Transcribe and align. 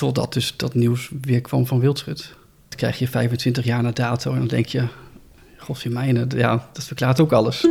Totdat 0.00 0.32
dus 0.32 0.54
dat 0.56 0.74
nieuws 0.74 1.10
weer 1.20 1.40
kwam 1.40 1.66
van 1.66 1.80
Wildschut. 1.80 2.34
Dan 2.68 2.78
krijg 2.78 2.98
je 2.98 3.08
25 3.08 3.64
jaar 3.64 3.82
na 3.82 3.90
dato 3.90 4.32
en 4.32 4.38
dan 4.38 4.46
denk 4.46 4.66
je... 4.66 4.84
Godzijmijnen, 5.56 6.28
ja, 6.36 6.68
dat 6.72 6.84
verklaart 6.84 7.20
ook 7.20 7.32
alles. 7.32 7.66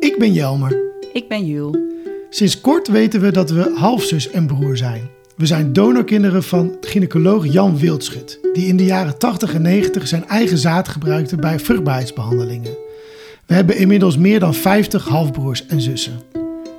Ik 0.00 0.14
ben 0.18 0.32
Jelmer. 0.32 0.76
Ik 1.12 1.28
ben 1.28 1.46
Jules. 1.46 1.78
Sinds 2.30 2.60
kort 2.60 2.88
weten 2.88 3.20
we 3.20 3.32
dat 3.32 3.50
we 3.50 3.72
halfzus 3.76 4.30
en 4.30 4.46
broer 4.46 4.76
zijn. 4.76 5.08
We 5.36 5.46
zijn 5.46 5.72
donorkinderen 5.72 6.42
van 6.42 6.76
gynaecoloog 6.80 7.52
Jan 7.52 7.78
Wildschut, 7.78 8.38
die 8.52 8.66
in 8.66 8.76
de 8.76 8.84
jaren 8.84 9.18
80 9.18 9.54
en 9.54 9.62
90 9.62 10.08
zijn 10.08 10.26
eigen 10.28 10.58
zaad 10.58 10.88
gebruikte 10.88 11.36
bij 11.36 11.58
vruchtbaarheidsbehandelingen. 11.58 12.76
We 13.46 13.54
hebben 13.54 13.76
inmiddels 13.76 14.16
meer 14.16 14.40
dan 14.40 14.54
50 14.54 15.08
halfbroers 15.08 15.66
en 15.66 15.80
zussen. 15.80 16.20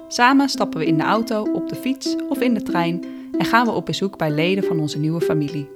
Samen 0.07 0.49
stappen 0.49 0.79
we 0.79 0.85
in 0.85 0.97
de 0.97 1.03
auto, 1.03 1.43
op 1.53 1.69
de 1.69 1.75
fiets 1.75 2.15
of 2.29 2.39
in 2.39 2.53
de 2.53 2.63
trein 2.63 3.17
en 3.39 3.45
gaan 3.45 3.65
we 3.65 3.71
op 3.71 3.85
bezoek 3.85 4.17
bij 4.17 4.31
leden 4.31 4.63
van 4.63 4.79
onze 4.79 4.99
nieuwe 4.99 5.21
familie. 5.21 5.69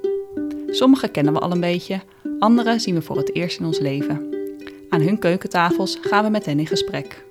Sommige 0.67 1.07
kennen 1.07 1.33
we 1.33 1.39
al 1.39 1.51
een 1.51 1.59
beetje, 1.59 2.01
andere 2.39 2.79
zien 2.79 2.95
we 2.95 3.01
voor 3.01 3.17
het 3.17 3.35
eerst 3.35 3.59
in 3.59 3.65
ons 3.65 3.79
leven. 3.79 4.21
Aan 4.89 5.01
hun 5.01 5.19
keukentafels 5.19 5.97
gaan 6.01 6.23
we 6.23 6.29
met 6.29 6.45
hen 6.45 6.59
in 6.59 6.67
gesprek. 6.67 7.25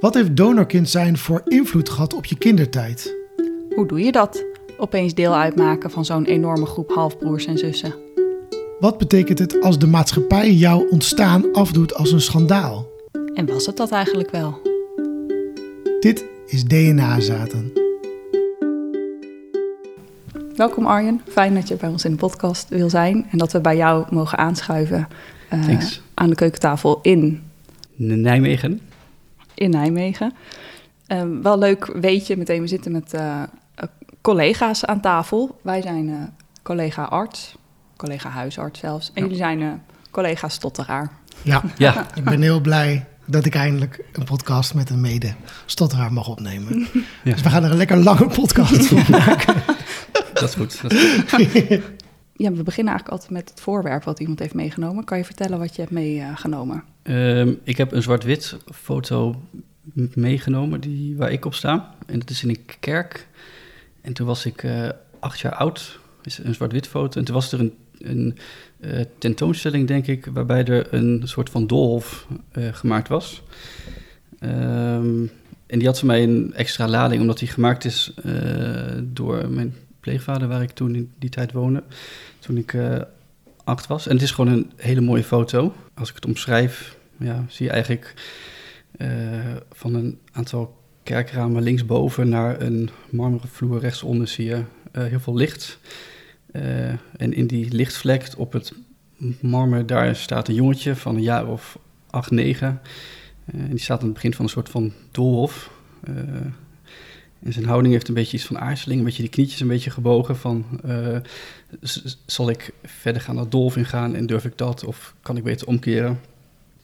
Wat 0.00 0.14
heeft 0.14 0.36
donorkind 0.36 0.88
zijn 0.88 1.18
voor 1.18 1.42
invloed 1.44 1.88
gehad 1.88 2.14
op 2.14 2.24
je 2.24 2.38
kindertijd? 2.38 3.16
Hoe 3.74 3.86
doe 3.86 4.00
je 4.00 4.12
dat? 4.12 4.44
Opeens 4.78 5.14
deel 5.14 5.34
uitmaken 5.34 5.90
van 5.90 6.04
zo'n 6.04 6.24
enorme 6.24 6.66
groep 6.66 6.90
halfbroers 6.90 7.46
en 7.46 7.58
zussen. 7.58 7.94
Wat 8.78 8.98
betekent 8.98 9.38
het 9.38 9.60
als 9.62 9.78
de 9.78 9.86
maatschappij 9.86 10.52
jouw 10.52 10.86
ontstaan 10.90 11.52
afdoet 11.52 11.94
als 11.94 12.12
een 12.12 12.20
schandaal? 12.20 12.88
En 13.34 13.46
was 13.46 13.66
het 13.66 13.76
dat 13.76 13.90
eigenlijk 13.90 14.30
wel? 14.30 14.60
Dit 16.00 16.24
is 16.46 16.64
DNA-zaten. 16.64 17.87
Welkom 20.58 20.86
Arjen, 20.86 21.20
fijn 21.28 21.54
dat 21.54 21.68
je 21.68 21.76
bij 21.76 21.88
ons 21.88 22.04
in 22.04 22.10
de 22.10 22.16
podcast 22.16 22.68
wil 22.68 22.90
zijn 22.90 23.26
en 23.30 23.38
dat 23.38 23.52
we 23.52 23.60
bij 23.60 23.76
jou 23.76 24.06
mogen 24.10 24.38
aanschuiven 24.38 25.08
uh, 25.52 25.64
Thanks. 25.64 26.00
aan 26.14 26.28
de 26.28 26.34
keukentafel 26.34 26.98
in, 27.02 27.42
Nijmegen. 27.96 28.80
in 29.54 29.70
Nijmegen. 29.70 30.32
Um, 31.08 31.42
wel 31.42 31.58
leuk 31.58 31.90
weet 32.00 32.26
je, 32.26 32.36
meteen 32.36 32.60
we 32.60 32.66
zitten 32.66 32.92
met 32.92 33.14
uh, 33.14 33.42
collega's 34.20 34.84
aan 34.84 35.00
tafel. 35.00 35.58
Wij 35.62 35.82
zijn 35.82 36.08
uh, 36.08 36.16
collega 36.62 37.02
arts, 37.02 37.54
collega 37.96 38.28
huisarts 38.28 38.80
zelfs. 38.80 39.06
En 39.08 39.12
Ja. 39.14 39.22
jullie 39.22 39.36
zijn 39.36 39.60
uh, 39.60 39.72
collega 40.10 40.48
stotteraar. 40.48 41.10
Ja, 41.42 41.62
Ja, 41.76 42.06
ik 42.14 42.24
ben 42.24 42.42
heel 42.42 42.60
blij 42.60 43.04
dat 43.26 43.44
ik 43.44 43.54
eindelijk 43.54 44.04
een 44.12 44.24
podcast 44.24 44.74
met 44.74 44.90
een 44.90 45.00
mede 45.00 45.34
stotteraar 45.66 46.12
mag 46.12 46.28
opnemen. 46.28 46.78
Ja. 47.24 47.32
Dus 47.32 47.42
we 47.42 47.48
gaan 47.50 47.64
er 47.64 47.70
een 47.70 47.76
lekker 47.76 47.96
lange 47.96 48.26
podcast 48.26 48.86
van 48.86 49.04
maken. 49.18 49.54
Dat 50.40 50.48
is 50.48 50.54
goed. 50.54 50.82
Dat 50.82 50.92
is 50.92 51.22
goed. 51.28 51.80
Ja, 52.38 52.52
we 52.52 52.62
beginnen 52.62 52.92
eigenlijk 52.92 53.08
altijd 53.08 53.30
met 53.30 53.50
het 53.50 53.60
voorwerp 53.60 54.04
wat 54.04 54.20
iemand 54.20 54.38
heeft 54.38 54.54
meegenomen. 54.54 55.04
Kan 55.04 55.18
je 55.18 55.24
vertellen 55.24 55.58
wat 55.58 55.74
je 55.74 55.80
hebt 55.80 55.92
meegenomen? 55.92 56.84
Ehm, 57.02 57.52
ik 57.62 57.76
heb 57.76 57.92
een 57.92 58.02
zwart-wit 58.02 58.56
foto 58.74 59.42
meegenomen 60.14 60.80
die, 60.80 61.16
waar 61.16 61.32
ik 61.32 61.44
op 61.44 61.54
sta. 61.54 61.94
En 62.06 62.18
dat 62.18 62.30
is 62.30 62.42
in 62.42 62.48
een 62.48 62.64
kerk. 62.80 63.26
En 64.00 64.12
toen 64.12 64.26
was 64.26 64.46
ik 64.46 64.62
eh, 64.62 64.88
acht 65.18 65.40
jaar 65.40 65.54
oud. 65.54 65.98
is 66.22 66.38
een 66.38 66.54
zwart-wit 66.54 66.86
foto. 66.86 67.18
En 67.18 67.24
toen 67.24 67.34
was 67.34 67.52
er 67.52 67.60
een, 67.60 67.74
een 67.98 68.38
eh, 68.80 69.04
tentoonstelling, 69.18 69.86
denk 69.86 70.06
ik, 70.06 70.26
waarbij 70.32 70.64
er 70.64 70.94
een 70.94 71.22
soort 71.24 71.50
van 71.50 71.66
doolhof 71.66 72.26
eh, 72.52 72.68
gemaakt 72.72 73.08
was. 73.08 73.42
Ehm, 74.38 75.26
en 75.66 75.78
die 75.78 75.86
had 75.86 75.98
voor 75.98 76.06
mij 76.06 76.22
een 76.22 76.54
extra 76.54 76.88
lading, 76.88 77.20
omdat 77.20 77.38
die 77.38 77.48
gemaakt 77.48 77.84
is 77.84 78.14
door 79.12 79.48
mijn 79.48 79.74
pleegvader, 80.08 80.48
waar 80.48 80.62
ik 80.62 80.70
toen 80.70 80.94
in 80.94 81.12
die 81.18 81.30
tijd 81.30 81.52
woonde. 81.52 81.82
Toen 82.38 82.56
ik 82.56 82.74
eh, 82.74 83.00
acht 83.64 83.86
was. 83.86 84.06
En 84.06 84.14
het 84.14 84.22
is 84.22 84.30
gewoon 84.30 84.52
een 84.52 84.70
hele 84.76 85.00
mooie 85.00 85.24
foto. 85.24 85.74
Als 85.94 86.08
ik 86.08 86.14
het 86.14 86.26
omschrijf, 86.26 86.96
ja, 87.16 87.44
zie 87.48 87.66
je 87.66 87.72
eigenlijk 87.72 88.14
eh, 88.96 89.08
van 89.72 89.94
een 89.94 90.18
aantal 90.32 90.76
kerkramen 91.02 91.62
linksboven 91.62 92.28
naar 92.28 92.60
een 92.60 92.90
marmeren 93.10 93.48
vloer 93.48 93.80
rechtsonder 93.80 94.28
zie 94.28 94.44
je 94.44 94.62
eh, 94.92 95.04
heel 95.04 95.20
veel 95.20 95.36
licht. 95.36 95.78
En 97.16 97.32
in 97.32 97.46
die 97.46 97.72
lichtvlek 97.72 98.28
op 98.36 98.52
het 98.52 98.72
marmer, 99.40 99.86
daar 99.86 100.16
staat 100.16 100.48
een 100.48 100.54
jongetje 100.54 100.96
van 100.96 101.14
een 101.14 101.22
jaar 101.22 101.46
of 101.46 101.78
acht, 102.10 102.30
negen. 102.30 102.80
En 103.44 103.70
die 103.70 103.78
staat 103.78 103.98
aan 103.98 104.04
het 104.04 104.14
begin 104.14 104.34
van 104.34 104.44
een 104.44 104.50
soort 104.50 104.68
van 104.68 104.92
doolhof. 105.10 105.70
En 107.42 107.52
zijn 107.52 107.64
houding 107.66 107.92
heeft 107.94 108.08
een 108.08 108.14
beetje 108.14 108.36
iets 108.36 108.46
van 108.46 108.58
aarzeling, 108.58 108.98
een 108.98 109.04
beetje 109.06 109.22
die 109.22 109.30
knietjes 109.30 109.60
een 109.60 109.66
beetje 109.68 109.90
gebogen 109.90 110.36
van... 110.36 110.64
eh, 110.84 111.16
zal 112.26 112.50
ik 112.50 112.72
verder 112.84 113.22
gaan 113.22 113.34
naar 113.34 113.48
doolhof 113.48 113.76
ingaan 113.76 114.14
en 114.14 114.26
durf 114.26 114.44
ik 114.44 114.58
dat? 114.58 114.84
Of 114.84 115.14
kan 115.22 115.36
ik 115.36 115.42
beter 115.44 115.66
omkeren? 115.66 116.20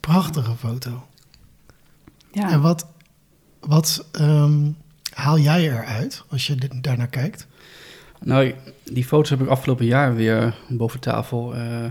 Prachtige 0.00 0.56
foto. 0.56 1.06
Ja, 2.32 2.50
En 2.50 2.60
wat, 2.60 2.86
wat 3.60 4.06
ehm, 4.12 4.70
haal 5.14 5.38
jij 5.38 5.62
eruit 5.70 6.24
als 6.28 6.46
je 6.46 6.54
dit- 6.54 6.82
daarnaar 6.82 7.08
kijkt? 7.08 7.46
Nou, 8.20 8.54
die 8.92 9.04
foto's 9.04 9.30
heb 9.30 9.40
ik 9.40 9.48
afgelopen 9.48 9.86
jaar 9.86 10.14
weer 10.14 10.54
boven 10.68 11.00
tafel 11.00 11.54
eh, 11.54 11.84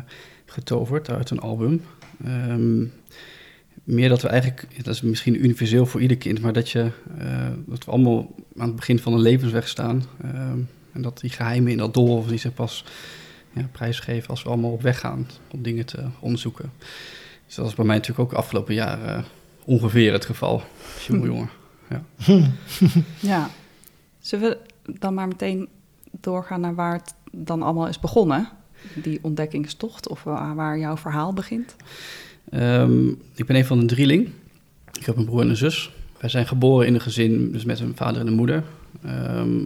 getoverd 0.46 1.10
uit 1.10 1.30
een 1.30 1.40
album. 1.40 1.82
Ehm, 2.26 2.84
meer 3.84 4.10
dat 4.10 4.22
we 4.22 4.28
eigenlijk, 4.28 4.68
dat 4.84 4.94
is 4.94 5.02
misschien 5.02 5.44
universeel 5.44 5.86
voor 5.86 6.02
ieder 6.02 6.18
kind, 6.18 6.42
maar 6.42 6.54
dat, 6.54 6.70
je, 6.70 6.92
eh, 7.18 7.48
dat 7.66 7.86
we 7.86 7.92
allemaal 7.92 8.36
aan 8.58 8.68
het 8.68 8.76
begin 8.76 9.00
van 9.00 9.14
een 9.14 9.22
levensweg 9.22 9.68
staan. 9.68 10.04
Ehm, 10.22 10.60
en 10.92 11.02
dat 11.02 11.20
die 11.20 11.30
geheimen 11.30 11.72
in 11.72 11.78
dat 11.78 11.94
doolhof 11.94 12.28
die 12.28 12.38
zich 12.38 12.54
pas 12.54 12.86
ja, 13.54 13.70
prijsgeven 13.72 14.30
als 14.30 14.44
we 14.44 14.50
allemaal 14.50 14.72
op 14.72 14.82
weg 14.82 15.00
gaan 15.00 15.28
om 15.52 15.62
dingen 15.62 15.86
te 15.86 16.04
onderzoeken. 16.20 16.72
Dus 17.46 17.56
dat 17.56 17.68
is 17.68 17.76
bij 17.76 17.86
mij 17.86 17.96
natuurlijk 17.96 18.32
ook 18.32 18.38
afgelopen 18.38 18.74
jaar 18.74 19.04
eh, 19.06 19.24
ongeveer 19.66 20.14
het 20.14 20.26
geval. 20.26 20.64
Jongen, 21.08 21.26
jongen. 21.26 21.50
ja. 23.20 23.50
Zullen 24.20 24.50
we 24.50 24.58
dan 25.00 25.14
maar 25.14 25.28
meteen 25.28 25.70
doorgaan 26.12 26.62
naar 26.62 26.76
waar 26.76 26.94
het 26.94 27.14
dan 27.32 27.62
allemaal 27.62 27.88
is 27.88 28.00
begonnen? 28.00 28.50
Die 28.96 29.20
ontdekkingstocht 29.22 30.08
of 30.08 30.24
waar, 30.24 30.56
waar 30.56 30.78
jouw 30.78 30.98
verhaal 30.98 31.34
begint? 31.34 31.76
Ehm, 32.50 33.08
ik 33.36 33.46
ben 33.46 33.56
een 33.56 33.66
van 33.66 33.80
de 33.80 33.86
drieling. 33.86 34.30
Ik 35.00 35.06
heb 35.06 35.18
een 35.18 35.26
broer 35.26 35.42
en 35.42 35.50
een 35.50 35.58
zus. 35.58 35.92
Wij 36.20 36.30
zijn 36.30 36.48
geboren 36.48 36.88
in 36.88 36.94
een 36.94 37.02
gezin, 37.02 37.52
dus 37.52 37.66
met 37.66 37.80
een 37.80 37.96
vader 37.96 38.22
en 38.22 38.28
een 38.28 38.34
moeder. 38.34 38.64
ehm, 39.04 39.66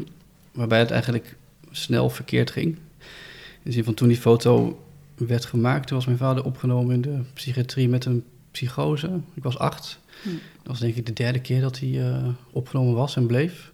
waarbij 0.51 0.79
het 0.79 0.91
eigenlijk 0.91 1.35
snel 1.71 2.09
verkeerd 2.09 2.51
ging. 2.51 2.65
In 2.65 3.63
de 3.63 3.71
zin 3.71 3.83
van 3.83 3.93
toen 3.93 4.07
die 4.07 4.17
foto 4.17 4.83
werd 5.15 5.45
gemaakt, 5.45 5.88
toen 5.88 5.97
was 5.97 6.05
mijn 6.05 6.17
vader 6.17 6.43
opgenomen 6.43 6.95
in 6.95 7.01
de 7.01 7.19
psychiatrie 7.33 7.89
met 7.89 8.05
een 8.05 8.23
psychose. 8.51 9.19
Ik 9.33 9.44
was 9.44 9.57
acht. 9.57 9.99
Hm. 10.23 10.29
Dat 10.29 10.67
was 10.67 10.79
denk 10.79 10.95
ik 10.95 11.05
de 11.05 11.13
derde 11.13 11.39
keer 11.39 11.61
dat 11.61 11.79
hij 11.79 12.11
eh, 12.11 12.27
opgenomen 12.51 12.94
was 12.94 13.15
en 13.15 13.27
bleef. 13.27 13.71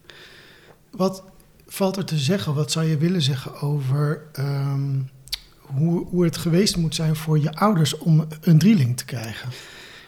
Wat 0.92 1.24
valt 1.68 1.98
er 1.98 2.06
te 2.06 2.18
zeggen? 2.18 2.54
Wat 2.54 2.72
zou 2.72 2.86
je 2.86 2.98
willen 2.98 3.22
zeggen 3.22 3.62
over 3.62 4.22
ehm, 4.34 5.00
hoe, 5.66 6.06
hoe 6.08 6.24
het 6.24 6.38
geweest 6.38 6.78
moet 6.78 6.96
zijn 6.96 7.16
voor 7.16 7.40
je 7.40 7.54
ouders 7.56 7.98
om 7.98 8.28
een 8.42 8.58
drieling 8.58 8.98
te 8.98 9.06
krijgen? 9.06 9.50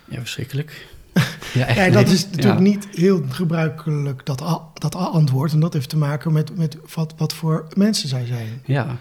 Ja, 0.05 0.17
verschrikkelijk. 0.19 0.87
Ja, 1.53 1.65
echt 1.65 1.77
Ja, 1.77 1.89
dat 1.89 2.07
is 2.09 2.25
natuurlijk 2.25 2.53
Ja. 2.55 2.59
niet 2.59 2.87
heel 2.91 3.23
gebruikelijk, 3.29 4.25
dat, 4.25 4.41
a- 4.41 4.67
dat 4.73 4.95
a- 4.95 4.99
antwoord. 4.99 5.51
En 5.51 5.59
dat 5.59 5.73
heeft 5.73 5.89
te 5.89 5.97
maken 5.97 6.33
met, 6.33 6.57
met 6.57 6.77
wat, 6.93 7.13
wat 7.17 7.33
voor 7.33 7.67
mensen 7.75 8.09
zij 8.09 8.25
zijn. 8.25 8.61
Ja. 8.65 8.97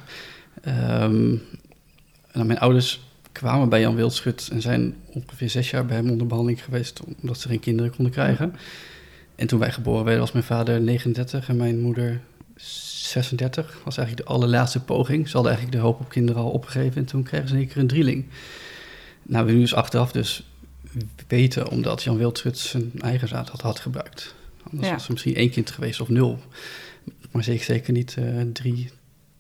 Nou, 2.33 2.47
mijn 2.47 2.59
ouders 2.59 3.01
kwamen 3.33 3.69
bij 3.69 3.81
Jan 3.81 3.95
Wildschut 3.95 4.49
en 4.53 4.61
zijn 4.63 4.95
ongeveer 5.07 5.51
zes 5.51 5.71
jaar 5.71 5.87
bij 5.87 5.97
hem 5.97 6.11
onder 6.11 6.27
behandeling 6.27 6.65
geweest, 6.65 7.01
omdat 7.21 7.41
ze 7.41 7.49
geen 7.49 7.61
kinderen 7.61 7.95
konden 7.95 8.13
krijgen. 8.13 8.55
En 9.37 9.47
toen 9.47 9.59
wij 9.59 9.73
geboren 9.73 10.05
werden 10.05 10.23
was 10.23 10.33
mijn 10.33 10.45
vader 10.45 10.81
39 10.81 11.49
en 11.49 11.57
mijn 11.57 11.81
moeder 11.81 12.21
36. 13.05 13.81
was 13.85 13.97
eigenlijk 13.97 14.29
de 14.29 14.35
allerlaatste 14.35 14.81
poging. 14.81 15.29
Ze 15.29 15.33
hadden 15.35 15.53
eigenlijk 15.53 15.83
de 15.83 15.89
hoop 15.89 16.01
op 16.01 16.09
kinderen 16.09 16.43
al 16.43 16.51
opgegeven 16.51 16.97
en 16.97 17.05
toen 17.05 17.23
kregen 17.23 17.49
ze 17.49 17.55
in 17.55 17.61
één 17.61 17.69
keer 17.69 17.79
een 17.79 17.87
drieling. 17.87 18.25
Nou, 19.23 19.47
we 19.47 19.53
nu 19.53 19.61
dus 19.61 19.75
achteraf 19.75 20.13
dus 20.13 20.47
weten 21.29 21.69
omdat 21.69 22.03
Jan 22.03 22.17
Wildschut 22.17 22.59
zijn 22.59 22.93
eigen 23.01 23.29
zaad 23.29 23.49
had, 23.49 23.61
had 23.61 23.81
gebruikt. 23.81 24.35
Anders 24.71 24.89
Ja. 24.89 24.95
was 24.95 25.07
er 25.07 25.13
misschien 25.13 25.35
één 25.35 25.51
kind 25.51 25.71
geweest 25.71 26.01
of 26.01 26.09
nul. 26.09 26.39
Maar 27.31 27.45
zeker, 27.45 27.65
zeker 27.65 27.93
niet 27.93 28.17
eh, 28.19 28.41
drie 28.53 28.91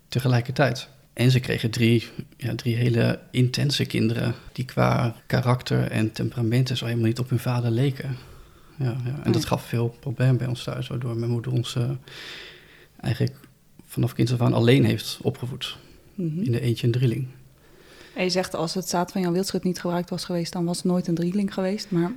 tegelijkertijd. 0.08 0.88
En 1.12 1.30
ze 1.30 1.40
kregen 1.40 1.70
drie, 1.70 2.08
ja, 2.36 2.54
drie 2.54 2.76
hele 2.76 3.20
intense 3.30 3.84
kinderen 3.84 4.34
die 4.52 4.64
qua 4.64 5.14
karakter 5.26 5.90
en 5.90 6.12
temperamenten 6.12 6.76
zo 6.76 6.84
helemaal 6.84 7.06
niet 7.06 7.18
op 7.18 7.28
hun 7.30 7.38
vader 7.38 7.70
leken. 7.70 8.16
Ja, 8.78 8.96
ja. 9.04 9.20
En 9.24 9.32
dat 9.32 9.44
gaf 9.44 9.64
veel 9.64 9.96
problemen 10.00 10.36
bij 10.36 10.46
ons 10.46 10.62
thuis, 10.64 10.86
waardoor 10.86 11.16
mijn 11.16 11.30
moeder 11.30 11.52
ons 11.52 11.76
eh, 11.76 11.90
eigenlijk 13.00 13.34
vanaf 13.94 14.12
kind 14.14 14.32
af 14.32 14.40
aan 14.40 14.52
alleen 14.52 14.84
heeft 14.84 15.18
opgevoed. 15.22 15.76
Mhm. 16.14 16.40
In 16.42 16.52
de 16.52 16.60
eentje 16.60 16.86
en 16.86 16.92
drieling. 16.92 17.26
En 18.14 18.24
je 18.24 18.30
zegt 18.30 18.54
als 18.54 18.74
het 18.74 18.88
zaad 18.88 19.12
van 19.12 19.20
Jan 19.20 19.32
Wildschut 19.32 19.64
niet 19.64 19.80
gebruikt 19.80 20.10
was 20.10 20.24
geweest, 20.24 20.52
dan 20.52 20.64
was 20.64 20.76
het 20.76 20.86
nooit 20.86 21.06
een 21.06 21.14
drieling 21.14 21.54
geweest. 21.54 21.90
Maar 21.90 22.12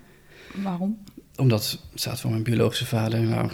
waarom? 0.63 0.97
Omdat 1.35 1.71
het 1.71 1.79
staat 1.99 2.19
van 2.19 2.29
mijn 2.31 2.43
biologische 2.43 2.85
vader 2.85 3.19
nou, 3.19 3.49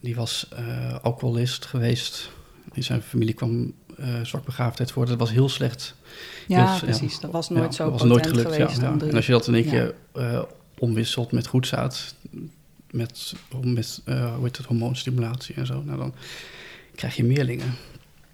die 0.00 0.14
was 0.14 0.48
eh, 0.56 0.94
alcoholist 1.02 1.66
geweest. 1.66 2.30
In 2.72 2.82
zijn 2.84 3.02
familie 3.02 3.34
kwam 3.34 3.72
uh, 4.00 4.20
zwakbegaafdheid 4.22 4.92
voor. 4.92 5.06
Dat 5.06 5.18
was 5.18 5.30
heel 5.30 5.48
slecht. 5.48 5.94
Ja, 6.46 6.70
Heel- 6.70 6.78
precies. 6.80 7.20
Dat 7.20 7.30
was 7.30 7.48
nooit 7.48 7.64
Ja, 7.64 7.70
zo 7.72 7.90
dat 7.90 7.92
was 8.00 8.08
nooit 8.08 8.26
gelukt. 8.26 8.52
geweest. 8.52 8.80
ja, 8.80 8.96
En 9.00 9.14
als 9.14 9.26
je 9.26 9.32
dat 9.32 9.46
in 9.46 9.54
één 9.54 9.64
keer 9.64 9.94
eh, 10.12 10.42
omwisselt 10.78 11.32
met 11.32 11.46
goedzaad, 11.46 12.14
met, 12.90 13.34
met 13.62 14.00
eh, 14.04 14.34
hoe 14.34 14.44
heet 14.44 14.56
het, 14.56 14.66
hormoonstimulatie 14.66 15.54
en 15.54 15.66
zo, 15.66 15.82
nou 15.82 15.98
dan 15.98 16.14
krijg 16.94 17.16
je 17.16 17.24
meerlingen. 17.24 17.74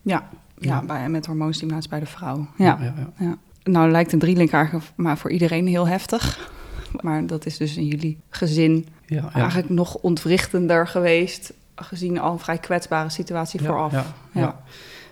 Ja, 0.02 0.28
ja, 0.58 0.74
Ja. 0.74 0.82
Bij, 0.82 1.08
met 1.08 1.26
hormoonstimulatie 1.26 1.90
bij 1.90 2.00
de 2.00 2.06
vrouw. 2.06 2.48
Ja. 2.56 2.78
ja, 2.80 3.12
ja. 3.18 3.38
Nou 3.62 3.90
lijkt 3.90 4.12
een 4.12 4.18
drielink 4.18 4.52
eigenlijk 4.52 4.86
maar 4.94 5.18
voor 5.18 5.30
iedereen 5.30 5.66
heel 5.66 5.88
heftig. 5.88 6.38
Maar 7.00 7.26
dat 7.26 7.46
is 7.46 7.56
dus 7.56 7.76
in 7.76 7.86
jullie 7.86 8.18
gezin 8.30 8.86
eigenlijk 9.32 9.68
nog 9.68 9.94
ontwrichtender 9.94 10.86
geweest... 10.86 11.52
gezien 11.74 12.18
al 12.18 12.32
een 12.32 12.38
vrij 12.38 12.58
kwetsbare 12.58 13.08
situatie 13.08 13.60
vooraf. 13.60 13.92
Ja, 13.92 14.06
ja. 14.32 14.62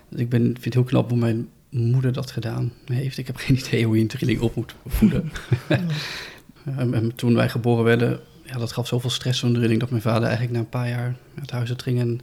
Dus 0.09 0.19
ik 0.19 0.29
ben, 0.29 0.41
vind 0.41 0.63
het 0.63 0.73
heel 0.73 0.83
knap 0.83 1.09
hoe 1.09 1.19
mijn 1.19 1.47
moeder 1.69 2.13
dat 2.13 2.31
gedaan 2.31 2.71
heeft. 2.85 3.17
Ik 3.17 3.27
heb 3.27 3.35
geen 3.35 3.57
idee 3.57 3.85
hoe 3.85 3.95
je 3.95 4.01
een 4.01 4.07
trilling 4.07 4.39
op 4.39 4.55
moet 4.55 4.75
voeden. 4.85 5.31
en, 6.77 6.93
en 6.93 7.15
toen 7.15 7.35
wij 7.35 7.49
geboren 7.49 7.83
werden, 7.83 8.19
ja, 8.43 8.57
dat 8.57 8.71
gaf 8.71 8.87
zoveel 8.87 9.09
stress 9.09 9.39
zo'n 9.39 9.53
drilling... 9.53 9.79
dat 9.79 9.89
mijn 9.89 10.01
vader 10.01 10.23
eigenlijk 10.23 10.51
na 10.51 10.59
een 10.59 10.69
paar 10.69 10.89
jaar 10.89 11.15
uit 11.39 11.51
huis 11.51 11.71
ging. 11.77 11.99
En 11.99 12.21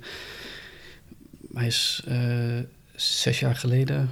hij 1.57 1.67
is 1.67 2.03
eh, 2.07 2.19
zes 2.95 3.39
jaar 3.39 3.57
geleden 3.57 4.11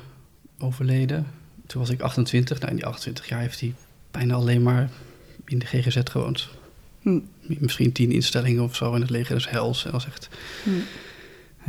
overleden. 0.58 1.26
Toen 1.66 1.80
was 1.80 1.90
ik 1.90 2.00
28. 2.00 2.58
Nou, 2.58 2.70
in 2.70 2.76
die 2.76 2.86
28 2.86 3.28
jaar 3.28 3.40
heeft 3.40 3.60
hij 3.60 3.74
bijna 4.10 4.34
alleen 4.34 4.62
maar 4.62 4.90
in 5.44 5.58
de 5.58 5.66
GGZ 5.66 6.00
gewoond. 6.04 6.48
Hm. 7.00 7.18
Misschien 7.40 7.92
tien 7.92 8.12
instellingen 8.12 8.62
of 8.62 8.76
zo 8.76 8.94
in 8.94 9.00
het 9.00 9.10
leger 9.10 9.36
is 9.36 9.48
hels. 9.48 9.82
Was 9.82 10.06
echt... 10.06 10.28
Hm. 10.62 10.70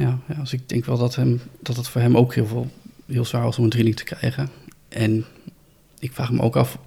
Ja, 0.01 0.19
ja, 0.27 0.35
dus 0.35 0.53
ik 0.53 0.69
denk 0.69 0.85
wel 0.85 0.97
dat, 0.97 1.15
hem, 1.15 1.41
dat 1.59 1.75
het 1.75 1.87
voor 1.87 2.01
hem 2.01 2.17
ook 2.17 2.33
heel, 2.33 2.47
veel, 2.47 2.71
heel 3.05 3.25
zwaar 3.25 3.43
was 3.43 3.57
om 3.57 3.63
een 3.63 3.69
drilling 3.69 3.95
te 3.95 4.03
krijgen. 4.03 4.49
En 4.89 5.25
ik 5.99 6.13
vraag 6.13 6.31
me 6.31 6.41
ook 6.41 6.55
af 6.55 6.77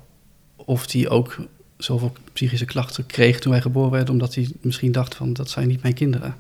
of 0.56 0.93
hij 0.93 1.08
ook 1.08 1.37
zoveel 1.76 2.12
psychische 2.32 2.64
klachten 2.64 3.06
kreeg 3.06 3.38
toen 3.38 3.52
wij 3.52 3.61
geboren 3.61 3.90
werden, 3.90 4.12
omdat 4.12 4.35
hij 4.35 4.49
misschien 4.61 4.93
dacht 4.93 5.14
van 5.14 5.32
dat 5.32 5.50
zijn 5.50 5.69
niet 5.69 5.82
mijn 5.82 5.94
kinderen. 5.94 6.37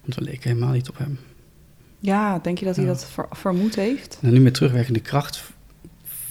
Want 0.00 0.14
we 0.14 0.22
leken 0.22 0.48
helemaal 0.48 0.72
niet 0.72 0.88
op 0.88 0.98
hem. 0.98 1.18
Ja, 2.02 2.38
denk 2.38 2.58
je 2.58 2.64
dat 2.64 2.76
hij 2.76 2.84
Ja. 2.84 2.90
dat 2.90 3.04
ver- 3.10 3.26
vermoed 3.30 3.74
heeft? 3.74 4.18
En 4.22 4.32
nu 4.32 4.40
met 4.40 4.54
terugwerkende 4.54 5.00
kracht 5.00 5.42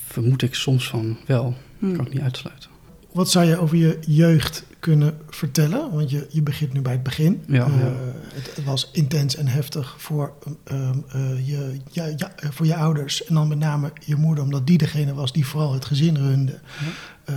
vermoed 0.06 0.41
ik 0.41 0.56
soms 0.56 0.88
van 0.89 1.18
wel. 1.27 1.56
Hm. 1.79 1.95
Kan 1.95 2.06
ik 2.06 2.13
niet 2.13 2.21
uitsluiten. 2.21 2.69
Wat 3.12 3.31
zou 3.31 3.45
je 3.45 3.57
over 3.57 3.77
je 3.77 3.97
jeugd 4.07 4.63
kunnen 4.79 5.18
vertellen? 5.29 5.91
Want 5.91 6.09
je, 6.12 6.27
je 6.29 6.41
begint 6.41 6.73
nu 6.73 6.81
bij 6.81 6.91
het 6.91 7.03
begin. 7.03 7.44
Ja, 7.47 7.65
Eh, 7.65 7.79
ja. 7.79 7.94
het, 8.33 8.56
het 8.56 8.65
was 8.65 8.89
intens 8.94 9.35
en 9.35 9.47
heftig 9.47 9.95
voor, 9.97 10.33
ehm, 10.63 10.97
eh, 11.12 11.47
je, 11.47 11.77
ja, 11.91 12.06
ja, 12.06 12.31
eh, 12.35 12.50
voor 12.51 12.65
je 12.65 12.75
ouders. 12.75 13.23
En 13.25 13.33
dan 13.33 13.47
met 13.47 13.57
name 13.59 13.91
je 14.06 14.15
moeder, 14.15 14.44
omdat 14.44 14.68
die 14.68 14.77
degene 14.77 15.13
was 15.13 15.33
die 15.33 15.45
vooral 15.45 15.73
het 15.73 15.85
gezin 15.85 16.18
runde. 16.18 16.59
eh, 17.25 17.35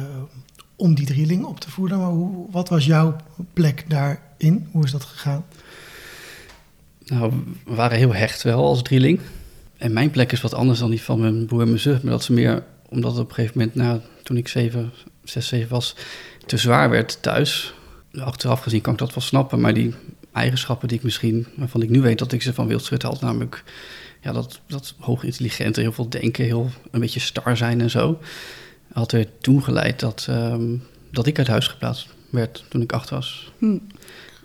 om 0.76 0.94
die 0.94 1.06
drieling 1.06 1.44
op 1.44 1.60
te 1.60 1.70
voeden. 1.70 1.98
Maar 1.98 2.10
hoe, 2.10 2.46
wat 2.50 2.69
was 2.69 2.84
jouw 2.84 3.16
plek 3.52 3.84
daarin? 3.88 4.69
Hoe 4.70 4.84
is 4.84 4.90
dat 4.90 5.04
gegaan? 5.04 5.44
Nou, 7.05 7.33
we 7.65 7.75
waren 7.75 7.99
heel 7.99 8.15
hecht 8.15 8.43
wel 8.43 8.65
als 8.65 8.83
drieling. 8.83 9.21
En 9.77 9.93
mijn 9.93 10.11
plek 10.11 10.33
is 10.33 10.41
wat 10.41 10.55
anders 10.55 10.79
dan 10.79 10.91
die 10.91 11.03
van 11.03 11.21
mijn 11.21 11.47
broer 11.47 11.61
en 11.61 11.69
mijn 11.69 11.81
zus. 11.81 12.01
Maar 12.01 12.12
dat 12.12 12.23
ze 12.23 12.33
meer, 12.33 12.65
omdat 12.89 13.12
het 13.12 13.21
op 13.21 13.29
een 13.29 13.35
gegeven 13.35 13.59
moment, 13.59 13.77
nou, 13.77 14.01
toen 14.23 14.37
ik 14.37 14.49
zeven, 14.49 14.93
zes, 15.25 15.47
zeven 15.49 15.69
was, 15.69 15.97
te 16.47 16.56
zwaar 16.56 16.91
werd 16.91 17.23
thuis. 17.23 17.75
Achteraf 18.19 18.61
gezien 18.61 18.81
kan 18.81 18.93
ik 18.93 18.99
dat 18.99 19.15
wel 19.15 19.25
snappen. 19.25 19.61
Maar 19.61 19.75
die 19.75 19.95
eigenschappen 20.33 20.89
die 20.89 20.97
ik 20.97 21.05
misschien, 21.05 21.47
waarvan 21.55 21.83
ik 21.83 21.91
nu 21.91 22.01
weet 22.01 22.19
dat 22.19 22.33
ik 22.33 22.43
ze 22.43 22.55
van 22.55 22.67
Wildschut 22.67 23.03
had, 23.03 23.21
namelijk 23.21 23.65
ja, 24.21 24.33
dat, 24.33 24.61
dat 24.67 24.95
hoog 24.99 25.25
intelligente, 25.25 25.81
heel 25.81 25.93
veel 25.93 26.09
denken, 26.09 26.45
heel 26.45 26.71
een 26.91 27.01
beetje 27.01 27.21
star 27.21 27.56
zijn 27.56 27.81
en 27.81 27.91
zo. 27.91 28.19
Had 28.93 29.12
er 29.12 29.27
toen 29.41 29.62
geleid 29.62 30.01
dat, 30.01 30.27
ehm, 30.29 30.77
dat 31.11 31.27
ik 31.27 31.39
uit 31.39 31.47
huis 31.47 31.69
geplaatst 31.69 32.09
werd 32.31 32.65
toen 32.69 32.83
ik 32.83 32.93
acht 32.93 33.11
was. 33.11 33.53
Hm. 33.59 33.79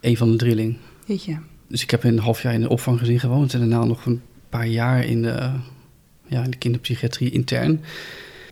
Een 0.02 0.18
van 0.18 0.32
de 0.32 0.38
drieling. 0.38 0.78
Weet 1.06 1.24
je. 1.24 1.38
Dus 1.70 1.84
ik 1.84 1.92
heb 1.92 2.04
een 2.04 2.20
half 2.20 2.42
jaar 2.42 2.54
in 2.54 2.62
de 2.62 2.70
opvanggezin 2.70 3.20
gewoond 3.20 3.54
en 3.54 3.60
daarna 3.60 3.84
nog 3.84 4.06
een 4.06 4.22
paar 4.50 4.68
jaar 4.68 5.06
in 5.06 5.22
de, 5.22 5.52
ja, 6.26 6.44
in 6.44 6.52
de 6.52 6.58
kinderpsychiatrie 6.58 7.32
intern. 7.32 7.82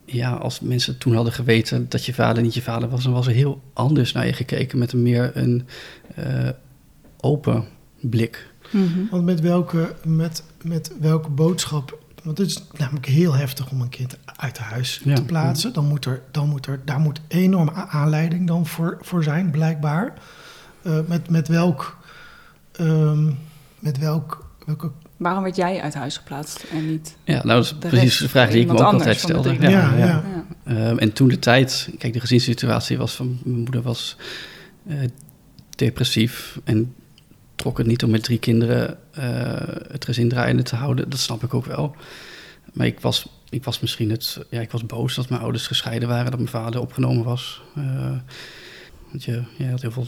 Ja, 0.05 0.31
als 0.33 0.59
mensen 0.59 0.97
toen 0.97 1.15
hadden 1.15 1.33
geweten 1.33 1.85
dat 1.89 2.05
je 2.05 2.13
vader 2.13 2.43
niet 2.43 2.53
je 2.53 2.61
vader 2.61 2.89
was, 2.89 3.03
dan 3.03 3.13
was 3.13 3.27
er 3.27 3.33
heel 3.33 3.61
anders 3.73 4.11
naar 4.11 4.25
je 4.25 4.33
gekeken 4.33 4.77
met 4.77 4.91
een 4.93 5.01
meer 5.01 5.31
een 5.33 5.67
eh, 6.15 6.49
open 7.19 7.65
blik. 8.01 8.47
Mhm. 8.71 9.09
Want 9.11 9.25
met 9.25 9.39
welke, 9.39 9.95
met, 10.05 10.43
met 10.63 10.91
welke 10.99 11.29
boodschap... 11.29 12.05
Want 12.23 12.37
het 12.37 12.47
is 12.47 12.63
namelijk 12.77 13.05
heel 13.05 13.33
heftig 13.33 13.71
om 13.71 13.81
een 13.81 13.89
kind 13.89 14.17
uit 14.35 14.57
huis 14.57 15.01
Ja. 15.03 15.15
te 15.15 15.23
plaatsen. 15.23 15.73
Dan 15.73 15.85
moet 15.85 16.05
er, 16.05 16.21
dan 16.31 16.49
moet 16.49 16.65
er, 16.65 16.79
daar 16.85 16.99
moet 16.99 17.21
enorme 17.27 17.71
aanleiding 17.71 18.47
dan 18.47 18.65
voor, 18.65 18.97
voor 19.01 19.23
zijn, 19.23 19.51
blijkbaar. 19.51 20.13
Eh, 20.81 20.99
met, 21.07 21.29
met 21.29 21.47
welk... 21.47 21.96
ehm, 22.77 23.31
met 23.79 23.97
welk... 23.97 24.45
Welke, 24.65 24.91
Waarom 25.17 25.43
werd 25.43 25.55
jij 25.55 25.81
uit 25.81 25.93
huis 25.93 26.17
geplaatst 26.17 26.65
en 26.71 26.91
niet? 26.91 27.17
Ja, 27.23 27.33
nou, 27.33 27.47
dat 27.47 27.63
is 27.63 27.69
De 27.79 27.87
precies 27.87 28.17
de 28.17 28.29
vraag 28.29 28.49
die 28.49 28.61
ik 28.61 28.67
me 28.67 28.73
ook 28.73 28.79
altijd 28.79 29.19
stelde. 29.19 29.55
ja. 29.59 29.95
Ja. 29.97 30.23
Ehm, 30.63 30.97
en 30.97 31.13
toen 31.13 31.27
de 31.27 31.39
tijd, 31.39 31.89
kijk, 31.97 32.13
de 32.13 32.19
gezinssituatie 32.19 32.97
was 32.97 33.15
van 33.15 33.39
mijn 33.43 33.57
moeder 33.57 33.81
was 33.81 34.17
eh, 34.87 34.97
depressief 35.69 36.59
en 36.63 36.93
trok 37.55 37.77
het 37.77 37.87
niet 37.87 38.03
om 38.03 38.09
met 38.09 38.23
drie 38.23 38.39
kinderen 38.39 38.97
eh, 39.11 39.23
het 39.91 40.05
gezin 40.05 40.29
draaiende 40.29 40.63
te 40.63 40.75
houden. 40.75 41.09
Dat 41.09 41.19
snap 41.19 41.43
ik 41.43 41.53
ook 41.53 41.65
wel. 41.65 41.95
Maar 42.73 42.87
ik 42.87 42.99
was, 42.99 43.29
ik 43.49 43.63
was 43.63 43.79
misschien 43.79 44.11
het, 44.11 44.39
ja, 44.49 44.61
ik 44.61 44.71
was 44.71 44.85
boos 44.85 45.15
dat 45.15 45.29
mijn 45.29 45.41
ouders 45.41 45.67
gescheiden 45.67 46.07
waren, 46.07 46.31
dat 46.31 46.39
mijn 46.39 46.51
vader 46.51 46.81
opgenomen 46.81 47.23
was. 47.23 47.61
Eh, 47.75 48.11
want 49.09 49.23
je, 49.23 49.43
je 49.57 49.69
had 49.69 49.81
heel 49.81 49.91
veel 49.91 50.07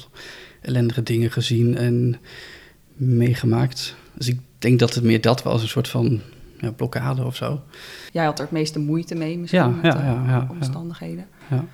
ellendige 0.61 1.03
dingen 1.03 1.31
gezien 1.31 1.77
en 1.77 2.15
meegemaakt. 2.99 3.95
Dus 4.13 4.27
ik 4.27 4.39
denk 4.57 4.79
dat 4.79 4.95
het 4.95 5.03
meer 5.03 5.21
dat 5.21 5.43
was, 5.43 5.61
een 5.61 5.67
soort 5.67 5.87
van 5.87 6.21
ja, 6.59 6.71
blokkade 6.71 7.23
of 7.23 7.35
zo. 7.35 7.61
Jij 8.11 8.25
had 8.25 8.37
er 8.37 8.43
het 8.43 8.53
meeste 8.53 8.79
moeite 8.79 9.15
mee 9.15 9.37
misschien 9.37 9.61
Ja, 9.61 9.67
met 9.67 9.83
ja, 9.83 9.91
de 9.91 9.97
ja, 9.97 10.23
ja, 10.25 10.27
ja. 10.27 10.47
omstandigheden. 10.49 11.27
Ja. 11.49 11.65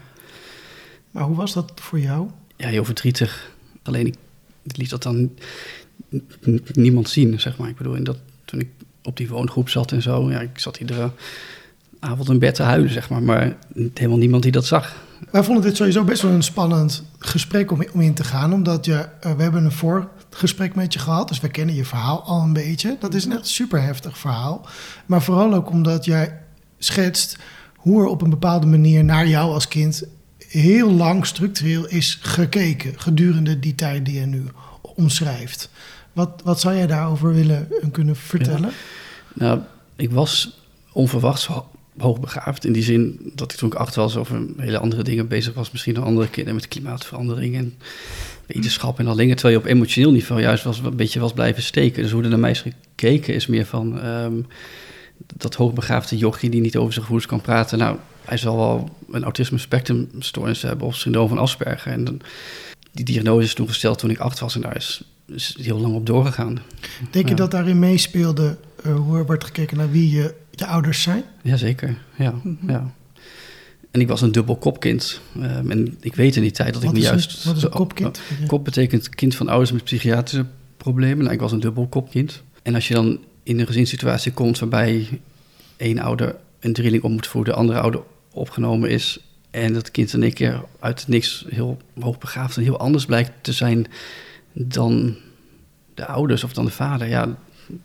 maar 1.11 1.23
hoe 1.23 1.35
was 1.35 1.53
dat 1.53 1.71
voor 1.75 1.99
jou? 1.99 2.29
ja, 2.55 2.67
heel 2.67 2.85
verdrietig. 2.85 3.51
Alleen 3.83 4.15
ik 4.63 4.77
liet 4.77 4.89
dat 4.89 5.03
dan 5.03 5.31
niemand 6.73 7.09
zien, 7.09 7.39
zeg 7.39 7.57
maar. 7.57 7.69
Ik 7.69 7.77
bedoel, 7.77 7.95
in 7.95 8.03
dat, 8.03 8.17
toen 8.45 8.59
ik 8.59 8.69
op 9.03 9.17
die 9.17 9.29
woongroep 9.29 9.69
zat 9.69 9.91
en 9.91 10.01
zo, 10.01 10.29
ja, 10.31 10.39
ik 10.39 10.59
zat 10.59 10.77
iedere 10.77 11.11
avond 11.99 12.29
in 12.29 12.39
bed 12.39 12.55
te 12.55 12.63
huilen, 12.63 12.89
zeg 12.89 13.09
maar. 13.09 13.23
Maar 13.23 13.55
helemaal 13.93 14.17
niemand 14.17 14.43
die 14.43 14.51
dat 14.51 14.65
zag. 14.65 15.03
Wij 15.31 15.43
vonden 15.43 15.63
dit 15.63 15.75
sowieso 15.75 16.03
best 16.03 16.21
wel 16.21 16.31
een 16.31 16.43
spannend 16.43 17.03
gesprek 17.19 17.71
om, 17.71 18.01
in 18.01 18.13
te 18.13 18.23
gaan. 18.23 18.53
Omdat 18.53 18.85
je, 18.85 19.07
eh, 19.19 19.35
we 19.35 19.41
hebben 19.43 19.65
een 19.65 19.71
voorgesprek 20.35 20.75
met 20.75 20.93
je 20.93 20.99
gehad. 20.99 21.27
Dus 21.27 21.39
we 21.39 21.49
kennen 21.49 21.75
je 21.75 21.85
verhaal 21.85 22.23
al 22.23 22.41
een 22.41 22.53
beetje. 22.53 22.97
Dat 22.99 23.13
is 23.13 23.25
een 23.25 23.31
echt 23.31 23.47
super 23.47 23.81
heftig 23.81 24.17
verhaal. 24.17 24.67
Maar 25.05 25.21
vooral 25.21 25.53
ook 25.53 25.69
omdat 25.69 26.05
jij 26.05 26.37
schetst 26.77 27.37
hoe 27.75 28.01
er 28.01 28.07
op 28.07 28.21
een 28.21 28.29
bepaalde 28.29 28.65
manier 28.65 29.03
naar 29.03 29.27
jou 29.27 29.53
als 29.53 29.67
kind 29.67 30.03
heel 30.47 30.91
lang 30.91 31.25
structureel 31.25 31.87
is 31.87 32.19
gekeken. 32.21 32.93
Gedurende 32.99 33.59
die 33.59 33.75
tijd 33.75 34.05
die 34.05 34.19
je 34.19 34.25
nu 34.25 34.45
omschrijft. 34.81 35.69
Wat, 36.13 36.41
wat 36.43 36.59
zou 36.59 36.75
jij 36.75 36.87
daarover 36.87 37.33
willen 37.33 37.67
en 37.81 37.91
kunnen 37.91 38.15
vertellen? 38.15 38.71
Nou, 39.33 39.59
ik 39.95 40.11
was 40.11 40.61
onverwachts 40.91 41.49
hoogbegaafd. 41.97 42.65
In 42.65 42.73
die 42.73 42.83
zin 42.83 43.31
dat 43.35 43.51
ik 43.51 43.57
toen 43.57 43.69
ik 43.69 43.75
acht 43.75 43.95
was 43.95 44.17
over 44.17 44.41
hele 44.57 44.79
andere 44.79 45.03
dingen 45.03 45.27
bezig 45.27 45.53
was. 45.53 45.71
Misschien 45.71 45.93
dan 45.93 46.03
andere 46.03 46.27
kinderen 46.29 46.55
met 46.55 46.67
klimaatverandering 46.67 47.55
en 47.55 47.73
wetenschap 48.45 48.99
en 48.99 49.07
al 49.07 49.15
dingen. 49.15 49.35
Terwijl 49.35 49.57
je 49.59 49.63
op 49.65 49.69
emotioneel 49.69 50.11
niveau 50.11 50.41
juist 50.41 50.63
was, 50.63 50.79
een 50.79 50.95
beetje 50.95 51.19
was 51.19 51.33
blijven 51.33 51.63
steken. 51.63 52.01
Dus 52.03 52.11
hoe 52.11 52.23
er 52.23 52.29
naar 52.29 52.39
mij 52.39 52.51
is 52.51 52.61
gekeken 52.95 53.33
is 53.33 53.47
meer 53.47 53.65
van 53.65 53.99
ehm, 53.99 54.33
dat 55.35 55.55
hoogbegaafde 55.55 56.17
jochie 56.17 56.49
die 56.49 56.61
niet 56.61 56.75
over 56.77 56.91
zijn 56.91 57.01
gevoelens 57.05 57.29
kan 57.29 57.41
praten. 57.41 57.77
Nou, 57.77 57.97
hij 58.25 58.37
zal 58.37 58.57
wel 58.57 58.89
een 59.11 59.23
autisme 59.23 59.57
spectrumstoornis 59.57 60.61
hebben 60.61 60.87
of 60.87 60.95
syndroom 60.95 61.27
van 61.27 61.37
Asperger. 61.37 61.91
En 61.91 62.03
dan, 62.03 62.21
die 62.91 63.05
diagnose 63.05 63.45
is 63.45 63.53
toen 63.53 63.67
gesteld 63.67 63.99
toen 63.99 64.09
ik 64.09 64.19
acht 64.19 64.39
was 64.39 64.55
en 64.55 64.61
daar 64.61 64.75
is, 64.75 65.03
is 65.27 65.57
heel 65.61 65.79
lang 65.79 65.93
op 65.95 66.05
doorgegaan. 66.05 66.59
Denk 67.11 67.25
je 67.25 67.31
Ja. 67.31 67.37
dat 67.37 67.51
daarin 67.51 67.79
meespeelde 67.79 68.57
eh, 68.83 68.95
hoe 68.95 69.17
er 69.17 69.25
wordt 69.25 69.43
gekeken 69.43 69.77
naar 69.77 69.91
wie 69.91 70.09
je, 70.11 70.33
je 70.59 70.65
ouders 70.65 71.01
zijn? 71.01 71.23
Jazeker, 71.41 71.97
ja, 72.17 72.33
Mhm. 72.43 72.69
ja. 72.71 72.93
En 73.91 74.01
ik 74.01 74.07
was 74.07 74.21
een 74.21 74.31
dubbel 74.31 74.55
kopkind. 74.55 75.21
Ehm, 75.41 75.71
en 75.71 75.97
ik 76.01 76.15
weet 76.15 76.35
in 76.35 76.41
die 76.41 76.51
tijd 76.51 76.73
dat 76.73 76.83
ik 76.83 76.89
Wat 76.89 76.97
is, 76.97 77.03
juist... 77.03 77.43
wat 77.43 77.55
is 77.55 77.63
een 77.63 77.69
kopkind? 77.69 78.21
Kop 78.47 78.63
betekent 78.63 79.09
kind 79.09 79.35
van 79.35 79.47
ouders 79.49 79.71
met 79.71 79.83
psychiatrische 79.83 80.45
problemen. 80.77 81.17
Nou, 81.17 81.33
ik 81.33 81.39
was 81.39 81.51
een 81.51 81.59
dubbel 81.59 81.87
kopkind. 81.87 82.43
En 82.63 82.75
als 82.75 82.87
je 82.87 82.93
dan 82.93 83.19
in 83.43 83.59
een 83.59 83.65
gezinssituatie 83.67 84.31
komt 84.31 84.59
waarbij 84.59 85.07
één 85.77 85.99
ouder 85.99 86.35
een 86.59 86.73
drieling 86.73 87.03
op 87.03 87.11
moet 87.11 87.27
voeden, 87.27 87.53
de 87.53 87.59
andere 87.59 87.79
ouder 87.79 88.01
opgenomen 88.31 88.89
is 88.89 89.19
en 89.51 89.73
dat 89.73 89.91
kind 89.91 90.13
in 90.13 90.23
één 90.23 90.33
keer 90.33 90.63
uit 90.79 91.07
niks 91.07 91.45
heel 91.49 91.77
hoogbegaafd 91.99 92.57
en 92.57 92.63
heel 92.63 92.79
anders 92.79 93.05
blijkt 93.05 93.31
te 93.41 93.51
zijn 93.51 93.85
dan 94.53 95.15
de 95.93 96.05
ouders 96.05 96.43
of 96.43 96.53
dan 96.53 96.65
de 96.65 96.71
vader, 96.71 97.07
ja, 97.07 97.35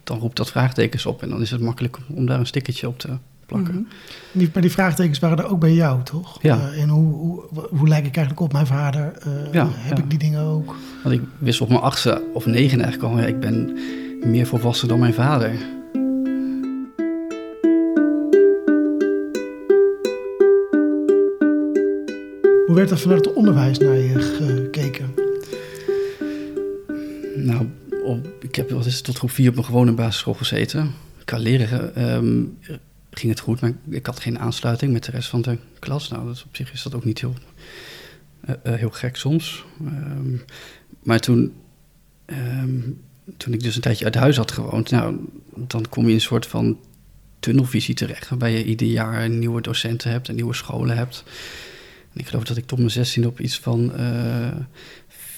dan 0.04 0.18
roept 0.18 0.36
dat 0.36 0.50
vraagtekens 0.50 1.06
op. 1.06 1.22
En 1.22 1.28
dan 1.28 1.40
is 1.40 1.50
het 1.50 1.60
makkelijk 1.60 1.98
om 2.14 2.26
daar 2.26 2.38
een 2.38 2.46
stickertje 2.46 2.88
op 2.88 2.98
te 2.98 3.08
plakken. 3.46 3.88
Mhm. 4.32 4.48
Maar 4.52 4.62
die 4.62 4.70
vraagtekens 4.70 5.18
waren 5.18 5.38
er 5.38 5.50
ook 5.50 5.60
bij 5.60 5.74
jou, 5.74 6.02
toch? 6.02 6.42
Ja. 6.42 6.58
Eh, 6.58 6.82
en 6.82 6.88
hoe, 6.88 7.14
hoe, 7.14 7.44
hoe 7.70 7.88
lijk 7.88 8.06
ik 8.06 8.16
eigenlijk 8.16 8.40
op 8.40 8.52
mijn 8.52 8.66
vader? 8.66 9.12
Eh, 9.18 9.52
Ja, 9.52 9.68
heb 9.70 9.96
ja. 9.96 10.02
ik 10.02 10.10
die 10.10 10.18
dingen 10.18 10.42
ook? 10.42 10.76
Want 11.02 11.14
ik 11.14 11.22
wist 11.38 11.60
op 11.60 11.68
mijn 11.68 11.80
achtste 11.80 12.22
of 12.32 12.46
negen 12.46 12.80
eigenlijk 12.80 13.12
al, 13.12 13.18
ik 13.18 13.40
ben 13.40 13.78
meer 14.24 14.46
volwassen 14.46 14.88
dan 14.88 14.98
mijn 14.98 15.14
vader. 15.14 15.50
Hoe 22.66 22.78
werd 22.78 22.90
er 22.90 22.98
vanuit 22.98 23.24
het 23.24 23.34
onderwijs 23.34 23.78
naar 23.78 23.96
je 23.96 24.20
gekeken? 24.20 25.14
Nou, 27.36 27.66
ik 28.40 28.54
heb 28.54 28.68
tot 29.02 29.18
groep 29.18 29.30
4 29.30 29.50
op 29.50 29.56
een 29.56 29.64
gewone 29.64 29.92
basisschool 29.92 30.34
gezeten. 30.34 30.92
Qua 31.24 31.38
leren 31.38 31.94
ehm, 31.94 32.44
ging 33.10 33.32
het 33.32 33.40
goed, 33.40 33.60
maar 33.60 33.72
ik 33.88 34.06
had 34.06 34.20
geen 34.20 34.38
aansluiting 34.38 34.92
met 34.92 35.04
de 35.04 35.10
rest 35.10 35.28
van 35.28 35.42
de 35.42 35.58
klas. 35.78 36.08
Nou, 36.08 36.26
dat, 36.26 36.44
op 36.46 36.56
zich 36.56 36.72
is 36.72 36.82
dat 36.82 36.94
ook 36.94 37.04
niet 37.04 37.20
heel, 37.20 37.34
eh, 38.40 38.54
eh, 38.62 38.74
heel 38.74 38.90
gek 38.90 39.16
soms. 39.16 39.64
Ehm, 39.86 40.36
maar 41.02 41.20
toen, 41.20 41.52
ehm, 42.24 42.80
toen 43.36 43.52
ik 43.52 43.62
dus 43.62 43.74
een 43.74 43.80
tijdje 43.80 44.04
uit 44.04 44.14
huis 44.14 44.36
had 44.36 44.52
gewoond, 44.52 44.90
nou, 44.90 45.16
dan 45.54 45.88
kom 45.88 46.02
je 46.02 46.08
in 46.08 46.14
een 46.14 46.20
soort 46.20 46.46
van 46.46 46.78
tunnelvisie 47.40 47.94
terecht, 47.94 48.28
waarbij 48.28 48.52
je 48.52 48.64
ieder 48.64 48.86
jaar 48.86 49.28
nieuwe 49.28 49.60
docenten 49.60 50.10
hebt 50.10 50.28
en 50.28 50.34
nieuwe 50.34 50.54
scholen 50.54 50.96
hebt. 50.96 51.24
En 52.12 52.20
ik 52.20 52.26
geloof 52.26 52.44
dat 52.44 52.56
ik 52.56 52.66
tot 52.66 52.78
mijn 52.78 52.90
16 52.90 53.26
op 53.26 53.40
iets 53.40 53.58
van 53.58 53.94
eh, 53.94 54.56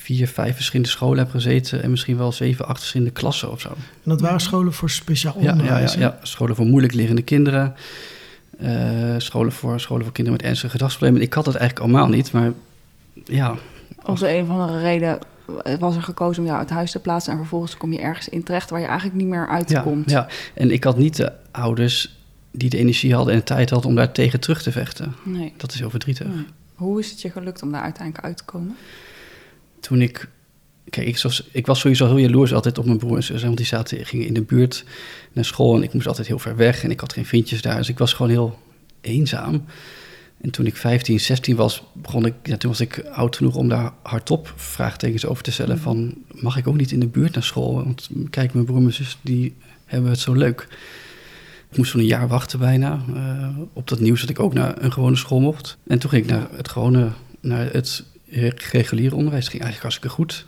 vier, 0.02 0.28
vijf 0.28 0.54
verschillende 0.54 0.90
scholen 0.90 1.18
heb 1.18 1.30
gezeten 1.30 1.82
en 1.82 1.90
misschien 1.90 2.16
wel 2.16 2.32
zeven, 2.32 2.66
acht 2.66 2.78
verschillende 2.78 3.12
klassen 3.12 3.50
of 3.50 3.61
zo. 3.61 3.68
En 3.68 3.76
dat 4.02 4.21
waren 4.21 4.40
scholen 4.40 4.73
voor 4.73 4.90
speciaal 4.90 5.35
Ja, 5.37 5.40
ja, 5.40 5.47
ja, 5.47 5.52
onderwijs. 5.52 5.94
ja, 5.94 6.18
scholen 6.23 6.56
voor 6.56 6.66
moeilijk 6.66 6.94
lerende 6.94 7.23
kinderen, 7.23 7.75
eh, 8.59 9.14
scholen, 9.18 9.52
voor, 9.52 9.80
scholen 9.80 10.04
voor 10.04 10.12
kinderen 10.12 10.38
met 10.40 10.49
ernstige 10.49 10.73
gedragsproblemen. 10.73 11.23
Ik 11.23 11.32
had 11.32 11.47
het 11.47 11.54
eigenlijk 11.54 11.90
allemaal 11.90 12.09
niet, 12.09 12.32
maar 12.32 12.52
ja, 13.25 13.54
Om 14.04 14.14
de 14.14 14.35
een 14.35 14.42
of 14.42 14.49
andere 14.49 14.80
reden 14.80 15.18
was 15.78 15.97
er 15.97 16.02
gekozen 16.02 16.42
om 16.42 16.49
jou 16.49 16.59
uit 16.59 16.71
huis 16.71 16.90
te 16.90 16.99
plaatsen... 16.99 17.32
en 17.32 17.38
vervolgens 17.38 17.76
kom 17.76 17.92
je 17.92 18.00
ergens 18.00 18.28
in 18.28 18.42
terecht 18.42 18.71
waar 18.71 18.80
je 18.80 18.87
eigenlijk 18.87 19.16
niet 19.16 19.28
meer 19.28 19.40
ja, 19.40 19.49
uitkomt. 19.49 20.11
ja. 20.11 20.26
En 20.54 20.71
ik 20.71 20.85
had 20.85 20.97
niet 20.99 21.16
de 21.16 21.32
ouders 21.50 22.16
die 22.50 22.71
de 22.71 22.78
energie 22.78 23.14
hadden 23.14 23.32
en 23.32 23.38
de 23.38 23.44
tijd 23.44 23.71
hadden 23.71 23.90
om 23.90 23.97
daar 23.97 24.12
tegen 24.12 24.40
terug 24.40 24.62
te 24.62 24.73
vechten. 24.73 25.14
Nee. 25.23 25.52
Dat 25.56 25.73
is 25.73 25.78
heel 25.78 25.90
verdrietig. 25.90 26.26
nee. 26.26 26.47
Hoe 26.75 26.99
is 26.99 27.11
het 27.11 27.21
je 27.21 27.30
gelukt 27.30 27.62
om 27.62 27.73
daar 27.73 27.82
uiteindelijk 27.82 28.25
uit 28.26 28.37
te 28.37 28.44
komen? 28.44 28.76
Toen 29.82 30.00
ik. 30.00 30.28
Kijk, 30.90 31.06
ik, 31.06 31.18
was, 31.22 31.48
ik 31.52 31.66
was 31.66 31.80
sowieso 31.80 32.06
heel 32.06 32.18
jaloers 32.18 32.54
altijd 32.54 32.78
op 32.78 32.84
mijn 32.84 32.98
broer 32.98 33.16
en 33.16 33.22
zus. 33.22 33.42
Want 33.42 33.56
die 33.56 33.66
zaten, 33.66 34.06
gingen 34.06 34.26
in 34.26 34.34
de 34.34 34.42
buurt 34.42 34.84
naar 35.32 35.44
school 35.44 35.76
en 35.76 35.82
ik 35.82 35.92
moest 35.92 36.06
altijd 36.06 36.26
heel 36.26 36.38
ver 36.38 36.56
weg. 36.56 36.84
En 36.84 36.90
ik 36.90 37.00
had 37.00 37.12
geen 37.12 37.26
vriendjes 37.26 37.62
daar. 37.62 37.76
Dus 37.76 37.88
ik 37.88 37.98
was 37.98 38.12
gewoon 38.12 38.30
heel 38.30 38.58
eenzaam. 39.00 39.64
En 40.40 40.50
toen 40.50 40.66
ik 40.66 40.76
15, 40.76 41.20
16 41.20 41.56
was, 41.56 41.82
begon 41.92 42.26
ik, 42.26 42.34
ja, 42.42 42.56
toen 42.56 42.70
was 42.70 42.80
ik 42.80 43.04
oud 43.12 43.36
genoeg 43.36 43.54
om 43.54 43.68
daar 43.68 43.92
hardop 44.02 44.52
vraagtekens 44.56 45.26
over 45.26 45.42
te 45.42 45.52
stellen. 45.52 45.78
Van, 45.78 46.14
mag 46.40 46.56
ik 46.56 46.66
ook 46.66 46.76
niet 46.76 46.92
in 46.92 47.00
de 47.00 47.06
buurt 47.06 47.34
naar 47.34 47.42
school? 47.42 47.74
Want 47.74 48.08
kijk, 48.30 48.52
mijn 48.52 48.64
broer 48.64 48.84
en 48.84 48.92
zus, 48.92 49.18
die 49.20 49.54
hebben 49.84 50.10
het 50.10 50.20
zo 50.20 50.32
leuk. 50.32 50.68
Ik 51.70 51.76
moest 51.76 51.90
zo'n 51.90 52.00
een 52.00 52.06
jaar 52.06 52.28
wachten 52.28 52.58
bijna 52.58 53.00
eh, 53.14 53.48
op 53.72 53.88
dat 53.88 54.00
nieuws 54.00 54.20
dat 54.20 54.30
ik 54.30 54.40
ook 54.40 54.54
naar 54.54 54.82
een 54.82 54.92
gewone 54.92 55.16
school 55.16 55.40
mocht. 55.40 55.76
En 55.86 55.98
toen 55.98 56.10
ging 56.10 56.24
ik 56.24 56.30
naar 56.30 56.48
het 56.52 56.68
gewone, 56.68 57.10
naar 57.40 57.72
het 57.72 58.04
reguliere 58.70 59.14
onderwijs. 59.14 59.48
Ging 59.48 59.62
eigenlijk 59.62 59.82
hartstikke 59.82 60.14
goed. 60.16 60.46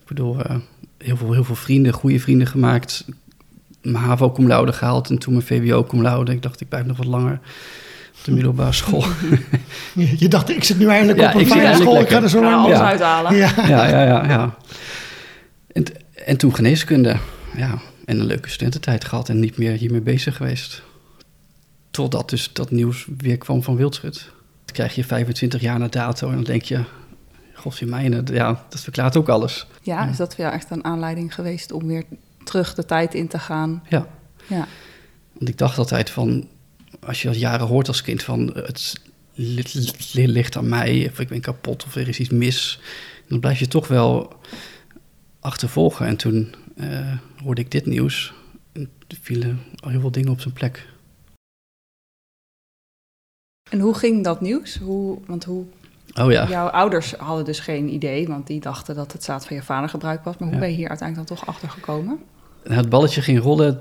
Ik 0.00 0.06
bedoel, 0.08 0.40
eh, 0.40 0.56
heel, 0.98 1.16
veel, 1.16 1.32
heel 1.32 1.44
veel 1.44 1.54
vrienden, 1.54 1.92
goede 1.92 2.20
vrienden 2.20 2.46
gemaakt. 2.46 3.04
Mijn 3.82 4.04
HAVO 4.04 4.32
cum 4.32 4.46
laude 4.46 4.72
gehaald 4.72 5.10
en 5.10 5.18
toen 5.18 5.32
mijn 5.32 5.46
VWO 5.46 5.84
cum 5.84 6.02
laude. 6.02 6.32
Ik 6.32 6.42
dacht, 6.42 6.60
ik 6.60 6.68
blijf 6.68 6.84
nog 6.86 6.96
wat 6.96 7.06
langer 7.06 7.40
op 8.18 8.24
de 8.24 8.32
middelbare 8.32 8.72
school. 8.72 9.04
Je, 10.18 10.28
dacht, 10.28 10.50
ik 10.50 10.64
zit 10.64 10.78
nu 10.78 10.86
eindelijk 10.88 11.18
Ja, 11.18 11.28
op 11.28 11.40
een 11.40 11.46
fijne 11.46 11.74
school. 11.74 12.00
Ik 12.00 12.08
ga 12.08 12.22
er 12.22 12.28
zo 12.28 12.42
lang 12.42 12.54
alles 12.64 12.78
Ja. 12.78 12.84
uithalen. 12.88 13.36
Ja. 13.36 13.52
ja, 13.68 13.88
ja, 13.88 14.02
ja. 14.04 14.28
ja. 14.28 14.54
En, 15.72 15.84
en 16.24 16.36
toen 16.36 16.54
geneeskunde. 16.54 17.16
Ja, 17.56 17.78
en 18.04 18.20
een 18.20 18.26
leuke 18.26 18.48
studententijd 18.48 19.04
gehad 19.04 19.28
en 19.28 19.40
niet 19.40 19.56
meer 19.56 19.72
hiermee 19.72 20.00
bezig 20.00 20.36
geweest. 20.36 20.82
Totdat 21.90 22.30
dus 22.30 22.52
dat 22.52 22.70
nieuws 22.70 23.06
weer 23.18 23.38
kwam 23.38 23.62
van 23.62 23.76
Wildschut. 23.76 24.30
Krijg 24.72 24.94
je 24.94 25.04
25 25.04 25.60
jaar 25.60 25.78
na 25.78 25.88
dato 25.88 26.28
en 26.28 26.34
dan 26.34 26.44
denk 26.44 26.62
je... 26.62 26.84
Godzijmijnen, 27.54 28.24
ja, 28.32 28.64
dat 28.68 28.80
verklaart 28.80 29.16
ook 29.16 29.28
alles. 29.28 29.66
Ja, 29.82 30.08
is 30.08 30.16
dat 30.16 30.34
voor 30.34 30.44
jou 30.44 30.56
echt 30.56 30.70
een 30.70 30.84
aanleiding 30.84 31.34
geweest 31.34 31.72
om 31.72 31.86
weer 31.86 32.04
terug 32.44 32.74
de 32.74 32.84
tijd 32.84 33.14
in 33.14 33.28
te 33.28 33.38
gaan? 33.38 33.82
Ja, 33.88 34.06
Ja, 34.46 34.66
want 35.32 35.48
ik 35.48 35.58
dacht 35.58 35.78
altijd 35.78 36.10
van... 36.10 36.48
Als 37.06 37.22
je 37.22 37.28
al 37.28 37.34
jaren 37.34 37.66
hoort 37.66 37.88
als 37.88 38.02
kind 38.02 38.22
van... 38.22 38.50
Het 38.54 39.00
li- 39.34 39.90
li- 40.12 40.28
ligt 40.28 40.56
aan 40.56 40.68
mij, 40.68 41.08
of 41.12 41.20
ik 41.20 41.28
ben 41.28 41.40
kapot, 41.40 41.84
of 41.84 41.94
er 41.94 42.08
is 42.08 42.18
iets 42.20 42.30
mis... 42.30 42.80
dan 43.28 43.40
blijf 43.40 43.58
je 43.58 43.68
toch 43.68 43.88
wel 43.88 44.32
achtervolgen. 45.40 46.06
En 46.06 46.16
toen 46.16 46.54
eh, 46.76 47.16
hoorde 47.42 47.60
ik 47.60 47.70
dit 47.70 47.86
nieuws. 47.86 48.32
En 48.72 48.90
vielen 49.22 49.60
al 49.80 49.90
heel 49.90 50.00
veel 50.00 50.10
dingen 50.10 50.30
op 50.30 50.40
zijn 50.40 50.54
plek. 50.54 50.86
En 53.72 53.80
hoe 53.80 53.94
ging 53.94 54.24
dat 54.24 54.40
nieuws? 54.40 54.78
Hoe, 54.82 55.18
want 55.26 55.44
hoe, 55.44 55.64
Oh 56.20 56.30
ja. 56.30 56.46
jouw 56.48 56.66
ouders 56.66 57.12
hadden 57.12 57.44
dus 57.44 57.60
geen 57.60 57.88
idee, 57.94 58.26
want 58.28 58.46
die 58.46 58.60
dachten 58.60 58.94
dat 58.94 59.12
het 59.12 59.24
zaad 59.24 59.46
van 59.46 59.56
je 59.56 59.62
vader 59.62 59.88
gebruikt 59.88 60.24
was. 60.24 60.36
Maar 60.38 60.48
hoe 60.48 60.56
Ja. 60.56 60.62
ben 60.62 60.70
je 60.70 60.76
hier 60.76 60.88
uiteindelijk 60.88 61.28
dan 61.28 61.36
toch 61.38 61.46
achter 61.48 61.68
gekomen? 61.70 62.18
Nou, 62.64 62.76
het 62.76 62.88
balletje 62.88 63.22
ging 63.22 63.40
rollen 63.40 63.80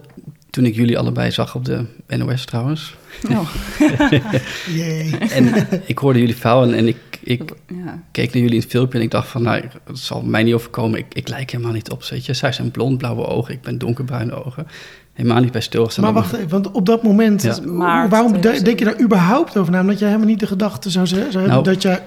toen 0.51 0.65
ik 0.65 0.75
jullie 0.75 0.97
allebei 0.97 1.31
zag 1.31 1.55
op 1.55 1.65
de 1.65 1.85
NOS 2.07 2.45
trouwens. 2.45 2.95
Oh, 3.29 3.49
Jee. 4.77 5.17
En 5.17 5.67
ik 5.85 5.97
hoorde 5.97 6.19
jullie 6.19 6.35
verhaal 6.35 6.63
en, 6.63 6.73
en 6.73 6.87
ik, 6.87 6.97
ik 7.23 7.41
ja. 7.67 8.03
keek 8.11 8.33
naar 8.33 8.41
jullie 8.41 8.55
in 8.55 8.61
het 8.61 8.69
filmpje 8.69 8.97
en 8.97 9.03
ik 9.03 9.11
dacht 9.11 9.27
van, 9.27 9.41
nou, 9.41 9.63
het 9.85 9.99
zal 9.99 10.21
mij 10.21 10.43
niet 10.43 10.53
overkomen. 10.53 10.99
Ik, 10.99 11.05
ik 11.13 11.27
lijk 11.27 11.51
helemaal 11.51 11.73
niet 11.73 11.89
op, 11.91 12.03
weet 12.03 12.25
je. 12.25 12.33
Zij 12.33 12.51
zijn 12.51 12.71
blond, 12.71 12.97
blauwe 12.97 13.25
ogen, 13.25 13.53
ik 13.53 13.61
ben 13.61 13.77
donkerbruine 13.77 14.45
ogen. 14.45 14.67
Helemaal 15.13 15.41
niet 15.41 15.51
bij 15.51 15.61
stilgestaan. 15.61 16.03
Maar 16.03 16.13
wacht 16.13 16.33
even, 16.33 16.49
want 16.49 16.71
op 16.71 16.85
dat 16.85 17.03
moment, 17.03 17.41
Ja. 17.41 17.53
hoe- 17.63 17.71
Maart 17.71 18.09
waarom 18.11 18.31
de- 18.33 18.39
2000. 18.39 18.65
denk 18.65 18.79
je 18.79 18.85
daar 18.85 19.05
überhaupt 19.05 19.57
over 19.57 19.71
na? 19.71 19.81
Omdat 19.81 19.99
jij 19.99 20.07
helemaal 20.07 20.29
niet 20.29 20.39
de 20.39 20.47
gedachte 20.47 20.89
zou, 20.89 21.07
zou 21.07 21.21
hebben 21.21 21.47
Nou, 21.47 21.63
dat 21.63 21.81
jij 21.81 21.99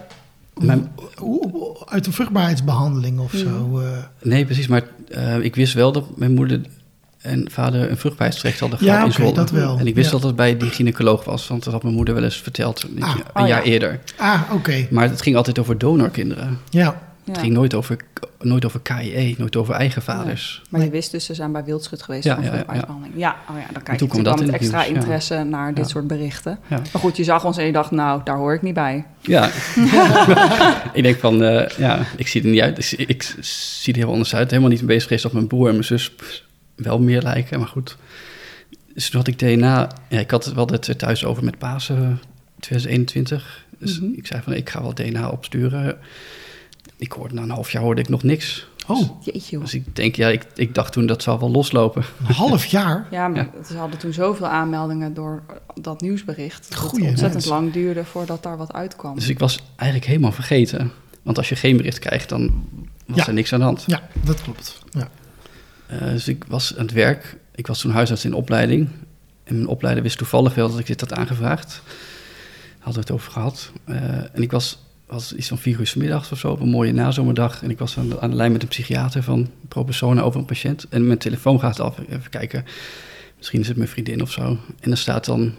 Mijn- 0.60 0.90
uit 1.84 2.06
een 2.06 2.12
vruchtbaarheidsbehandeling 2.12 3.18
of 3.20 3.32
zo. 3.32 3.78
eh, 3.80 3.86
Nee, 4.22 4.44
precies, 4.44 4.66
maar 4.66 4.82
eh, 5.08 5.38
ik 5.38 5.54
wist 5.54 5.74
wel 5.74 5.92
dat 5.92 6.16
mijn 6.16 6.34
moeder 6.34 6.60
en 7.24 7.50
vader 7.50 7.90
een 7.90 7.96
vruchtbaarheidstraject 7.96 8.60
hadden 8.60 8.78
Ja, 8.82 8.84
gehad 8.84 9.00
in 9.00 9.04
oké, 9.12 9.14
Zwolle. 9.20 9.34
dat 9.34 9.50
wel. 9.50 9.78
En 9.78 9.86
ik 9.86 9.94
wist 9.94 10.06
Ja. 10.10 10.16
dat 10.16 10.22
het 10.22 10.36
bij 10.36 10.56
die 10.56 10.70
gynaecoloog 10.70 11.24
was, 11.24 11.46
want 11.48 11.64
dat 11.64 11.72
had 11.72 11.82
mijn 11.82 11.94
moeder 11.94 12.14
wel 12.14 12.24
eens 12.24 12.36
verteld 12.40 12.82
een, 12.82 13.02
Ah, 13.02 13.14
een 13.34 13.42
oh 13.42 13.48
jaar 13.48 13.66
ja. 13.66 13.72
eerder. 13.72 14.00
ah, 14.16 14.40
oké. 14.52 14.86
Maar 14.90 15.08
het 15.10 15.22
ging 15.22 15.36
altijd 15.36 15.58
over 15.58 15.78
donorkinderen. 15.78 16.58
Ja. 16.70 16.94
Ja. 17.26 17.32
Het 17.32 17.40
ging 17.40 17.52
nooit 17.52 17.74
over, 17.74 17.96
nooit 18.40 18.64
over 18.64 18.80
KIE, 18.80 19.34
nooit 19.38 19.56
over 19.56 19.74
eigen 19.74 20.02
vaders. 20.02 20.62
Maar 20.68 20.80
je 20.82 20.90
wist 20.90 21.10
dus, 21.10 21.24
ze 21.24 21.34
zijn 21.34 21.52
bij 21.52 21.64
Wildschut 21.64 22.02
geweest 22.02 22.24
Ja, 22.24 22.34
voor 22.34 22.42
ja, 22.42 22.48
ja, 22.48 22.52
vruchtbaarheidsbehandeling. 22.54 23.20
Ja, 23.22 23.36
oh 23.50 23.56
ja, 23.56 23.66
dan 23.72 23.82
kijk 23.82 23.98
toen 23.98 24.06
je 24.06 24.12
kwam 24.12 24.22
natuurlijk 24.24 24.24
dat 24.24 24.40
in 24.40 24.46
met 24.46 24.54
het 24.54 24.60
extra 24.60 24.78
nieuws, 24.78 24.88
ja. 24.94 25.00
interesse 25.00 25.42
naar 25.50 25.74
dit 25.74 25.84
Ja. 25.84 25.90
soort 25.90 26.06
berichten. 26.06 26.58
Ja. 26.66 26.76
Maar 26.92 27.02
goed, 27.02 27.16
je 27.16 27.24
zag 27.24 27.44
ons 27.44 27.56
en 27.56 27.66
je 27.66 27.72
dacht, 27.72 27.90
nou, 27.90 28.20
daar 28.24 28.36
hoor 28.36 28.54
ik 28.54 28.62
niet 28.62 28.74
bij. 28.74 29.04
Ja. 29.20 29.50
ik 30.92 31.02
denk 31.02 31.18
van, 31.18 31.42
eh, 31.42 31.68
ja, 31.78 31.98
ik 32.16 32.28
zie 32.28 32.42
er 32.42 32.48
niet 32.48 32.60
uit. 32.60 32.78
Ik, 32.78 32.84
zie- 32.84 33.06
ik 33.06 33.22
zie 33.40 33.92
er 33.92 33.98
heel 33.98 34.10
anders 34.10 34.34
uit. 34.34 34.50
Helemaal 34.50 34.70
niet 34.72 34.86
bezig 34.86 35.02
geweest 35.02 35.22
dat 35.22 35.32
mijn 35.32 35.46
broer 35.46 35.66
en 35.66 35.72
mijn 35.72 35.84
zus 35.84 36.12
wel 36.76 36.98
meer 36.98 37.22
lijken, 37.22 37.58
maar 37.58 37.68
goed. 37.68 37.96
Dus 38.94 39.10
toen 39.10 39.18
had 39.20 39.28
ik 39.28 39.38
DNA. 39.38 39.90
Ja, 40.08 40.18
ik 40.18 40.30
had 40.30 40.44
het 40.44 40.54
wel 40.54 40.66
het 40.66 40.98
thuis 40.98 41.24
over 41.24 41.44
met 41.44 41.58
Pasen 41.58 42.20
2021. 42.60 43.64
Dus 43.78 44.00
Mhm. 44.00 44.12
ik 44.16 44.26
zei 44.26 44.42
van, 44.42 44.52
ik 44.52 44.70
ga 44.70 44.82
wel 44.82 44.94
DNA 44.94 45.28
opsturen. 45.28 45.98
Ik 46.96 47.12
hoorde 47.12 47.34
na 47.34 47.42
een 47.42 47.50
half 47.50 47.70
jaar 47.70 47.82
hoorde 47.82 48.00
ik 48.00 48.08
nog 48.08 48.22
niks. 48.22 48.66
Oh, 48.86 49.24
Jeetje, 49.24 49.50
joh. 49.50 49.60
Dus 49.60 49.74
ik 49.74 49.96
denk, 49.96 50.16
ja, 50.16 50.28
ik, 50.28 50.46
ik 50.54 50.74
dacht 50.74 50.92
toen 50.92 51.06
dat 51.06 51.22
zal 51.22 51.38
wel 51.38 51.50
loslopen. 51.50 52.04
een 52.28 52.34
half 52.34 52.66
jaar? 52.66 53.06
Ja, 53.10 53.28
maar 53.28 53.48
Ja. 53.56 53.64
ze 53.64 53.76
hadden 53.76 53.98
toen 53.98 54.12
zoveel 54.12 54.46
aanmeldingen 54.46 55.14
door 55.14 55.42
dat 55.80 56.00
nieuwsbericht. 56.00 56.66
Dat 56.70 56.78
Goeie 56.78 57.00
het 57.04 57.10
ontzettend 57.10 57.46
lang 57.46 57.72
duurde 57.72 58.04
voordat 58.04 58.42
daar 58.42 58.56
wat 58.56 58.72
uitkwam. 58.72 59.14
Dus 59.14 59.28
ik 59.28 59.38
was 59.38 59.58
eigenlijk 59.76 60.08
helemaal 60.10 60.32
vergeten. 60.32 60.92
Want 61.22 61.38
als 61.38 61.48
je 61.48 61.56
geen 61.56 61.76
bericht 61.76 61.98
krijgt, 61.98 62.28
dan 62.28 62.64
was 63.06 63.16
Ja. 63.16 63.26
er 63.26 63.32
niks 63.32 63.52
aan 63.52 63.58
de 63.58 63.64
hand. 63.64 63.84
Ja, 63.86 64.08
dat 64.24 64.42
klopt. 64.42 64.82
Ja. 64.90 65.08
Eh, 65.86 65.98
dus 65.98 66.28
ik 66.28 66.44
was 66.48 66.76
aan 66.76 66.84
het 66.84 66.92
werk. 66.92 67.36
Ik 67.54 67.66
was 67.66 67.80
toen 67.80 67.90
huisarts 67.90 68.24
in 68.24 68.34
opleiding. 68.34 68.88
En 69.44 69.54
mijn 69.54 69.68
opleider 69.68 70.02
wist 70.02 70.18
toevallig 70.18 70.54
wel 70.54 70.70
dat 70.70 70.78
ik 70.78 70.86
dit 70.86 71.00
had 71.00 71.12
aangevraagd. 71.12 71.82
Hadden 72.78 73.02
we 73.02 73.08
het 73.08 73.10
over 73.10 73.32
gehad. 73.32 73.72
Eh, 73.84 73.96
en 74.34 74.42
ik 74.42 74.50
was, 74.50 74.78
was 75.06 75.34
iets 75.34 75.48
van 75.48 75.58
vier 75.58 75.80
uur 75.80 75.86
's 75.86 75.94
middags 75.94 76.32
of 76.32 76.38
zo, 76.38 76.50
op 76.50 76.60
een 76.60 76.68
mooie 76.68 76.92
nazomerdag. 76.92 77.62
En 77.62 77.70
ik 77.70 77.78
was 77.78 77.98
aan 77.98 78.08
de, 78.08 78.34
lijn 78.34 78.52
met 78.52 78.62
een 78.62 78.68
psychiater 78.68 79.22
van 79.22 79.50
pro 79.68 79.84
persona 79.84 80.22
over 80.22 80.40
een 80.40 80.46
patiënt. 80.46 80.86
En 80.88 81.06
mijn 81.06 81.18
telefoon 81.18 81.60
gaat 81.60 81.80
af. 81.80 81.98
Even 82.08 82.30
kijken. 82.30 82.64
Misschien 83.36 83.60
is 83.60 83.68
het 83.68 83.76
mijn 83.76 83.88
vriendin 83.88 84.22
of 84.22 84.32
zo. 84.32 84.58
En 84.80 84.90
er 84.90 84.96
staat 84.96 85.24
dan 85.24 85.54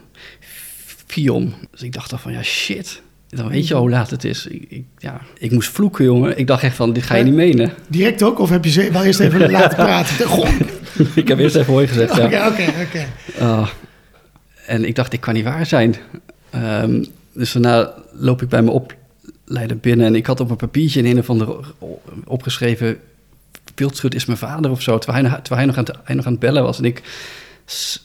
Fion. 1.05 1.53
Dus 1.71 1.81
ik 1.81 1.93
dacht 1.93 2.09
dan 2.09 2.19
van, 2.19 2.31
ja 2.31 2.43
shit. 2.43 3.01
Dan 3.35 3.49
weet 3.49 3.67
je 3.67 3.73
al 3.73 3.79
hoe 3.79 3.89
laat 3.89 4.09
het 4.09 4.23
is. 4.23 4.47
Ik, 4.47 4.65
ik, 4.69 4.85
ja, 4.97 5.21
ik 5.37 5.51
moest 5.51 5.69
vloeken, 5.69 6.05
jongen. 6.05 6.37
Ik 6.37 6.47
dacht 6.47 6.63
echt 6.63 6.75
van, 6.75 6.93
dit 6.93 7.03
ga 7.03 7.15
je 7.15 7.23
niet 7.23 7.33
menen. 7.33 7.73
Direct 7.87 8.23
ook? 8.23 8.39
Of 8.39 8.49
heb 8.49 8.63
je 8.63 8.71
ze 8.71 8.91
wel 8.91 9.03
eerst 9.03 9.19
even 9.19 9.51
laten 9.51 9.77
praten? 9.77 10.25
Goh. 10.27 10.49
ik 11.15 11.27
heb 11.27 11.39
eerst 11.39 11.55
even 11.55 11.73
hooi 11.73 11.87
gezegd, 11.87 12.15
ja. 12.15 12.25
Oké, 12.25 12.47
oké, 12.47 12.73
oké. 12.85 13.05
Ah, 13.39 13.67
en 14.65 14.85
ik 14.85 14.95
dacht, 14.95 15.11
dit 15.11 15.19
kan 15.19 15.33
niet 15.33 15.43
waar 15.43 15.65
zijn. 15.65 15.95
Ehm, 16.49 17.03
dus 17.33 17.51
daarna 17.51 17.93
loop 18.13 18.41
ik 18.41 18.49
bij 18.49 18.61
mijn 18.61 18.85
opleider 19.45 19.77
binnen... 19.77 20.05
en 20.05 20.15
ik 20.15 20.25
had 20.25 20.39
op 20.39 20.49
een 20.49 20.55
papiertje 20.55 20.99
in 20.99 21.05
een 21.05 21.19
of 21.19 21.29
andere 21.29 21.59
opgeschreven... 22.25 22.97
Wildschut 23.75 24.15
is 24.15 24.25
mijn 24.25 24.37
vader 24.37 24.71
of 24.71 24.81
zo, 24.81 24.97
terwijl 24.97 25.25
hij, 25.25 25.39
terwijl 25.41 25.55
hij, 25.55 25.65
nog, 25.65 25.77
aan 25.77 25.83
het, 25.83 25.95
hij 26.03 26.15
nog 26.15 26.25
aan 26.25 26.31
het 26.31 26.41
bellen 26.41 26.63
was. 26.63 26.77
En 26.77 26.85
ik 26.85 27.01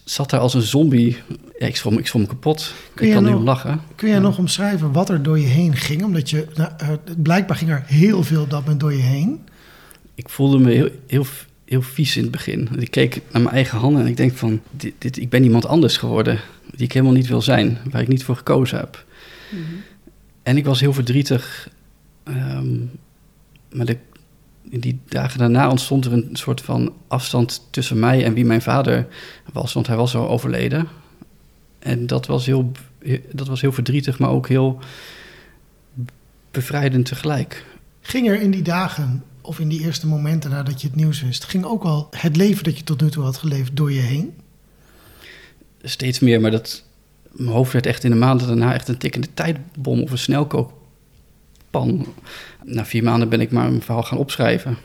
zat 0.05 0.31
daar 0.31 0.41
als 0.41 0.55
een 0.55 0.63
zombie. 0.63 1.17
Ja, 1.59 1.67
ik 1.67 1.77
schrom, 1.77 1.99
ik 1.99 2.05
kapot. 2.27 2.75
Kun 2.95 3.07
ik 3.07 3.13
kan 3.13 3.23
nu 3.25 3.31
nog- 3.31 3.39
om 3.39 3.45
lachen. 3.45 3.81
Kun 3.95 4.09
Ja. 4.09 4.19
nog 4.19 4.39
omschrijven 4.39 4.93
wat 4.93 5.09
er 5.09 5.23
door 5.23 5.39
je 5.39 5.47
heen 5.47 5.77
ging? 5.77 6.05
Omdat 6.05 6.31
je, 6.31 6.47
nou, 6.55 6.71
eh, 6.79 6.89
blijkbaar 7.17 7.57
ging 7.57 7.71
er 7.71 7.83
heel 7.87 8.23
veel 8.23 8.43
op 8.43 8.51
dat 8.51 8.61
moment 8.61 8.81
door 8.81 8.93
je 8.93 8.99
heen. 9.03 9.41
Ik 10.15 10.29
voelde 10.29 10.59
me 10.59 10.71
heel, 10.73 10.89
heel, 11.07 11.27
heel 11.65 11.83
vies 11.83 12.17
in 12.17 12.23
het 12.23 12.31
begin. 12.31 12.69
Ik 12.79 12.91
keek 12.91 13.21
naar 13.33 13.43
mijn 13.43 13.55
eigen 13.55 13.79
handen 13.79 14.03
en 14.03 14.09
ik 14.09 14.17
denk 14.17 14.33
van... 14.37 14.61
Dit, 14.71 14.95
dit, 14.99 15.17
ik 15.17 15.29
ben 15.29 15.45
iemand 15.45 15.67
anders 15.67 15.97
geworden 15.97 16.41
die 16.75 16.85
ik 16.85 16.93
helemaal 16.93 17.15
niet 17.15 17.27
wil 17.27 17.43
zijn. 17.43 17.79
Waar 17.91 18.03
ik 18.03 18.09
niet 18.09 18.25
voor 18.25 18.37
gekozen 18.37 18.79
heb. 18.79 19.05
En 20.43 20.57
ik 20.57 20.65
was 20.65 20.81
heel 20.81 20.93
verdrietig. 20.93 21.69
ehm, 22.25 22.77
maar 23.73 23.87
de, 23.87 23.97
in 24.69 24.81
die 24.81 25.01
dagen 25.09 25.39
daarna 25.39 25.71
ontstond 25.71 26.05
er 26.05 26.13
een 26.13 26.29
soort 26.33 26.61
van 26.61 26.93
afstand 27.09 27.67
tussen 27.71 27.99
mij 27.99 28.25
en 28.25 28.35
wie 28.35 28.45
mijn 28.45 28.63
vader 28.63 29.07
was. 29.53 29.73
Want 29.73 29.87
hij 29.87 29.97
was 29.97 30.15
al 30.15 30.29
overleden. 30.29 30.89
En 31.79 32.07
dat 32.07 32.27
was 32.27 32.47
heel, 32.47 32.73
dat 33.33 33.47
was 33.47 33.61
heel 33.61 33.73
verdrietig, 33.73 34.19
maar 34.19 34.31
ook 34.31 34.49
heel 34.49 34.79
bevrijdend 36.51 37.07
tegelijk. 37.07 37.65
Ging 38.01 38.29
er 38.29 38.41
in 38.41 38.51
die 38.51 38.63
dagen, 38.63 39.25
of 39.41 39.59
in 39.59 39.69
die 39.69 39.81
eerste 39.81 40.07
momenten 40.07 40.51
nadat 40.51 40.81
je 40.81 40.87
het 40.87 40.97
nieuws 40.97 41.23
wist... 41.23 41.45
ging 41.45 41.65
ook 41.65 41.83
al 41.83 42.09
het 42.11 42.37
leven 42.37 42.65
dat 42.65 42.79
je 42.79 42.85
tot 42.85 43.01
nu 43.01 43.11
toe 43.11 43.25
had 43.25 43.37
geleefd 43.37 43.77
door 43.77 43.93
je 43.93 44.01
heen? 44.01 44.33
steeds 45.83 46.19
meer, 46.19 46.41
maar 46.41 46.51
dat, 46.51 46.85
mijn 47.31 47.51
hoofd 47.51 47.73
werd 47.73 47.87
echt 47.87 48.05
in 48.05 48.11
de 48.11 48.17
maanden 48.17 48.47
daarna 48.47 48.75
echt 48.75 48.89
een 48.89 48.99
tikkende 48.99 49.29
tijdbom 49.35 50.03
of 50.03 50.11
een 50.11 50.19
Na 52.65 52.85
vier 52.85 53.03
maanden 53.03 53.29
ben 53.29 53.41
ik 53.41 53.51
maar 53.51 53.69
mijn 53.71 53.83
verhaal 53.83 54.03
gaan 54.03 54.19
opschrijven, 54.19 54.77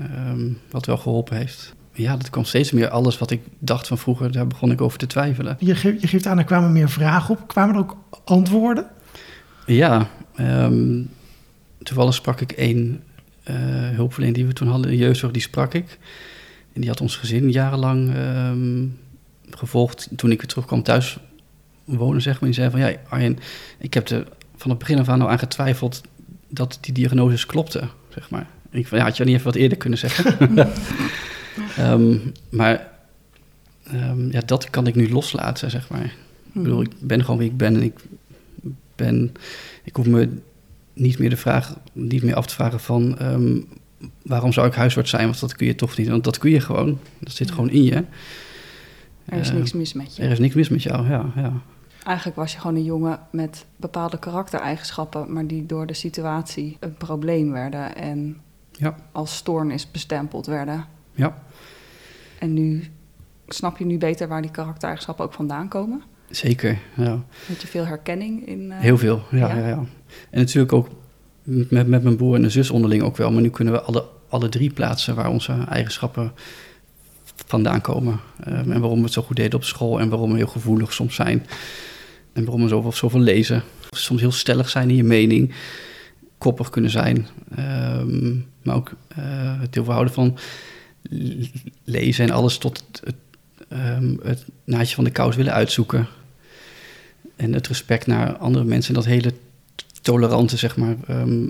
ehm, 0.00 0.48
wat 0.70 0.86
wel 0.86 0.96
geholpen 0.96 1.36
heeft. 1.36 1.74
Ja, 1.92 2.16
dat 2.16 2.30
kwam 2.30 2.44
steeds 2.44 2.70
meer. 2.70 2.88
Alles 2.88 3.18
wat 3.18 3.30
ik 3.30 3.40
dacht 3.58 3.86
van 3.86 3.98
vroeger, 3.98 4.32
daar 4.32 4.46
begon 4.46 4.70
ik 4.70 4.80
over 4.80 4.98
te 4.98 5.06
twijfelen. 5.06 5.56
Je, 5.60 5.74
ge- 5.74 5.96
je 6.00 6.06
geeft 6.06 6.26
aan, 6.26 6.38
er 6.38 6.44
kwamen 6.44 6.72
meer 6.72 6.88
vragen 6.90 7.34
op. 7.38 7.48
Kwamen 7.48 7.74
er 7.74 7.80
ook 7.80 7.96
antwoorden? 8.24 8.86
Ja, 9.66 10.08
ehm, 10.34 11.02
toevallig 11.82 12.14
sprak 12.14 12.40
ik 12.40 12.52
één 12.52 13.02
eh 13.42 13.54
hulpverlener 13.90 14.34
die 14.34 14.46
we 14.46 14.52
toen 14.52 14.68
hadden, 14.68 14.90
de 14.90 14.96
jeugdzorg, 14.96 15.32
die 15.32 15.42
sprak 15.42 15.74
ik. 15.74 15.98
En 16.72 16.80
die 16.80 16.90
had 16.90 17.00
ons 17.00 17.16
gezin 17.16 17.50
jarenlang 17.50 18.14
ehm, 18.14 18.84
gevolgd. 19.50 20.08
Toen 20.16 20.30
ik 20.30 20.38
weer 20.40 20.48
terugkwam 20.48 20.82
thuis 20.82 21.18
wonen, 21.84 22.22
zeg 22.22 22.32
maar. 22.40 22.50
Die 22.50 22.58
zei 22.58 22.70
van, 22.70 22.80
ja 22.80 22.92
Arjen, 23.08 23.38
ik 23.78 23.94
heb 23.94 24.08
er 24.08 24.26
van 24.56 24.70
het 24.70 24.78
begin 24.78 24.98
af 24.98 25.08
aan 25.08 25.20
al 25.22 25.30
aan 25.30 25.38
getwijfeld 25.38 26.00
dat 26.56 26.78
die 26.80 26.94
diagnoses 26.94 27.46
klopte, 27.46 27.88
zeg 28.08 28.30
maar. 28.30 28.46
En 28.70 28.78
ik 28.78 28.86
van, 28.86 28.98
ja, 28.98 29.04
had 29.04 29.16
je 29.16 29.24
niet 29.24 29.32
even 29.34 29.44
wat 29.46 29.54
eerder 29.54 29.78
kunnen 29.78 29.98
zeggen? 29.98 30.34
Ehm, 31.76 32.16
maar 32.50 32.88
ehm, 33.82 34.30
ja, 34.30 34.40
dat 34.46 34.70
kan 34.70 34.86
ik 34.86 34.94
nu 34.94 35.10
loslaten, 35.10 35.70
zeg 35.70 35.88
maar. 35.88 36.04
Ik 36.52 36.62
bedoel, 36.62 36.82
ik 36.82 36.90
ben 37.00 37.24
gewoon 37.24 37.38
wie 37.38 37.50
ik 37.50 37.56
ben 37.56 37.74
en 37.74 37.82
ik 37.82 37.94
ben... 38.96 39.32
Ik 39.84 39.96
hoef 39.96 40.06
me 40.06 40.28
niet 40.92 41.18
meer 41.18 41.30
de 41.30 41.36
vraag, 41.36 41.76
niet 41.92 42.22
meer 42.22 42.34
af 42.34 42.46
te 42.46 42.54
vragen 42.54 42.80
van... 42.80 43.18
ehm, 43.18 43.58
waarom 44.22 44.52
zou 44.52 44.66
ik 44.66 44.74
huisarts 44.74 45.10
zijn? 45.10 45.24
Want 45.24 45.40
dat 45.40 45.56
kun 45.56 45.66
je 45.66 45.74
toch 45.74 45.96
niet, 45.96 46.08
want 46.08 46.24
dat 46.24 46.38
kun 46.38 46.50
je 46.50 46.60
gewoon. 46.60 46.98
Dat 47.18 47.32
zit 47.32 47.48
Ja. 47.48 47.54
gewoon 47.54 47.70
in 47.70 47.82
je. 47.82 48.04
Er 49.24 49.38
is 49.40 49.52
niks 49.52 49.72
mis 49.72 49.92
met 49.92 50.16
je. 50.16 50.22
Er 50.22 50.30
is 50.30 50.38
niks 50.38 50.54
mis 50.54 50.68
met 50.68 50.82
jou, 50.82 51.08
ja. 51.08 51.32
ja. 51.36 51.52
Eigenlijk 52.06 52.36
was 52.36 52.52
je 52.52 52.58
gewoon 52.58 52.76
een 52.76 52.84
jongen 52.84 53.18
met 53.30 53.64
bepaalde 53.76 54.18
karaktereigenschappen, 54.18 55.32
maar 55.32 55.46
die 55.46 55.66
door 55.66 55.86
de 55.86 55.94
situatie 55.94 56.76
een 56.80 56.94
probleem 56.94 57.52
werden 57.52 57.96
en 57.96 58.40
Ja. 58.72 58.96
als 59.12 59.36
stoornis 59.36 59.90
bestempeld 59.90 60.46
werden. 60.46 60.84
Ja, 61.12 61.38
En 62.38 62.52
nu 62.54 62.84
snap 63.48 63.78
je 63.78 63.84
nu 63.84 63.98
beter 63.98 64.28
waar 64.28 64.42
die 64.42 64.50
karaktereigenschappen 64.50 65.24
ook 65.24 65.32
vandaan 65.32 65.68
komen. 65.68 66.02
zeker. 66.30 66.78
Ja. 66.96 67.18
Heb 67.46 67.60
je 67.60 67.66
veel 67.66 67.84
herkenning 67.86 68.46
in? 68.46 68.72
eh, 68.72 68.78
Heel 68.78 68.98
veel, 68.98 69.22
ja, 69.30 69.48
Ja. 69.48 69.56
ja. 69.56 69.66
Ja, 69.68 69.84
En 70.30 70.38
natuurlijk 70.40 70.72
ook 70.72 70.88
met, 71.42 71.86
met 71.86 72.02
mijn 72.02 72.16
broer 72.16 72.34
en 72.34 72.42
de 72.42 72.50
zus 72.50 72.70
onderling 72.70 73.02
ook 73.02 73.16
wel. 73.16 73.32
Maar 73.32 73.42
nu 73.42 73.50
kunnen 73.50 73.74
we 73.74 73.80
alle, 73.80 74.04
alle 74.28 74.48
drie 74.48 74.72
plaatsen 74.72 75.14
waar 75.14 75.28
onze 75.30 75.64
eigenschappen 75.68 76.32
vandaan 77.46 77.80
komen. 77.80 78.20
Ehm, 78.44 78.72
en 78.72 78.80
waarom 78.80 78.98
we 78.98 79.04
het 79.04 79.12
zo 79.12 79.22
goed 79.22 79.36
deden 79.36 79.54
op 79.58 79.64
school. 79.64 80.00
En 80.00 80.08
waarom 80.08 80.30
we 80.30 80.36
heel 80.36 80.46
gevoelig 80.46 80.92
soms 80.92 81.14
zijn. 81.14 81.46
En 82.36 82.42
waarom 82.44 82.62
we 82.62 82.68
zoveel, 82.68 82.92
zoveel 82.92 83.20
lezen. 83.20 83.62
Soms 83.90 84.20
heel 84.20 84.32
stellig 84.32 84.68
zijn 84.68 84.90
in 84.90 84.96
je 84.96 85.04
mening. 85.04 85.54
Koppig 86.38 86.70
kunnen 86.70 86.90
zijn. 86.90 87.26
Ehm, 87.56 88.34
maar 88.62 88.74
ook 88.76 88.92
eh, 89.08 89.60
het 89.60 89.74
heel 89.74 89.84
veel 89.84 89.92
houden 89.92 90.14
van 90.14 90.38
lezen 91.84 92.24
en 92.24 92.30
alles 92.30 92.58
tot 92.58 92.82
het, 92.86 93.00
het, 93.04 93.14
ehm, 93.68 94.14
het 94.22 94.44
naadje 94.64 94.94
van 94.94 95.04
de 95.04 95.10
kous 95.10 95.36
willen 95.36 95.52
uitzoeken. 95.52 96.06
En 97.36 97.52
het 97.52 97.66
respect 97.68 98.06
naar 98.06 98.36
andere 98.36 98.64
mensen. 98.64 98.88
En 98.94 99.00
dat 99.00 99.10
hele 99.10 99.32
tolerante, 100.02 100.56
zeg 100.56 100.76
maar. 100.76 100.96
ehm, 101.06 101.46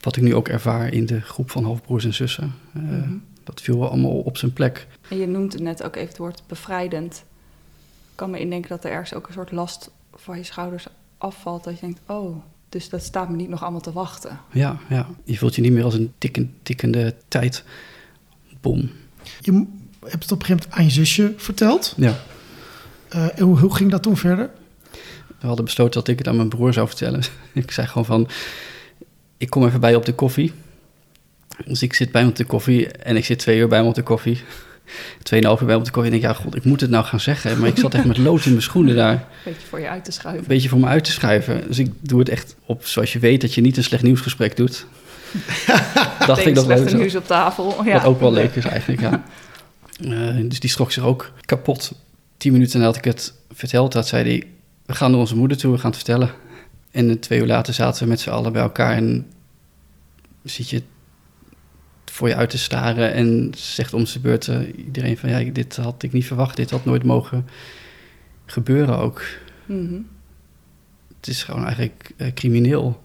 wat 0.00 0.16
ik 0.16 0.22
nu 0.22 0.34
ook 0.34 0.48
ervaar 0.48 0.92
in 0.92 1.06
de 1.06 1.20
groep 1.20 1.50
van 1.50 1.64
halfbroers 1.64 2.04
en 2.04 2.14
zussen. 2.14 2.52
Eh, 2.74 2.82
Mhm. 2.82 3.12
Dat 3.44 3.60
viel 3.60 3.78
wel 3.78 3.88
allemaal 3.88 4.10
op 4.18 4.36
zijn 4.36 4.52
plek. 4.52 4.86
En 5.08 5.18
je 5.18 5.26
noemt 5.26 5.52
het 5.52 5.62
net 5.62 5.82
ook 5.82 5.96
even 5.96 6.08
het 6.08 6.18
woord 6.18 6.42
bevrijdend. 6.46 7.24
Ik 8.14 8.20
kan 8.20 8.30
me 8.30 8.38
indenken 8.38 8.68
dat 8.70 8.84
er 8.84 8.90
ergens 8.90 9.14
ook 9.14 9.26
een 9.26 9.32
soort 9.32 9.52
last 9.52 9.90
van 10.14 10.36
je 10.36 10.44
schouders 10.44 10.86
afvalt. 11.18 11.64
Dat 11.64 11.74
je 11.74 11.80
denkt, 11.80 12.00
oh, 12.06 12.36
dus 12.68 12.88
dat 12.88 13.02
staat 13.02 13.28
me 13.28 13.36
niet 13.36 13.48
nog 13.48 13.62
allemaal 13.62 13.80
te 13.80 13.92
wachten. 13.92 14.40
Ja, 14.50 14.78
ja. 14.88 15.08
Je 15.24 15.38
voelt 15.38 15.54
je 15.54 15.62
niet 15.62 15.72
meer 15.72 15.84
als 15.84 15.94
een 15.94 16.12
tikken, 16.18 16.54
tikkende 16.62 17.14
tijdbom. 17.28 18.90
Je 19.40 19.66
hebt 20.00 20.22
het 20.22 20.32
op 20.32 20.40
een 20.40 20.46
gegeven 20.46 20.48
moment 20.48 20.70
aan 20.70 20.84
je 20.84 20.90
zusje 20.90 21.34
verteld. 21.36 21.94
Ja. 21.96 22.16
Eh, 23.08 23.38
en 23.38 23.44
hoe, 23.44 23.58
hoe 23.58 23.74
ging 23.74 23.90
dat 23.90 24.02
toen 24.02 24.16
verder? 24.16 24.50
We 25.40 25.46
hadden 25.46 25.64
besloten 25.64 25.94
dat 25.94 26.08
ik 26.08 26.18
het 26.18 26.28
aan 26.28 26.36
mijn 26.36 26.48
broer 26.48 26.72
zou 26.72 26.86
vertellen. 26.86 27.22
ik 27.52 27.70
zei 27.70 27.86
gewoon 27.86 28.04
van, 28.04 28.28
ik 29.36 29.50
kom 29.50 29.66
even 29.66 29.80
bij 29.80 29.90
je 29.90 29.96
op 29.96 30.04
de 30.04 30.14
koffie. 30.14 30.52
Dus 31.66 31.82
ik 31.82 31.94
zit 31.94 32.12
bij 32.12 32.20
hem 32.20 32.30
op 32.30 32.36
de 32.36 32.44
koffie 32.44 32.88
en 32.88 33.16
ik 33.16 33.24
zit 33.24 33.38
twee 33.38 33.58
uur 33.58 33.68
bij 33.68 33.78
hem 33.78 33.88
op 33.88 33.94
de 33.94 34.02
koffie. 34.02 34.42
Tweeënhalf 35.22 35.60
uur 35.60 35.66
bij 35.66 35.76
op 35.76 35.84
de. 35.84 35.90
En 35.92 36.04
ik 36.04 36.10
denk, 36.10 36.22
ja 36.22 36.32
god, 36.32 36.56
ik 36.56 36.64
moet 36.64 36.80
het 36.80 36.90
nou 36.90 37.04
gaan 37.04 37.20
zeggen. 37.20 37.58
Maar 37.58 37.68
ik 37.68 37.78
zat 37.78 37.94
echt 37.94 38.04
met 38.04 38.18
lood 38.18 38.44
in 38.44 38.50
mijn 38.50 38.62
schoenen 38.62 38.96
daar. 38.96 39.24
Beetje 39.44 39.66
voor 39.68 39.80
je 39.80 39.88
uit 39.88 40.04
te 40.04 40.10
Een 40.10 40.16
schuiven. 40.16 40.46
beetje 40.46 40.68
voor 40.68 40.78
me 40.78 40.86
uit 40.86 41.04
te 41.04 41.12
schuiven. 41.12 41.64
Dus 41.66 41.78
ik 41.78 41.92
doe 42.00 42.18
het 42.18 42.28
echt 42.28 42.56
op, 42.66 42.86
zoals 42.86 43.12
je 43.12 43.18
weet, 43.18 43.40
dat 43.40 43.54
je 43.54 43.60
niet 43.60 43.76
een 43.76 43.84
slecht 43.84 44.02
nieuwsgesprek 44.02 44.56
doet. 44.56 44.86
Dacht 46.26 46.46
ik 46.46 46.54
dat 46.54 46.64
slechte 46.64 46.84
leuk 46.84 46.94
nieuws 46.94 47.14
op 47.14 47.26
tafel. 47.26 47.84
Ja. 47.84 47.92
Wat 47.92 48.04
ook 48.04 48.20
wel 48.20 48.32
leuk 48.32 48.54
is 48.54 48.64
eigenlijk, 48.64 49.00
ja. 49.00 49.22
Eh, 50.00 50.36
dus 50.42 50.60
die 50.60 50.70
schrok 50.70 50.92
zich 50.92 51.02
ook 51.02 51.32
kapot. 51.40 51.92
Tien 52.36 52.52
minuten 52.52 52.80
nadat 52.80 52.96
ik 52.96 53.04
het 53.04 53.34
verteld 53.52 53.94
had, 53.94 54.08
zei 54.08 54.24
hij... 54.24 54.46
We 54.86 54.94
gaan 54.94 55.10
naar 55.10 55.20
onze 55.20 55.36
moeder 55.36 55.56
toe, 55.56 55.72
we 55.72 55.78
gaan 55.78 55.90
het 55.90 55.96
vertellen. 55.96 56.30
En 56.90 57.20
twee 57.20 57.40
uur 57.40 57.46
later 57.46 57.74
zaten 57.74 58.02
we 58.02 58.08
met 58.08 58.20
z'n 58.20 58.30
allen 58.30 58.52
bij 58.52 58.62
elkaar... 58.62 58.96
en 58.96 59.26
zit 60.42 60.70
je 60.70 60.82
voor 62.14 62.28
je 62.28 62.34
uit 62.34 62.50
te 62.50 62.58
staren... 62.58 63.12
en 63.12 63.52
zegt 63.56 63.94
om 63.94 64.06
zijn 64.06 64.22
beurt 64.22 64.48
eh, 64.48 64.58
iedereen 64.76 65.16
van... 65.16 65.28
ja, 65.28 65.50
dit 65.52 65.76
had 65.76 66.02
ik 66.02 66.12
niet 66.12 66.26
verwacht, 66.26 66.56
dit 66.56 66.70
had 66.70 66.84
nooit 66.84 67.04
mogen 67.04 67.46
gebeuren 68.46 68.98
ook. 68.98 69.22
Mhm. 69.66 70.00
Het 71.16 71.28
is 71.28 71.42
gewoon 71.42 71.64
eigenlijk 71.64 72.10
eh, 72.16 72.32
crimineel. 72.32 73.02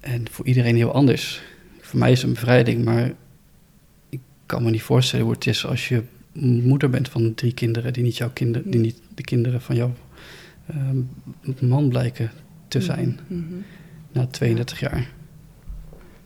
En 0.00 0.30
voor 0.30 0.46
iedereen 0.46 0.76
heel 0.76 0.92
anders. 0.92 1.42
Voor 1.80 1.98
mij 1.98 2.12
is 2.12 2.18
het 2.18 2.26
een 2.26 2.34
bevrijding, 2.34 2.84
maar 2.84 3.12
ik 4.08 4.20
kan 4.46 4.62
me 4.62 4.70
niet 4.70 4.82
voorstellen 4.82 5.24
hoe 5.24 5.34
het 5.34 5.46
is 5.46 5.66
als 5.66 5.88
je 5.88 6.02
moeder 6.62 6.90
bent 6.90 7.08
van 7.08 7.34
drie 7.34 7.54
kinderen 7.54 7.92
die 7.92 8.02
niet 8.02 8.16
jouw 8.16 8.30
kinderen, 8.30 8.70
die 8.70 8.80
niet 8.80 9.00
de 9.14 9.22
kinderen 9.22 9.60
van 9.60 9.76
jouw 9.76 9.94
ehm, 10.66 10.98
man 11.60 11.88
blijken 11.88 12.30
te 12.68 12.80
zijn 12.80 13.18
Mhm. 13.28 13.54
na 14.12 14.26
32 14.26 14.80
jaar. 14.80 15.12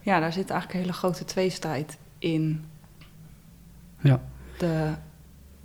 Ja, 0.01 0.21
daar 0.21 0.33
zit 0.33 0.51
eigenlijk 0.51 0.73
een 0.73 0.85
hele 0.85 0.99
grote 0.99 1.25
tweestrijd 1.25 1.99
in. 2.19 2.65
Ja, 4.01 4.21
De, 4.59 4.95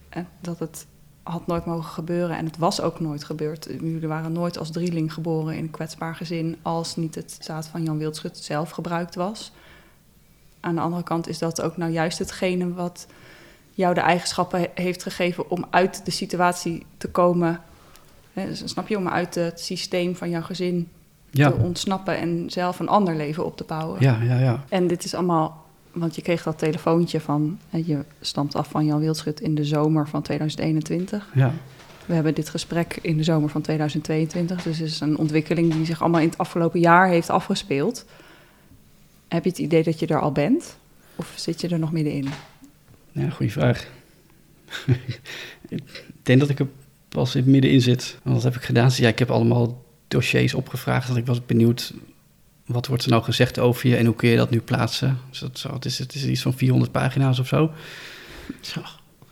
eh, 0.10 0.24
dat 0.41 0.60
het 0.60 0.86
had 1.24 1.48
nooit 1.48 1.65
mogen 1.65 1.91
gebeuren 1.91 2.38
en 2.38 2.46
het 2.46 2.58
was 2.58 2.82
ook 2.82 3.00
nooit 3.00 3.24
gebeurd. 3.24 3.67
Jullie 3.80 4.08
waren 4.08 4.32
nooit 4.32 4.58
als 4.58 4.72
drieling 4.72 5.13
geboren 5.13 5.56
in 5.56 5.63
een 5.63 5.72
kwetsbaar 5.72 6.15
gezin 6.15 6.58
als 6.62 6.96
niet 6.96 7.15
het 7.15 7.38
zaad 7.39 7.67
van 7.67 7.84
Jan 7.84 7.98
Wildschut 7.98 8.38
zelf 8.38 8.69
gebruikt 8.69 9.15
was. 9.15 9.52
Aan 10.60 10.76
de 10.76 10.82
andere 10.82 11.04
kant 11.04 11.28
is 11.28 11.38
dat 11.38 11.62
ook 11.62 11.78
nou 11.78 11.91
juist 11.91 12.19
hetgene 12.19 12.74
wat 12.74 13.08
jou 13.72 13.93
de 13.93 14.02
eigenschappen 14.02 14.60
he- 14.60 14.84
heeft 14.84 15.04
gegeven 15.04 15.50
om 15.50 15.65
uit 15.69 16.06
de 16.06 16.12
situatie 16.12 16.86
te 16.98 17.10
komen 17.10 17.62
Hè, 18.34 18.46
dus 18.48 18.62
snap 18.65 18.88
je, 18.88 18.98
om 18.98 19.08
uit 19.08 19.36
het 19.36 19.60
systeem 19.60 20.15
van 20.15 20.30
jouw 20.30 20.41
gezin 20.41 20.91
Ja, 21.36 21.52
te 21.52 21.56
ontsnappen 21.56 22.17
en 22.17 22.46
zelf 22.48 22.80
een 22.80 22.88
ander 22.88 23.15
leven 23.15 23.46
op 23.46 23.58
te 23.58 23.63
bouwen. 23.63 24.02
ja, 24.02 24.22
ja, 24.22 24.39
ja. 24.39 24.63
En 24.69 24.88
dit 24.88 25.04
is 25.04 25.13
allemaal, 25.13 25.65
want 25.91 26.15
je 26.15 26.22
kreeg 26.22 26.43
dat 26.43 26.58
telefoontje 26.58 27.19
van, 27.19 27.60
je 27.69 28.00
stamt 28.22 28.56
af 28.56 28.67
van 28.69 28.86
Jan 28.86 29.00
Wildschut 29.00 29.41
in 29.41 29.56
de 29.56 29.65
zomer 29.65 30.08
van 30.08 30.22
2021. 30.22 31.30
ja. 31.34 31.54
We 32.06 32.13
hebben 32.13 32.34
dit 32.34 32.50
gesprek 32.50 33.00
in 33.02 33.17
de 33.17 33.24
zomer 33.24 33.50
van 33.50 33.62
2022, 33.62 34.63
dus 34.63 34.78
het 34.78 34.88
is 34.88 35.00
een 35.00 35.17
ontwikkeling 35.17 35.74
die 35.74 35.86
zich 35.86 36.02
allemaal 36.02 36.22
in 36.22 36.30
het 36.30 36.38
afgelopen 36.38 36.80
jaar 36.80 37.08
heeft 37.08 37.30
afgespeeld. 37.30 38.06
Heb 39.28 39.43
je 39.43 39.50
het 39.50 39.60
idee 39.60 39.84
dat 39.84 40.00
je 40.00 40.08
er 40.08 40.22
al 40.22 40.32
bent? 40.32 40.78
Of 41.15 41.34
zit 41.36 41.62
je 41.62 41.67
er 41.67 41.80
nog 41.80 41.91
middenin? 41.91 42.28
Ja, 43.12 43.30
goede 43.30 43.52
vraag. 43.52 43.88
ik 45.69 45.84
denk 46.24 46.39
dat 46.39 46.50
ik 46.50 46.60
er 46.60 46.67
pas 47.10 47.36
in 47.36 47.41
het 47.41 47.52
middenin 47.52 47.82
zit. 47.82 48.17
Want 48.24 48.36
wat 48.36 48.43
heb 48.43 48.56
ik 48.56 48.62
gedaan? 48.62 48.89
Ja, 48.96 49.08
ik 49.08 49.19
heb 49.19 49.32
allemaal 49.32 49.83
dossiers 50.13 50.54
opgevraagd. 50.54 51.08
Dat 51.08 51.17
ik 51.17 51.26
was 51.26 51.45
benieuwd, 51.45 51.93
wat 52.65 52.88
wordt 52.88 53.04
er 53.04 53.10
nou 53.10 53.23
gezegd 53.23 53.60
over 53.60 53.89
je 53.89 53.95
en 53.95 54.06
hoe 54.06 54.15
kun 54.15 54.30
je 54.30 54.38
dat 54.38 54.49
nu 54.49 54.62
plaatsen? 54.62 55.19
Dus 55.30 55.39
dat, 55.39 55.60
zo, 55.60 55.73
het, 55.73 55.86
is, 55.86 55.99
het 55.99 56.15
is 56.15 56.26
iets 56.26 56.41
van 56.41 56.54
400 56.54 56.91
pagina's 56.91 57.39
of 57.39 57.47
zo. 57.47 57.71
Zo. 58.62 58.82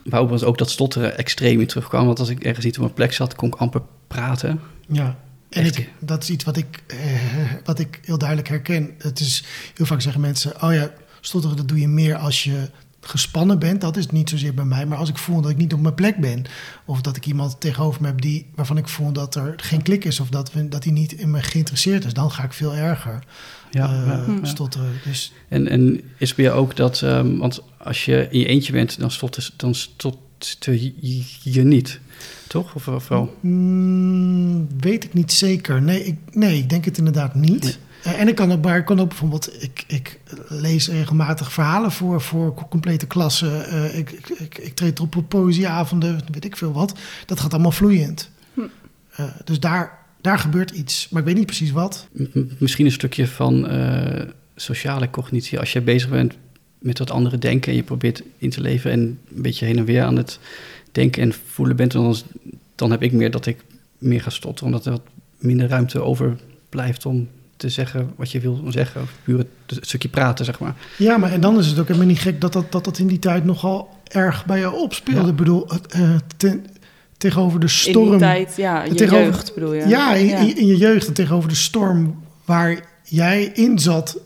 Waar 0.03 0.27
was 0.27 0.43
ook 0.43 0.57
dat 0.57 0.69
stotteren 0.69 1.17
extreem 1.17 1.59
in 1.59 1.67
terugkwam. 1.67 2.05
Want 2.05 2.19
als 2.19 2.29
ik 2.29 2.43
ergens 2.43 2.65
niet 2.65 2.75
op 2.75 2.81
mijn 2.81 2.93
plek 2.93 3.13
zat, 3.13 3.35
kon 3.35 3.47
ik 3.47 3.55
amper 3.55 3.81
praten. 4.07 4.61
Ja. 4.87 5.17
En 5.49 5.65
ik, 5.65 5.89
dat 5.99 6.23
is 6.23 6.29
iets 6.29 6.43
wat 6.43 6.57
ik, 6.57 6.83
eh, 6.87 6.97
wat 7.63 7.79
ik 7.79 7.99
heel 8.05 8.17
duidelijk 8.17 8.49
herken. 8.49 8.95
Het 8.97 9.19
is, 9.19 9.43
heel 9.75 9.85
vaak 9.85 10.01
zeggen 10.01 10.21
mensen, 10.21 10.63
oh 10.63 10.73
ja, 10.73 10.91
stotteren 11.21 11.57
dat 11.57 11.67
doe 11.67 11.79
je 11.79 11.87
meer 11.87 12.15
als 12.15 12.43
je 12.43 12.69
gespannen 13.01 13.59
bent. 13.59 13.81
Dat 13.81 13.97
is 13.97 14.07
niet 14.07 14.29
zozeer 14.29 14.53
bij 14.53 14.65
mij. 14.65 14.85
Maar 14.85 14.97
als 14.97 15.09
ik 15.09 15.17
voel 15.17 15.41
dat 15.41 15.51
ik 15.51 15.57
niet 15.57 15.73
op 15.73 15.79
mijn 15.81 15.93
plek 15.93 16.17
ben. 16.17 16.43
Of 16.85 17.01
dat 17.01 17.15
ik 17.15 17.25
iemand 17.25 17.59
tegenover 17.59 18.01
me 18.01 18.07
heb 18.07 18.21
die, 18.21 18.45
waarvan 18.55 18.77
ik 18.77 18.87
voel 18.87 19.11
dat 19.11 19.35
er 19.35 19.53
geen 19.57 19.81
klik 19.81 20.05
is. 20.05 20.19
Of 20.19 20.29
dat, 20.29 20.53
we, 20.53 20.67
dat 20.67 20.83
hij 20.83 20.93
niet 20.93 21.13
in 21.13 21.31
me 21.31 21.41
geïnteresseerd 21.41 22.05
is. 22.05 22.13
Dan 22.13 22.31
ga 22.31 22.43
ik 22.43 22.53
veel 22.53 22.75
erger 22.75 23.23
Ja, 23.71 24.03
eh, 24.05 24.29
stotteren. 24.41 24.91
Dus 25.03 25.33
En, 25.47 25.67
en 25.67 26.01
is 26.17 26.35
bij 26.35 26.45
jou 26.45 26.57
ook 26.57 26.75
dat, 26.75 27.01
ehm, 27.01 27.37
want 27.37 27.61
als 27.77 28.05
je 28.05 28.27
in 28.29 28.39
je 28.39 28.45
eentje 28.45 28.71
bent, 28.71 28.99
dan 28.99 29.11
stotter, 29.11 29.49
dan 29.55 29.75
stotter 29.75 30.73
je, 30.73 31.23
je 31.43 31.63
niet, 31.63 31.99
toch? 32.47 32.75
Of, 32.75 32.87
of 32.87 33.07
wel? 33.07 33.37
Mm, 33.39 34.67
weet 34.79 35.03
ik 35.03 35.13
niet 35.13 35.31
zeker. 35.31 35.81
Nee, 35.81 36.05
ik, 36.05 36.17
nee, 36.31 36.57
ik 36.57 36.69
denk 36.69 36.85
het 36.85 36.97
inderdaad 36.97 37.35
niet. 37.35 37.63
Nee. 37.63 37.75
Eh, 38.03 38.19
en 38.19 38.27
ik 38.27 38.35
kan 38.35 38.51
ook, 38.51 38.63
maar 38.63 38.77
ik 38.77 38.85
kan 38.85 38.99
ook 38.99 39.07
bijvoorbeeld, 39.07 39.63
ik, 39.63 39.83
ik 39.87 40.19
lees 40.47 40.89
regelmatig 40.89 41.51
verhalen 41.51 41.91
voor, 41.91 42.21
voor 42.21 42.53
co- 42.53 42.67
complete 42.67 43.07
klassen. 43.07 43.65
Eh, 43.67 43.97
ik, 43.97 44.11
ik, 44.11 44.29
ik, 44.29 44.57
ik 44.57 44.75
treed 44.75 44.99
op 44.99 45.15
op 45.15 45.29
poëzieavonden, 45.29 46.19
weet 46.31 46.45
ik 46.45 46.57
veel 46.57 46.71
wat. 46.71 46.99
Dat 47.25 47.39
gaat 47.39 47.53
allemaal 47.53 47.71
vloeiend. 47.71 48.29
Hm. 48.53 48.61
Eh, 49.15 49.25
dus 49.43 49.59
daar, 49.59 49.99
daar 50.21 50.39
gebeurt 50.39 50.71
iets, 50.71 51.09
maar 51.09 51.19
ik 51.21 51.27
weet 51.27 51.37
niet 51.37 51.45
precies 51.45 51.71
wat. 51.71 52.07
Misschien 52.57 52.85
een 52.85 52.91
stukje 52.91 53.27
van 53.27 53.67
eh, 53.67 54.27
sociale 54.55 55.09
cognitie. 55.09 55.59
Als 55.59 55.73
je 55.73 55.81
bezig 55.81 56.09
bent 56.09 56.33
met 56.79 56.97
wat 56.99 57.11
anderen 57.11 57.39
denken 57.39 57.71
en 57.71 57.77
je 57.77 57.83
probeert 57.83 58.23
in 58.37 58.49
te 58.49 58.61
leven 58.61 58.91
en 58.91 58.99
een 59.35 59.41
beetje 59.41 59.65
heen 59.65 59.77
en 59.77 59.85
weer 59.85 60.03
aan 60.03 60.17
het 60.17 60.39
denken 60.91 61.21
en 61.21 61.33
voelen 61.45 61.75
bent, 61.75 61.91
dan, 61.91 62.15
dan 62.75 62.91
heb 62.91 63.03
ik 63.03 63.11
meer 63.11 63.31
dat 63.31 63.45
ik 63.45 63.63
meer 63.97 64.21
ga 64.21 64.29
stotteren, 64.29 64.65
omdat 64.65 64.85
er 64.85 64.91
wat 64.91 65.01
minder 65.37 65.67
ruimte 65.67 66.01
over 66.01 66.37
blijft 66.69 67.05
om 67.05 67.27
te 67.61 67.69
zeggen 67.69 68.11
wat 68.15 68.31
je 68.31 68.39
wil 68.39 68.63
zeggen. 68.67 69.01
Of 69.01 69.09
puur 69.23 69.37
het, 69.37 69.47
het 69.65 69.85
stukje 69.87 70.09
praten, 70.09 70.45
zeg 70.45 70.59
maar. 70.59 70.75
Ja, 70.97 71.17
maar 71.17 71.31
en 71.31 71.41
dan 71.41 71.57
is 71.59 71.67
het 71.67 71.79
ook 71.79 71.87
helemaal 71.87 72.07
niet 72.07 72.19
gek 72.19 72.41
dat 72.41 72.53
dat, 72.53 72.71
dat, 72.71 72.83
dat 72.83 72.97
in 72.97 73.07
die 73.07 73.19
tijd 73.19 73.45
nogal 73.45 73.89
erg 74.07 74.45
bij 74.45 74.59
je 74.59 74.71
opspeelde. 74.71 75.21
Ja. 75.21 75.27
Ik 75.29 75.35
bedoel, 75.35 75.65
het, 75.67 75.87
eh, 75.93 76.09
ten- 76.37 76.65
tegenover 77.17 77.59
de 77.59 77.65
In 77.65 77.71
storm. 77.71 78.09
die 78.09 78.19
tijd, 78.19 78.53
ja, 78.57 78.83
je 78.83 78.93
tegenover- 78.93 79.25
jeugd 79.25 79.53
bedoel 79.53 79.73
je? 79.73 79.87
Ja, 79.87 80.13
in, 80.13 80.29
in- 80.37 80.57
in 80.57 80.65
je 80.67 80.77
jeugd 80.77 81.07
en 81.07 81.13
tegenover 81.13 81.49
de 81.49 81.55
storm 81.55 82.23
waar 82.45 82.79
jij 83.03 83.43
in 83.43 83.79
zat, 83.79 84.17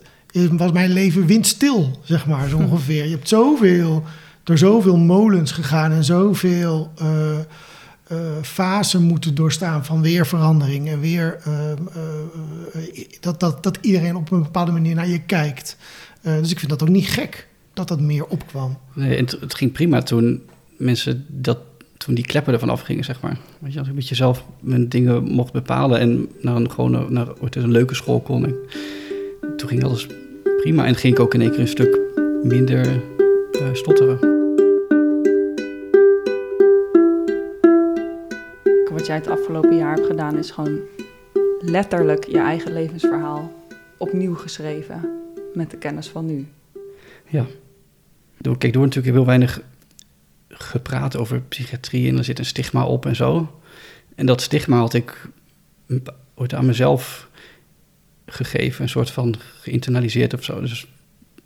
was 0.52 0.71
mijn 0.71 0.91
leven 0.93 1.26
windstil, 1.26 2.00
zeg 2.04 2.26
maar, 2.26 2.50
zo 2.50 2.58
ongeveer. 2.69 3.04
Je 3.04 3.10
hebt 3.12 3.28
zoveel, 3.30 4.04
door 4.43 4.58
zoveel 4.58 4.98
molens 4.98 5.52
gegaan 5.52 5.91
en 5.91 6.04
zoveel 6.04 6.91
eh, 6.98 7.38
eh, 8.07 8.17
fasen 8.41 9.01
moeten 9.01 9.35
doorstaan 9.35 9.85
van 9.85 10.01
weerverandering 10.01 10.89
en 10.89 10.99
weer 10.99 11.39
eh, 11.43 11.71
eh, 11.71 11.77
dat, 13.19 13.39
dat, 13.39 13.63
dat 13.63 13.77
iedereen 13.81 14.15
op 14.15 14.31
een 14.31 14.43
bepaalde 14.43 14.71
manier 14.71 14.95
naar 14.95 15.07
je 15.07 15.21
kijkt. 15.21 15.77
Dus 16.21 16.51
ik 16.51 16.59
vind 16.59 16.71
dat 16.71 16.81
ook 16.81 16.89
niet 16.89 17.07
gek 17.07 17.47
dat 17.73 17.87
dat 17.87 17.99
meer 17.99 18.25
opkwam. 18.25 18.77
Nee, 18.93 19.17
het, 19.17 19.31
het 19.39 19.55
ging 19.55 19.71
prima 19.71 20.01
toen 20.01 20.41
mensen 20.77 21.25
dat, 21.27 21.57
toen 21.97 22.15
die 22.15 22.25
kleppen 22.25 22.53
ervan 22.53 22.69
afgingen, 22.69 23.03
zeg 23.03 23.21
maar. 23.21 23.37
Weet 23.59 23.73
je, 23.73 23.79
als 23.79 23.87
ik 23.87 23.93
met 23.93 24.07
jezelf 24.07 24.45
mijn 24.59 24.89
dingen 24.89 25.23
mocht 25.23 25.53
bepalen 25.53 25.99
en 25.99 26.29
naar 26.41 26.55
een, 26.55 26.71
gewoon 26.71 27.13
naar 27.13 27.27
ooit 27.39 27.55
eens 27.55 27.65
een 27.65 27.71
leuke 27.71 27.95
school 27.95 28.19
kon. 28.19 28.45
En 28.45 28.55
toen 29.57 29.69
ging 29.69 29.83
alles 29.83 30.07
prima 30.61 30.85
en 30.85 30.95
ging 30.95 31.13
ik 31.13 31.19
ook 31.19 31.33
in 31.33 31.41
één 31.41 31.51
keer 31.51 31.59
een 31.59 31.67
stuk 31.67 31.99
minder 32.43 33.01
eh, 33.51 33.73
stotteren. 33.73 34.35
Wat 39.05 39.13
jij 39.13 39.23
het 39.23 39.39
afgelopen 39.39 39.77
jaar 39.77 39.95
hebt 39.95 40.07
gedaan 40.07 40.37
is 40.37 40.51
gewoon 40.51 40.79
letterlijk 41.59 42.27
je 42.27 42.37
eigen 42.37 42.73
levensverhaal 42.73 43.53
opnieuw 43.97 44.35
geschreven 44.35 45.21
met 45.53 45.71
de 45.71 45.77
kennis 45.77 46.07
van 46.07 46.25
nu. 46.25 46.47
Ja. 47.27 47.45
Door, 48.37 48.57
kijk, 48.57 48.73
door 48.73 48.83
natuurlijk 48.83 49.15
heel 49.15 49.25
weinig 49.25 49.61
gepraat 50.49 51.17
over 51.17 51.41
psychiatrie 51.41 52.09
en 52.09 52.17
er 52.17 52.23
zit 52.23 52.39
een 52.39 52.45
stigma 52.45 52.85
op 52.85 53.05
en 53.05 53.15
zo. 53.15 53.59
En 54.15 54.25
dat 54.25 54.41
stigma 54.41 54.77
had 54.77 54.93
ik 54.93 55.29
ooit 56.33 56.53
aan 56.53 56.65
mezelf 56.65 57.29
gegeven, 58.25 58.83
een 58.83 58.89
soort 58.89 59.11
van 59.11 59.35
geïnternaliseerd 59.59 60.33
of 60.33 60.43
zo. 60.43 60.61
Dus 60.61 60.87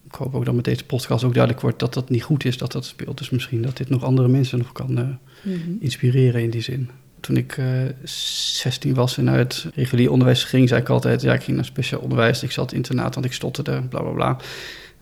ik 0.06 0.16
hoop 0.16 0.36
ook 0.36 0.46
dat 0.46 0.56
met 0.56 0.66
deze 0.66 0.86
podcast 0.86 1.24
ook 1.24 1.34
duidelijk 1.34 1.64
wordt 1.64 1.80
dat 1.80 1.94
dat 1.94 2.10
niet 2.10 2.24
goed 2.24 2.46
is 2.46 2.58
dat 2.58 2.72
dat 2.72 2.86
speelt. 2.86 3.18
Dus 3.18 3.30
misschien 3.30 3.62
dat 3.62 3.78
dit 3.78 3.90
nog 3.90 4.04
andere 4.04 4.28
mensen 4.28 4.58
nog 4.58 4.72
kan 4.72 4.98
eh, 4.98 5.54
inspireren 5.80 6.42
in 6.42 6.50
die 6.50 6.62
zin. 6.62 6.90
Toen 7.22 7.38
ik 7.38 7.58
eh 7.58 7.66
16 8.04 8.94
was 8.94 9.18
en 9.18 9.24
naar 9.24 9.38
het 9.38 9.68
regulier 9.74 10.12
onderwijs 10.12 10.44
ging, 10.44 10.70
zei 10.70 10.82
ik 10.82 10.90
altijd: 10.90 11.22
ja, 11.22 11.34
ik 11.34 11.44
ging 11.44 11.56
naar 11.56 11.66
speciaal 11.66 12.02
onderwijs. 12.02 12.44
Ik 12.44 12.52
zat 12.52 12.72
in 12.72 12.78
internaat, 12.78 13.14
want 13.14 13.26
ik 13.26 13.34
stotterde, 13.34 13.82
bla 13.82 14.02
bla 14.02 14.12
bla. 14.12 14.38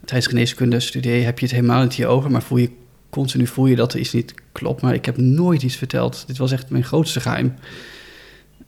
Tijdens 0.06 0.28
geneeskunde 0.28 0.80
studeer 0.80 1.26
heb 1.26 1.40
je 1.40 1.46
het 1.46 1.56
helemaal 1.56 1.84
niet 1.84 1.94
hierover, 1.94 2.32
maar 2.32 2.42
voel 2.42 2.58
je 2.58 2.70
continu 3.10 3.48
voel 3.48 3.66
je 3.66 3.76
dat 3.76 3.94
er 3.94 4.00
iets 4.00 4.14
niet 4.14 4.34
klopt. 4.52 4.82
Maar 4.82 4.94
ik 4.94 5.06
heb 5.06 5.18
nooit 5.18 5.64
iets 5.64 5.76
verteld. 5.76 6.24
Dit 6.28 6.38
was 6.38 6.52
echt 6.52 6.70
mijn 6.70 6.84
grootste 6.84 7.20
geheim. 7.20 7.54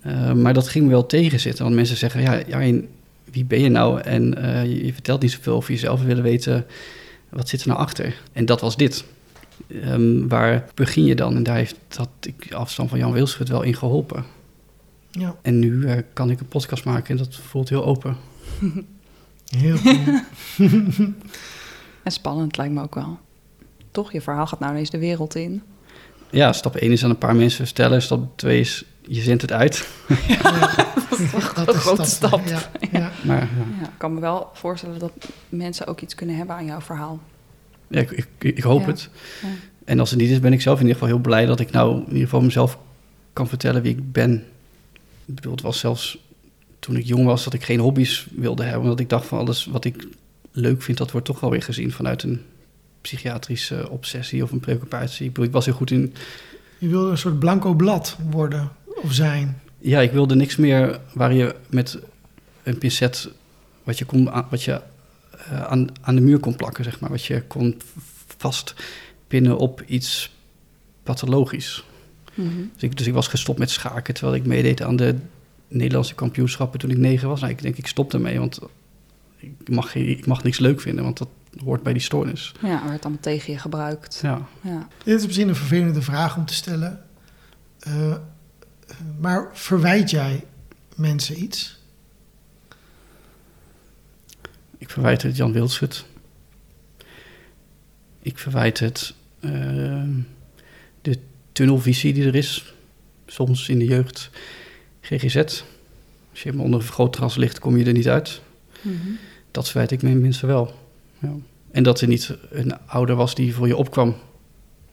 Eh, 0.02 0.34
maar 0.34 0.54
dat 0.54 0.68
ging 0.68 0.86
me 0.86 0.92
wel 0.92 1.06
tegenzitten, 1.06 1.64
want 1.64 1.76
mensen 1.76 1.98
zeggen: 1.98 2.22
ja, 2.22 2.42
Jarjen, 2.48 2.88
wie 3.32 3.46
ben 3.46 3.62
je 3.62 3.70
nou? 3.70 4.02
En 4.02 4.44
eh, 4.44 4.64
je, 4.64 4.86
je 4.86 4.94
vertelt 4.94 5.22
niet 5.22 5.32
zoveel 5.32 5.56
over 5.56 5.72
jezelf. 5.72 6.00
We 6.00 6.06
willen 6.06 6.24
weten 6.24 6.66
wat 7.30 7.50
zit 7.50 7.62
er 7.62 7.68
nou 7.68 7.80
achter. 7.80 8.16
En 8.34 8.46
dat 8.46 8.62
was 8.62 8.78
dit. 8.78 9.04
Ehm, 9.67 10.28
waar 10.28 10.65
begin 10.74 11.06
je 11.06 11.15
dan? 11.15 11.36
En 11.36 11.43
daar 11.43 11.56
heeft 11.56 11.76
dat 11.88 12.10
ik 12.22 12.54
afstand 12.54 12.89
van 12.89 13.00
Jan 13.00 13.12
Wilschut 13.12 13.50
wel 13.50 13.62
in 13.62 13.76
geholpen. 13.76 14.26
Ja, 15.12 15.36
En 15.41 15.60
nu 15.60 15.86
eh, 15.86 16.04
kan 16.13 16.30
ik 16.30 16.39
een 16.39 16.48
podcast 16.48 16.86
maken 16.86 17.10
en 17.10 17.17
dat 17.17 17.36
voelt 17.36 17.69
heel 17.69 17.86
open. 17.86 18.17
heel 19.58 19.78
cool. 19.78 20.19
En 22.04 22.12
spannend 22.12 22.58
lijkt 22.58 22.74
me 22.74 22.82
ook 22.82 22.95
wel. 22.95 23.19
Toch, 23.91 24.12
je 24.12 24.22
verhaal 24.22 24.48
gaat 24.48 24.60
nou 24.60 24.72
ineens 24.72 24.89
de 24.89 25.00
wereld 25.00 25.36
in. 25.36 25.62
Ja, 26.30 26.54
stap 26.54 26.76
1 26.76 26.91
is 26.91 27.04
aan 27.04 27.10
een 27.10 27.17
paar 27.17 27.36
mensen 27.36 27.65
vertellen. 27.65 28.02
Stap 28.02 28.38
2 28.38 28.60
is, 28.60 28.86
je 29.02 29.22
zendt 29.22 29.41
het 29.41 29.52
uit. 29.52 29.88
dat 31.56 31.74
een 31.74 31.74
grote 31.74 32.06
stap. 32.06 32.41
Ja, 32.45 32.60
ja. 32.91 33.12
Maar 33.24 33.38
ja, 33.38 33.48
Ja, 33.82 33.86
ik 33.88 33.98
kan 33.98 34.13
me 34.13 34.19
wel 34.19 34.50
voorstellen 34.54 35.00
dat 35.00 35.12
mensen 35.50 35.88
ook 35.88 36.02
iets 36.02 36.15
kunnen 36.15 36.36
hebben 36.36 36.56
aan 36.56 36.65
jouw 36.65 36.82
verhaal. 36.82 37.19
Ja, 37.89 37.99
ik, 37.99 38.12
ik, 38.12 38.28
ik 38.39 38.63
hoop 38.63 38.82
Ja. 38.82 38.88
het. 38.88 39.10
Ja. 39.41 39.47
En 39.86 39.99
als 39.99 40.10
het 40.10 40.19
niet 40.19 40.30
is, 40.30 40.39
ben 40.39 40.54
ik 40.54 40.62
zelf 40.62 40.75
in 40.80 40.86
ieder 40.86 40.99
geval 40.99 41.13
heel 41.13 41.23
blij 41.23 41.45
dat 41.45 41.60
ik 41.60 41.71
nou 41.71 41.95
in 41.99 42.06
ieder 42.08 42.23
geval 42.23 42.41
mezelf 42.41 42.78
kan 43.34 43.47
vertellen 43.47 43.82
wie 43.82 43.91
ik 43.95 44.12
ben. 44.12 44.43
Ik 45.25 45.36
bedoel, 45.36 45.52
het 45.52 45.62
was 45.62 45.80
zelfs 45.80 46.17
toen 46.80 46.95
ik 46.95 47.06
jong 47.06 47.25
was 47.25 47.43
dat 47.43 47.54
ik 47.54 47.63
geen 47.63 47.80
hobby's 47.80 48.28
wilde 48.32 48.63
hebben. 48.63 48.82
Omdat 48.82 48.99
ik 48.99 49.10
dacht 49.10 49.25
van 49.25 49.39
alles 49.39 49.65
wat 49.65 49.86
ik 49.86 50.08
leuk 50.52 50.82
vind, 50.82 50.97
dat 50.97 51.12
wordt 51.12 51.28
toch 51.28 51.39
wel 51.39 51.49
weer 51.49 51.63
gezien 51.63 51.91
vanuit 51.91 52.23
een 52.23 52.41
psychiatrische 53.02 53.89
obsessie 53.89 54.43
of 54.43 54.52
een 54.52 54.60
preoccupatie. 54.60 55.25
Ik 55.25 55.30
bedoel, 55.34 55.45
ik 55.45 55.52
was 55.52 55.65
heel 55.65 55.73
goed 55.73 55.91
in 55.91 56.13
Je 56.78 56.88
wilde 56.88 57.12
een 57.12 57.17
soort 57.17 57.39
blanco 57.39 57.73
blad 57.73 58.17
worden 58.30 58.69
of 58.86 59.13
zijn. 59.13 59.62
Ja, 59.78 59.99
ik 59.99 60.12
wilde 60.12 60.36
niks 60.36 60.56
meer 60.56 60.99
waar 61.13 61.34
je 61.34 61.56
met 61.69 61.99
een 62.63 62.78
pincet 62.78 63.30
wat 63.84 63.97
je, 63.97 64.06
kon, 64.06 64.30
wat 64.49 64.63
je 64.63 64.82
eh, 65.50 65.64
aan, 65.64 65.88
aan 66.02 66.16
de 66.16 66.22
muur 66.22 66.40
kon 66.40 66.56
plakken, 66.56 66.84
zeg 66.84 67.00
maar. 67.00 67.10
Wat 67.10 67.26
je 67.26 67.42
kon 67.42 67.82
vastpinnen 68.38 69.58
op 69.58 69.84
iets 69.86 70.36
pathologisch. 71.04 71.84
Mhm. 72.34 72.50
Dus 72.74 72.84
ik, 72.84 72.98
dus 72.98 73.08
ik 73.08 73.14
was 73.14 73.28
gestopt 73.28 73.60
met 73.60 73.70
schaken, 73.70 74.14
terwijl 74.14 74.36
ik 74.36 74.46
meedeed 74.46 74.82
aan 74.82 74.96
de 74.96 75.16
Nederlandse 75.68 76.16
kampioenschappen 76.16 76.80
toen 76.80 76.90
ik 76.90 76.98
negen 76.98 77.28
was. 77.28 77.40
Nou, 77.40 77.52
ik 77.52 77.62
denk, 77.62 77.78
ik 77.78 77.88
stop 77.88 78.14
ermee, 78.14 78.40
want 78.40 78.60
ik 79.38 79.70
mag, 79.70 79.96
ik 79.96 80.26
mag 80.26 80.44
niks 80.44 80.60
leuk 80.60 80.82
vinden, 80.82 81.04
want 81.04 81.18
dat 81.18 81.28
hoort 81.64 81.84
bij 81.84 81.94
die 81.94 82.02
stoornis. 82.02 82.52
Ja, 82.62 82.88
werd 82.88 83.04
allemaal 83.04 83.22
tegen 83.22 83.54
je 83.54 83.60
gebruikt. 83.60 84.20
Ja, 84.22 84.48
Ja. 84.62 84.88
Dit 85.04 85.20
is 85.20 85.26
misschien 85.26 85.48
een 85.48 85.56
vervelende 85.56 86.02
vraag 86.02 86.38
om 86.38 86.46
te 86.46 86.54
stellen. 86.54 87.04
Eh, 87.80 88.16
maar 89.20 89.50
verwijt 89.54 90.10
jij 90.10 90.44
mensen 90.96 91.42
iets? 91.42 91.79
Ik 94.80 94.89
verwijt 94.89 95.22
het 95.22 95.36
Jan 95.36 95.52
Wildschut. 95.52 96.06
Ik 98.20 98.38
verwijt 98.38 98.80
het 98.80 99.13
uh, 99.39 99.52
de 101.02 101.18
tunnelvisie 101.52 102.13
die 102.13 102.26
er 102.26 102.36
is. 102.36 102.74
Soms 103.26 103.70
in 103.70 103.80
de 103.80 103.86
jeugd 103.86 104.30
GGZ. 105.02 105.36
Als 105.36 106.42
je 106.42 106.44
helemaal 106.44 106.65
onder 106.65 106.80
een 106.80 106.86
vergrootglas 106.86 107.36
ligt, 107.36 107.60
kom 107.60 107.78
je 107.78 107.86
er 107.86 107.94
niet 107.94 108.10
uit. 108.10 108.42
Mm 108.82 109.00
-hmm. 109.02 109.18
Dat 109.52 109.70
verwijt 109.70 109.92
ik 109.92 110.02
mensen 110.02 110.48
wel. 110.48 110.74
Ja. 111.20 111.34
En 111.72 111.84
dat 111.84 112.02
er 112.02 112.08
niet 112.08 112.38
een 112.50 112.86
ouder 112.86 113.15
was 113.15 113.36
die 113.36 113.54
voor 113.56 113.68
je 113.68 113.76
opkwam. 113.76 114.15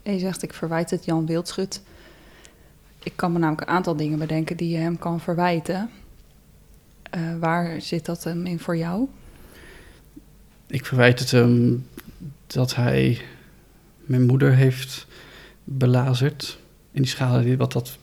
En 0.02 0.12
je 0.12 0.18
zegt, 0.18 0.42
ik 0.42 0.52
verwijt 0.52 0.90
het 0.90 1.04
Jan 1.04 1.26
Wildschut. 1.26 1.82
Ik 3.02 3.12
kan 3.16 3.32
me 3.32 3.38
namelijk 3.38 3.68
een 3.68 3.74
aantal 3.74 3.96
dingen 3.96 4.18
bedenken 4.18 4.56
die 4.56 4.68
je 4.68 4.76
hem 4.76 4.98
kan 4.98 5.20
verwijten. 5.20 5.90
Uh, 7.16 7.38
waar 7.38 7.80
zit 7.80 8.04
dat 8.04 8.24
hem 8.24 8.46
in 8.46 8.58
voor 8.58 8.76
jou? 8.76 9.08
Ik 10.66 10.86
verwijt 10.86 11.18
het 11.18 11.30
hem 11.30 11.86
dat 12.46 12.74
hij 12.74 13.20
mijn 14.04 14.26
moeder 14.26 14.54
heeft 14.54 15.06
belazerd. 15.64 16.58
En 16.92 17.02
die 17.02 17.10
schade, 17.10 17.56
wat 17.56 17.72
dat 17.72 17.98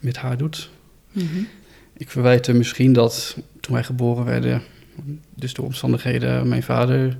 met 0.00 0.16
haar 0.16 0.36
doet. 0.36 0.70
Mm 1.12 1.28
-hmm. 1.32 1.48
Ik 1.92 2.10
verwijt 2.10 2.46
hem 2.46 2.56
misschien 2.56 2.92
dat 2.92 3.36
toen 3.60 3.74
wij 3.74 3.84
geboren 3.84 4.24
werden, 4.24 4.62
dus 5.34 5.54
door 5.54 5.64
omstandigheden, 5.64 6.48
mijn 6.48 6.62
vader 6.62 7.16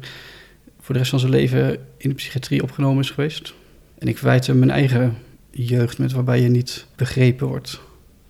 voor 0.80 0.94
de 0.94 1.00
rest 1.00 1.10
van 1.10 1.20
zijn 1.20 1.32
leven 1.32 1.78
in 1.96 2.08
de 2.08 2.14
psychiatrie 2.14 2.62
opgenomen 2.62 3.02
is 3.02 3.10
geweest. 3.10 3.54
En 3.98 4.08
ik 4.08 4.18
verwijt 4.18 4.46
hem 4.46 4.58
mijn 4.58 4.70
eigen 4.70 5.16
jeugd 5.50 5.98
met 5.98 6.12
waarbij 6.12 6.40
je 6.40 6.48
niet 6.48 6.86
begrepen 6.96 7.46
wordt. 7.46 7.80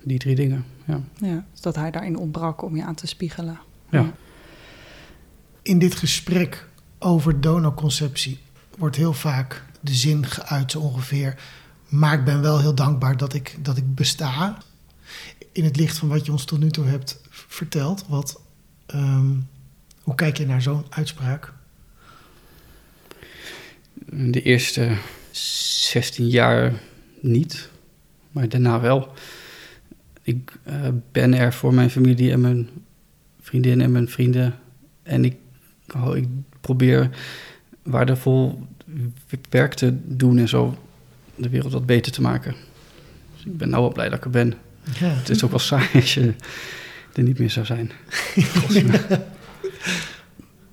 Die 0.02 0.18
drie 0.18 0.35
dingen, 0.35 0.64
ja. 0.87 1.00
Ja, 1.20 1.44
dus 1.52 1.61
dat 1.61 1.76
hij 1.76 1.90
daarin 1.90 2.16
ontbrak 2.16 2.62
om 2.62 2.76
je 2.76 2.85
aan 2.85 2.94
te 2.94 3.06
spiegelen. 3.06 3.59
Ja. 3.90 4.12
In 5.66 5.79
dit 5.79 5.94
gesprek 5.94 6.66
over 6.98 7.40
donorconceptie 7.40 8.38
wordt 8.79 8.96
heel 8.96 9.12
vaak 9.12 9.62
de 9.81 9.94
zin 9.94 10.26
geuit 10.26 10.76
ongeveer... 10.76 11.38
maar 11.88 12.18
ik 12.18 12.24
ben 12.24 12.40
wel 12.40 12.61
heel 12.61 12.74
dankbaar 12.74 13.16
dat 13.16 13.35
ik, 13.35 13.57
dat 13.62 13.76
ik 13.76 13.94
besta. 13.94 14.59
In 15.52 15.64
het 15.64 15.76
licht 15.76 15.98
van 15.98 16.09
wat 16.09 16.26
je 16.26 16.33
ons 16.33 16.44
tot 16.44 16.59
nu 16.59 16.70
toe 16.70 16.85
hebt 16.85 17.20
verteld... 17.29 18.05
Wat, 18.09 18.40
um, 18.94 19.48
hoe 20.02 20.14
kijk 20.14 20.37
je 20.37 20.46
naar 20.46 20.62
zo'n 20.62 20.85
uitspraak? 20.88 21.52
De 24.11 24.42
eerste 24.42 24.96
16 25.31 26.29
jaar 26.29 26.72
niet, 27.20 27.68
maar 28.31 28.48
daarna 28.48 28.81
wel. 28.81 29.12
Ik 30.22 30.52
uh, 30.68 30.88
ben 31.12 31.35
er 31.35 31.52
voor 31.52 31.74
mijn 31.74 31.90
familie 31.90 32.33
en 32.33 32.40
mijn 32.40 32.68
vriendin 33.40 33.81
en 33.81 33.92
mijn 33.92 34.09
vrienden. 34.09 34.59
En 35.02 35.24
ik, 35.24 35.37
oh, 35.94 36.16
ik 36.16 36.29
probeer 36.61 37.11
waardevol 37.83 38.66
werk 39.51 39.75
te 39.75 39.96
doen 40.16 40.38
en 40.38 40.49
zo 40.49 40.77
de 41.35 41.49
wereld 41.49 41.72
wat 41.72 41.87
beter 41.87 42.12
te 42.12 42.20
maken. 42.20 42.55
Dus 43.35 43.44
ik 43.44 43.57
ben 43.57 43.68
nou 43.68 43.83
wel 43.83 43.92
blij 43.92 44.09
dat 44.09 44.18
ik 44.18 44.25
er 44.25 44.31
ben. 44.31 44.55
Ja. 44.99 45.09
Het 45.09 45.29
is 45.29 45.44
ook 45.44 45.51
wel 45.51 45.59
saai 45.59 45.88
als 45.94 46.14
je 46.14 46.35
er 47.12 47.22
niet 47.22 47.38
meer 47.38 47.51
zou 47.51 47.66
zijn. 47.66 47.90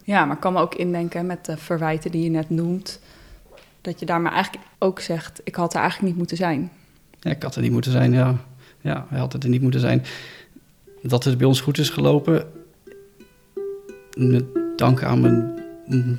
ja, 0.04 0.26
maar 0.26 0.36
ik 0.36 0.42
kan 0.42 0.54
me 0.54 0.60
ook 0.60 0.76
indenken 0.76 1.26
met 1.26 1.46
de 1.46 1.58
verwijten 1.58 2.12
die 2.12 2.24
je 2.24 2.30
net 2.30 2.50
noemt 2.50 3.00
dat 3.82 4.00
je 4.00 4.06
daar 4.06 4.22
maar 4.22 4.34
eigenlijk 4.34 4.66
ook 4.80 5.00
zegt, 5.00 5.42
ik 5.44 5.56
had 5.56 5.74
er 5.74 5.80
eigenlijk 5.80 6.10
niet 6.10 6.18
moeten 6.18 6.38
zijn. 6.38 6.72
Ja, 7.20 7.32
ik 7.32 7.44
had 7.44 7.56
er 7.56 7.62
niet 7.62 7.72
moeten 7.72 7.92
zijn, 7.92 8.12
ja. 8.14 8.46
Ja, 8.82 9.06
hij 9.10 9.20
had 9.20 9.44
er 9.44 9.50
niet 9.50 9.62
moeten 9.62 9.80
zijn. 9.80 10.04
Dat 11.02 11.24
het 11.24 11.38
bij 11.38 11.48
ons 11.48 11.62
goed 11.62 11.78
is 11.78 11.90
gelopen, 11.90 12.46
met 14.14 14.63
dank 14.76 15.04
aan 15.04 15.22
mijn 15.22 15.54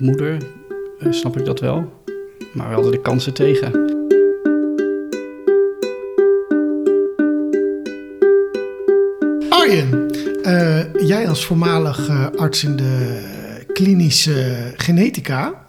moeder, 0.00 0.36
eh, 0.98 1.12
snap 1.12 1.38
ik 1.38 1.44
dat 1.44 1.60
wel. 1.60 2.02
Maar 2.52 2.68
we 2.68 2.74
hadden 2.74 2.92
de 2.92 3.00
kansen 3.00 3.34
tegen. 3.34 3.72
Arjen, 9.48 10.10
uh, 10.42 11.06
jij 11.08 11.28
als 11.28 11.44
voormalig 11.44 12.08
uh, 12.08 12.26
arts 12.36 12.64
in 12.64 12.76
de 12.76 13.22
klinische 13.72 14.72
genetica, 14.76 15.66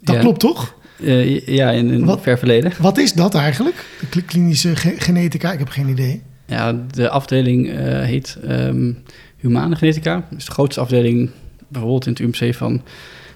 dat 0.00 0.14
ja. 0.14 0.20
klopt 0.20 0.40
toch? 0.40 0.76
Uh, 1.00 1.46
ja, 1.46 1.70
in 1.70 1.88
een 1.88 2.04
wat, 2.04 2.20
ver 2.20 2.38
verleden. 2.38 2.72
Wat 2.80 2.98
is 2.98 3.12
dat 3.12 3.34
eigenlijk? 3.34 3.84
De 4.10 4.22
klinische 4.22 4.76
ge 4.76 4.94
genetica? 4.98 5.52
Ik 5.52 5.58
heb 5.58 5.68
geen 5.68 5.88
idee. 5.88 6.22
Ja, 6.46 6.72
de 6.90 7.08
afdeling 7.08 7.66
uh, 7.66 7.74
heet 8.02 8.38
um, 8.48 9.02
Humane 9.36 9.76
Genetica. 9.76 10.14
Dat 10.30 10.38
is 10.38 10.44
de 10.44 10.52
grootste 10.52 10.80
afdeling 10.80 11.30
bijvoorbeeld 11.68 12.06
in 12.06 12.12
het 12.12 12.20
UMC 12.20 12.54
van 12.54 12.82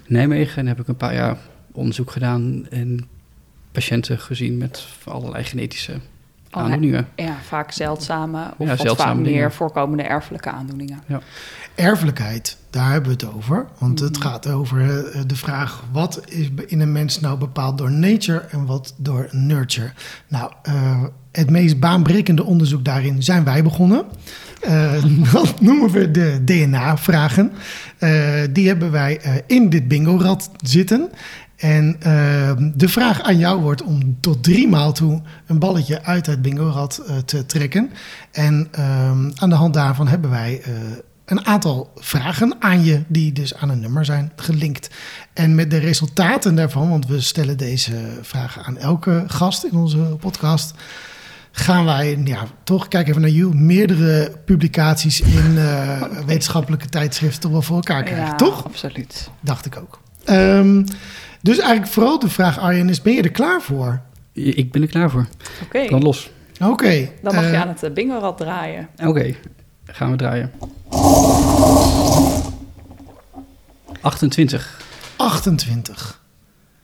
Nijmegen. 0.07 0.57
En 0.57 0.67
heb 0.67 0.79
ik 0.79 0.87
een 0.87 0.97
paar 0.97 1.13
jaar 1.13 1.37
onderzoek 1.71 2.11
gedaan 2.11 2.67
en 2.69 3.07
patiënten 3.71 4.19
gezien 4.19 4.57
met 4.57 4.85
allerlei 5.03 5.43
genetische 5.43 5.93
oh, 6.51 6.63
aandoeningen. 6.63 7.07
Ja, 7.15 7.35
vaak 7.47 7.71
zeldzame 7.71 8.53
of 8.57 8.67
ja, 8.67 8.75
zeldzame 8.75 9.23
vaak 9.23 9.31
meer 9.33 9.51
voorkomende 9.51 10.03
erfelijke 10.03 10.49
aandoeningen. 10.49 11.03
Ja. 11.07 11.21
Erfelijkheid, 11.75 12.57
daar 12.69 12.91
hebben 12.91 13.17
we 13.17 13.25
het 13.25 13.35
over. 13.35 13.65
Want 13.77 13.99
het 13.99 14.17
mhm. 14.19 14.27
gaat 14.27 14.47
over 14.47 14.81
eh, 14.81 15.21
de 15.27 15.35
vraag: 15.35 15.83
wat 15.91 16.21
is 16.25 16.49
in 16.65 16.79
een 16.79 16.91
mens 16.91 17.19
nou 17.19 17.37
bepaald 17.37 17.77
door 17.77 17.91
nature 17.91 18.39
en 18.39 18.65
wat 18.65 18.93
door 18.97 19.27
nurture? 19.31 19.91
Nou, 20.27 20.51
uh, 20.69 21.03
het 21.31 21.49
meest 21.49 21.79
baanbrekende 21.79 22.43
onderzoek 22.43 22.85
daarin 22.85 23.23
zijn 23.23 23.43
wij 23.43 23.63
begonnen. 23.63 24.05
Uh, 24.69 25.31
dat 25.33 25.61
noemen 25.61 25.89
we 25.89 26.11
de 26.11 26.41
DNA-vragen. 26.43 27.51
Uh, 27.99 28.33
die 28.49 28.67
hebben 28.67 28.91
wij 28.91 29.19
uh, 29.25 29.33
in 29.47 29.69
dit 29.69 29.87
bingo-rad 29.87 30.51
zitten. 30.57 31.09
En 31.55 31.95
de 32.75 32.89
vraag 32.89 33.21
aan 33.21 33.37
jou 33.37 33.61
wordt 33.61 33.83
om 33.83 34.17
tot 34.19 34.43
drie 34.43 34.67
maal 34.67 34.91
toe 34.91 35.21
een 35.47 35.59
balletje 35.59 36.03
uit 36.03 36.25
het 36.25 36.41
bingo-rad 36.41 37.03
te 37.25 37.45
trekken. 37.45 37.91
En 38.31 38.67
ehm, 38.71 39.31
aan 39.35 39.49
de 39.49 39.55
hand 39.55 39.73
daarvan 39.73 40.07
hebben 40.07 40.29
wij 40.29 40.61
een 41.25 41.45
aantal 41.45 41.91
vragen 41.95 42.55
aan 42.59 42.83
je, 42.83 43.03
die 43.07 43.31
dus 43.31 43.55
aan 43.55 43.69
een 43.69 43.79
nummer 43.79 44.05
zijn 44.05 44.31
gelinkt. 44.35 44.89
En 45.33 45.55
met 45.55 45.71
de 45.71 45.77
resultaten 45.77 46.55
daarvan, 46.55 46.89
want 46.89 47.07
we 47.07 47.21
stellen 47.21 47.57
deze 47.57 47.95
vragen 48.21 48.63
aan 48.63 48.77
elke 48.77 49.23
gast 49.27 49.63
in 49.63 49.75
onze 49.75 49.97
podcast, 49.97 50.73
gaan 51.55 51.85
wij 51.85 52.21
ja, 52.23 52.45
toch, 52.63 52.87
kijk 52.87 53.07
even 53.07 53.21
naar 53.21 53.29
you, 53.29 53.55
meerdere 53.55 54.31
publicaties 54.45 55.21
in 55.21 55.51
uh, 55.55 56.01
wetenschappelijke 56.25 56.89
tijdschriften 56.89 57.41
toch 57.41 57.51
wel 57.51 57.61
voor 57.61 57.75
elkaar 57.75 58.03
krijgen, 58.03 58.25
ja, 58.25 58.35
toch? 58.35 58.65
absoluut. 58.65 59.29
Dacht 59.39 59.65
ik 59.65 59.77
ook. 59.77 59.99
Um, 60.29 60.85
dus 61.41 61.57
eigenlijk 61.57 61.91
vooral 61.91 62.19
de 62.19 62.29
vraag, 62.29 62.59
Arjen, 62.59 62.89
is 62.89 63.01
ben 63.01 63.13
je 63.13 63.21
er 63.21 63.31
klaar 63.31 63.61
voor? 63.61 64.01
Ik 64.31 64.71
ben 64.71 64.81
er 64.81 64.87
klaar 64.87 65.09
voor. 65.09 65.25
Oké. 65.63 65.63
Okay. 65.63 65.87
Dan 65.87 66.01
los. 66.01 66.29
Oké. 66.61 66.71
Okay. 66.71 67.11
Dan 67.21 67.35
mag 67.35 67.43
uh, 67.43 67.51
je 67.51 67.57
aan 67.57 67.75
het 67.79 67.93
bingo-rad 67.93 68.37
draaien. 68.37 68.89
Oké, 68.95 69.07
okay. 69.07 69.37
gaan 69.85 70.11
we 70.11 70.17
draaien. 70.17 70.51
28. 74.01 74.81
28. 75.15 76.21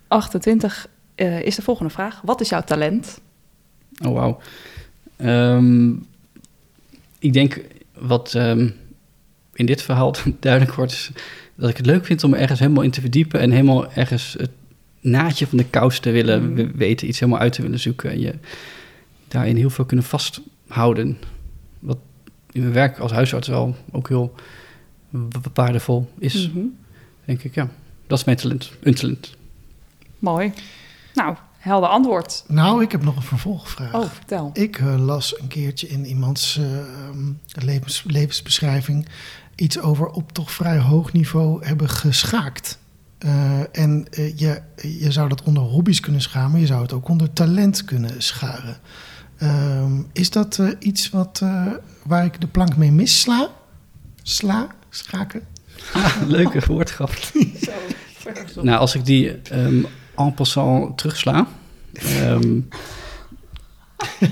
28 0.08 0.88
uh, 1.16 1.42
is 1.42 1.56
de 1.56 1.62
volgende 1.62 1.92
vraag. 1.92 2.22
Wat 2.24 2.42
is 2.42 2.50
jouw 2.50 2.62
talent? 2.62 3.20
Oh, 4.06 4.13
wauw. 4.13 4.39
Um, 5.21 6.08
ik 7.19 7.34
denk 7.34 7.62
wat 7.93 8.34
um, 8.34 8.75
in 9.54 9.65
dit 9.65 9.82
verhaal 9.82 10.15
duidelijk 10.39 10.73
wordt, 10.75 10.91
is 10.91 11.12
dat 11.56 11.69
ik 11.69 11.78
het 11.78 11.86
leuk 11.86 12.06
vind 12.06 12.23
om 12.23 12.34
ergens 12.34 12.60
helemaal 12.60 12.84
in 12.84 12.91
te 12.91 13.02
verdiepen 13.02 13.39
en 13.39 13.52
helemaal 13.52 13.93
ergens 13.93 14.36
het 14.38 14.52
naadje 15.02 15.47
van 15.47 15.58
de 15.58 15.65
kous 15.65 15.99
te 15.99 16.12
willen 16.12 16.52
mm. 16.52 16.71
weten, 16.75 17.08
iets 17.08 17.19
helemaal 17.19 17.41
uit 17.41 17.54
te 17.54 17.62
willen 17.62 17.80
zoeken 17.80 18.12
en 18.12 18.19
je 18.19 18.34
daarin 19.28 19.56
heel 19.56 19.69
veel 19.69 19.86
kunnen 19.86 20.06
vasthouden. 20.06 21.17
Wat 21.80 21.97
in 22.52 22.62
mijn 22.62 22.73
werk 22.73 22.99
als 22.99 23.12
huisarts 23.12 23.47
wel 23.47 23.75
ook 23.91 24.08
heel 24.08 24.36
waardevol 25.54 26.10
is, 26.17 26.47
mm 26.47 26.54
-hmm. 26.54 26.78
denk 27.25 27.43
ik. 27.43 27.56
Ja, 27.56 27.69
dat 28.08 28.19
is 28.19 28.23
mijn 28.23 28.38
talent, 28.38 28.71
een 28.82 28.95
talent. 28.95 29.36
Mooi. 30.19 30.54
Nou, 31.13 31.36
helder 31.60 31.89
antwoord. 31.89 32.43
Nou, 32.48 32.84
ik 32.84 32.91
heb 32.91 33.04
nog 33.04 33.15
een 33.15 33.22
vervolgvraag. 33.22 33.93
Oh, 33.93 34.10
vertel. 34.10 34.50
Ik 34.54 34.80
uh, 34.80 35.06
las 35.06 35.39
een 35.39 35.48
keertje 35.48 35.88
in 35.88 36.06
iemands 36.06 36.58
uh, 36.58 36.65
levens, 37.65 38.04
levensbeschrijving 38.08 39.08
iets 39.56 39.80
over 39.80 40.08
op 40.08 40.32
toch 40.32 40.52
vrij 40.52 40.78
hoog 40.78 41.12
niveau 41.12 41.65
hebben 41.65 41.89
geschaakt. 41.89 42.78
Uh, 43.26 43.60
en 43.72 44.08
je, 44.36 44.62
je 45.00 45.12
zou 45.12 45.30
dat 45.30 45.43
onder 45.43 45.63
hobby's 45.63 46.00
kunnen 46.00 46.22
scharen, 46.22 46.52
maar 46.52 46.60
je 46.60 46.65
zou 46.65 46.82
het 46.82 46.93
ook 46.93 47.08
onder 47.08 47.34
talent 47.34 47.84
kunnen 47.84 48.22
scharen. 48.22 48.78
Ehm, 49.38 50.02
is 50.13 50.30
dat 50.30 50.62
iets 50.80 51.10
wat, 51.10 51.41
waar 52.04 52.26
ik 52.26 52.41
de 52.41 52.48
plank 52.48 52.78
mee 52.78 52.91
missla? 52.91 53.50
Sla? 54.24 54.67
Schaken? 54.89 55.41
Ah, 55.93 56.15
leuke 56.28 56.62
woordgrap. 56.67 57.12
nou, 58.62 58.80
als 58.80 58.95
ik 58.95 59.06
die 59.06 59.39
um, 59.54 59.86
en 60.28 60.34
passant 60.34 60.98
terugsla, 60.98 61.48
um, 62.24 62.68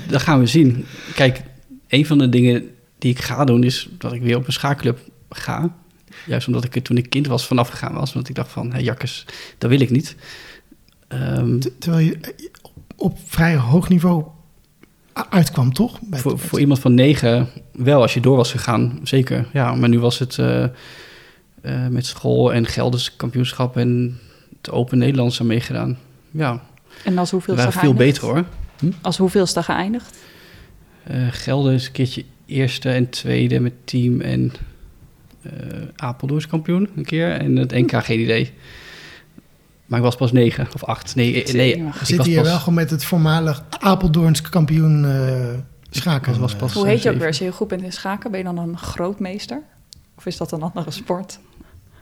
dan 0.08 0.20
gaan 0.20 0.38
we 0.40 0.46
zien. 0.46 0.84
Kijk, 1.14 1.42
een 1.88 2.06
van 2.06 2.18
de 2.18 2.28
dingen 2.28 2.70
die 2.98 3.10
ik 3.10 3.20
ga 3.20 3.44
doen 3.44 3.64
is 3.64 3.88
dat 3.98 4.12
ik 4.12 4.22
weer 4.22 4.36
op 4.36 4.46
een 4.46 4.52
schaakclub 4.52 4.98
ga. 5.30 5.74
Juist 6.26 6.46
omdat 6.46 6.64
ik 6.64 6.74
er 6.74 6.82
toen 6.82 6.96
ik 6.96 7.10
kind 7.10 7.26
was 7.26 7.46
vanaf 7.46 7.68
gegaan 7.68 7.94
was. 7.94 8.12
Want 8.12 8.28
ik 8.28 8.34
dacht 8.34 8.50
van, 8.50 8.72
hé 8.72 8.78
jakkes, 8.78 9.24
dat 9.58 9.70
wil 9.70 9.80
ik 9.80 9.90
niet. 9.90 10.16
Ehm, 11.08 11.58
terwijl 11.78 12.06
je 12.06 12.16
eh, 12.16 12.46
op 12.96 13.18
vrij 13.24 13.56
hoog 13.56 13.88
niveau 13.88 14.24
uitkwam, 15.12 15.72
toch? 15.72 15.98
Bij- 16.02 16.18
voor, 16.18 16.38
voor 16.38 16.60
iemand 16.60 16.80
van 16.80 16.94
negen 16.94 17.48
wel, 17.72 18.02
als 18.02 18.14
je 18.14 18.20
door 18.20 18.36
was 18.36 18.50
gegaan, 18.50 19.00
zeker. 19.02 19.48
Ja, 19.52 19.74
maar 19.74 19.88
nu 19.88 19.98
was 20.00 20.18
het 20.18 20.38
eh, 20.38 20.64
eh, 20.64 20.70
met 21.90 22.06
school 22.06 22.52
en 22.52 22.66
Gelders 22.66 23.16
kampioenschap 23.16 23.76
en 23.76 24.20
het 24.60 24.70
Open 24.70 24.98
Nederlands 24.98 25.40
aan 25.40 25.46
meegedaan. 25.46 25.98
Ja, 26.30 26.60
En 27.04 27.18
als 27.18 27.30
we 27.30 27.36
hoeveelste 27.36 27.64
waren 27.64 27.80
veel 27.80 27.94
beter 27.94 28.22
hoor. 28.24 28.44
Als 29.00 29.16
hoeveelste 29.16 29.62
geëindigd? 29.62 30.16
Eh 31.04 31.26
Gelder 31.30 31.72
is 31.72 31.86
een 31.86 31.92
keertje 31.92 32.24
eerste 32.46 32.90
en 32.90 33.08
tweede 33.10 33.60
met 33.60 33.72
team 33.84 34.20
en 34.20 34.52
eh 35.42 35.52
Apeldoorn 35.96 36.40
is 36.40 36.46
kampioen 36.46 36.88
een 36.96 37.04
keer 37.04 37.32
en 37.32 37.56
het 37.56 37.70
NK 37.70 38.04
geen 38.04 38.20
idee. 38.20 38.52
Maar 39.86 39.98
ik 39.98 40.04
was 40.04 40.16
pas 40.16 40.32
negen 40.32 40.66
of 40.74 40.84
acht. 40.84 41.14
Nee, 41.14 41.44
eh, 41.44 41.54
nee 41.54 41.76
ik 41.76 41.92
zitten 41.92 42.16
was 42.16 42.26
hier 42.26 42.36
pas, 42.40 42.46
wel 42.48 42.58
gewoon 42.58 42.74
met 42.74 42.90
het 42.90 43.04
voormalig 43.04 43.62
Apeldoorns 43.78 44.40
kampioen 44.42 45.04
eh 45.04 45.48
schaken. 45.90 46.40
was 46.40 46.54
pas- 46.54 46.72
Hoe 46.72 46.86
heet 46.86 47.02
je 47.02 47.10
ook 47.10 47.16
weer? 47.18 47.26
Als 47.26 47.38
je 47.38 47.44
heel 47.44 47.52
goed 47.52 47.68
bent 47.68 47.82
in 47.82 47.92
schaken, 47.92 48.30
ben 48.30 48.40
je 48.40 48.46
dan 48.46 48.58
een 48.58 48.78
grootmeester? 48.78 49.62
Of 50.16 50.26
is 50.26 50.36
dat 50.36 50.52
een 50.52 50.62
andere 50.62 50.90
sport? 50.90 51.38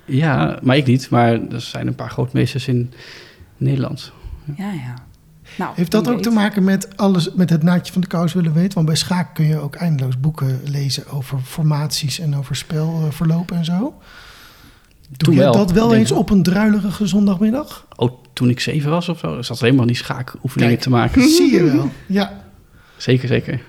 Ja, 0.06 0.58
maar 0.62 0.76
ik 0.76 0.86
niet. 0.86 1.10
Maar 1.10 1.32
er 1.50 1.60
zijn 1.60 1.86
een 1.86 1.94
paar 1.94 2.10
grootmeesters 2.10 2.68
in 2.68 2.92
Nederland. 3.56 4.12
Ja, 4.56 4.72
ja. 4.72 4.94
Nou, 5.58 5.72
Heeft 5.74 5.90
dat 5.90 6.08
ook 6.08 6.22
te 6.22 6.30
maken 6.30 6.64
met 6.64 6.96
alles, 6.96 7.32
met 7.34 7.50
het 7.50 7.62
naadje 7.62 7.92
van 7.92 8.00
de 8.00 8.06
kous 8.06 8.32
willen 8.32 8.52
weten? 8.52 8.74
Want 8.74 8.86
bij 8.86 8.96
schaak 8.96 9.34
kun 9.34 9.44
je 9.46 9.58
ook 9.58 9.74
eindeloos 9.74 10.20
boeken 10.20 10.60
lezen 10.64 11.08
over 11.08 11.38
formaties 11.40 12.18
en 12.18 12.36
over 12.36 12.56
spelverlopen 12.56 13.56
en 13.56 13.64
zo. 13.64 13.78
Doe 15.08 15.16
Toen 15.16 15.34
je 15.34 15.40
wel, 15.40 15.52
dat 15.52 15.72
wel 15.72 15.94
eens 15.94 16.12
op 16.12 16.30
een 16.30 16.42
druilerige 16.42 17.06
zondagmiddag? 17.06 17.86
Oh, 17.96 18.22
toen 18.32 18.48
ik 18.48 18.60
zeven 18.60 18.90
was 18.90 19.08
of 19.08 19.18
zo, 19.18 19.42
zat 19.42 19.58
er 19.58 19.64
helemaal 19.64 19.86
niet 19.86 19.96
schaakoefeningen 19.96 20.72
Kijk. 20.72 20.80
te 20.84 20.90
maken. 20.90 21.22
Zie 21.28 21.52
je 21.52 21.62
wel. 21.62 21.90
Ja, 22.06 22.44
Zeker, 22.96 23.28
zeker. 23.28 23.60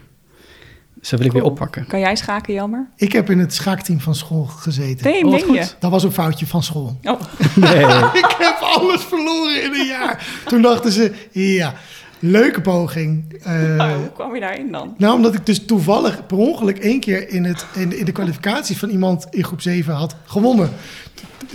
Dus 1.10 1.18
dat 1.20 1.26
wil 1.28 1.36
ik 1.38 1.42
weer 1.44 1.52
oppakken. 1.52 1.88
Kan 1.88 2.00
jij 2.00 2.16
schaken, 2.16 2.54
Jammer? 2.54 2.88
ik 2.96 3.12
heb 3.14 3.30
in 3.30 3.40
het 3.40 3.54
schaakteam 3.54 4.00
van 4.00 4.16
school 4.16 4.44
gezeten. 4.46 5.12
Nee, 5.12 5.26
Oh, 5.26 5.38
je? 5.38 5.44
goed. 5.44 5.76
Dat 5.80 5.92
was 5.92 6.04
een 6.04 6.12
foutje 6.12 6.48
van 6.48 6.64
school. 6.64 6.98
Oh, 7.04 7.22
Nee. 7.56 7.76
ik 8.24 8.36
heb 8.40 8.58
alles 8.62 9.04
verloren 9.04 9.64
in 9.64 9.74
een 9.74 9.86
jaar. 9.86 10.42
Toen 10.46 10.62
dachten 10.62 10.92
ze, 10.92 11.14
ja, 11.32 11.74
leuke 12.20 12.62
poging. 12.62 13.34
Eh, 13.44 13.54
oh, 13.78 13.96
hoe 14.02 14.12
kwam 14.14 14.34
je 14.34 14.40
daarin 14.42 14.72
dan? 14.72 14.94
Nou, 14.98 15.16
omdat 15.16 15.34
ik 15.34 15.46
dus 15.46 15.66
toevallig 15.66 16.26
per 16.26 16.38
ongeluk 16.38 16.78
één 16.78 17.00
keer 17.00 17.30
in, 17.30 17.44
het, 17.44 17.66
in, 17.76 17.98
in 18.00 18.06
de 18.06 18.12
kwalificatie 18.12 18.78
van 18.78 18.90
iemand 18.90 19.28
in 19.30 19.44
groep 19.44 19.62
7 19.62 19.94
had 19.94 20.16
gewonnen. 20.26 20.70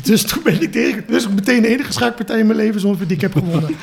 Dus 0.02 0.22
toen 0.22 0.42
ben 0.42 0.62
ik 0.62 0.72
de, 0.72 1.02
dus 1.06 1.28
meteen 1.28 1.62
de 1.62 1.68
enige 1.68 1.92
schaakpartij 1.92 2.38
in 2.38 2.46
mijn 2.46 2.58
leven 2.58 2.80
zonder 2.80 3.06
die 3.06 3.16
ik 3.16 3.22
heb 3.22 3.32
gewonnen. 3.32 3.76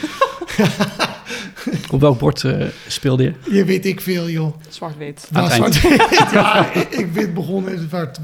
Op 1.91 1.99
welk 1.99 2.19
bord 2.19 2.43
eh, 2.43 2.67
speelde 2.87 3.23
je? 3.23 3.33
Je 3.51 3.65
weet 3.65 3.85
ik 3.85 4.01
veel, 4.01 4.29
joh. 4.29 4.55
Zwart-wit. 4.69 5.29
Eind. 5.33 5.51
zwart- 5.53 5.81
ja, 6.33 6.73
ik, 6.73 7.13
ben 7.13 7.33
begonnen 7.33 7.73
in 7.73 7.87
zwart. 7.87 8.19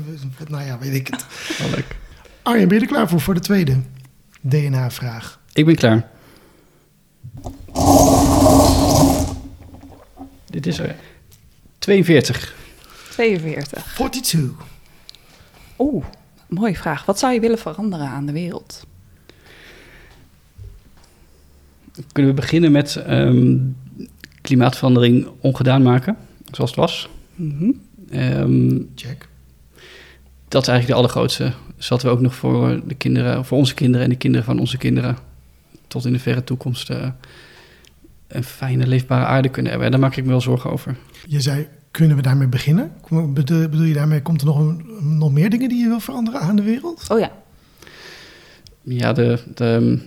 Nou 0.50 0.64
ja, 0.66 0.78
weet 0.80 0.94
ik 0.94 1.08
het. 1.08 1.26
Wel 1.58 1.70
leuk. 1.70 1.96
Arjen, 2.42 2.68
ben 2.68 2.78
je 2.78 2.84
er 2.84 2.90
klaar 2.92 3.10
voor, 3.10 3.22
voor 3.22 3.34
de 3.34 3.40
tweede 3.40 3.78
DNA-vraag? 4.42 5.40
Ik 5.54 5.66
ben 5.66 5.76
klaar. 5.76 6.10
Dit 10.50 10.66
is 10.68 10.80
er. 10.80 10.96
42. 11.80 12.56
42. 13.12 13.94
42. 13.96 14.56
Oeh, 15.78 16.06
mooie 16.48 16.76
vraag. 16.76 17.06
Wat 17.06 17.20
zou 17.20 17.34
je 17.34 17.40
willen 17.40 17.58
veranderen 17.58 18.08
aan 18.08 18.26
de 18.26 18.32
wereld? 18.32 18.86
Kunnen 22.12 22.32
we 22.36 22.42
beginnen 22.42 22.72
met 22.72 22.96
ehm, 22.96 23.58
klimaatverandering 24.42 25.28
ongedaan 25.40 25.82
maken, 25.82 26.18
zoals 26.52 26.70
het 26.70 26.80
was? 26.80 27.10
Mhm. 27.36 27.72
Ehm, 28.10 28.78
Check. 28.96 29.28
dat 30.48 30.62
is 30.62 30.68
eigenlijk 30.68 30.88
de 30.88 30.94
allergrootste. 30.94 31.52
Zodat 31.78 32.04
we 32.04 32.10
ook 32.10 32.22
nog 32.22 32.36
voor 32.36 32.82
de 32.88 32.96
kinderen, 32.96 33.46
voor 33.46 33.58
onze 33.58 33.74
kinderen 33.74 34.04
en 34.04 34.10
de 34.10 34.18
kinderen 34.18 34.46
van 34.46 34.60
onze 34.60 34.78
kinderen, 34.78 35.18
tot 35.88 36.06
in 36.06 36.14
de 36.14 36.20
verre 36.20 36.44
toekomst 36.44 36.90
eh, 36.90 37.08
een 38.28 38.44
fijne, 38.44 38.88
leefbare 38.88 39.26
aarde 39.26 39.50
kunnen 39.50 39.72
hebben. 39.72 39.86
En 39.92 40.00
daar 40.00 40.10
maak 40.10 40.16
ik 40.18 40.24
me 40.24 40.30
wel 40.30 40.42
zorgen 40.42 40.72
over. 40.72 40.96
Je 41.28 41.42
zei, 41.42 41.68
kunnen 41.92 42.16
we 42.16 42.22
daarmee 42.24 42.48
beginnen? 42.48 42.92
Kom- 43.02 43.34
Bedoel, 43.34 43.70
bedoel 43.70 43.86
je 43.86 43.94
daarmee, 43.94 44.22
komt 44.22 44.42
er 44.42 44.48
nog, 44.48 44.60
een- 44.60 44.86
nog 45.18 45.32
meer 45.32 45.50
dingen 45.50 45.70
die 45.70 45.80
je 45.82 45.88
wil 45.88 46.00
veranderen 46.00 46.40
aan 46.42 46.56
de 46.56 46.64
wereld? 46.64 47.06
Oh 47.10 47.20
ja. 47.20 47.32
Ja, 48.82 49.14
de, 49.14 49.40
de, 49.56 50.00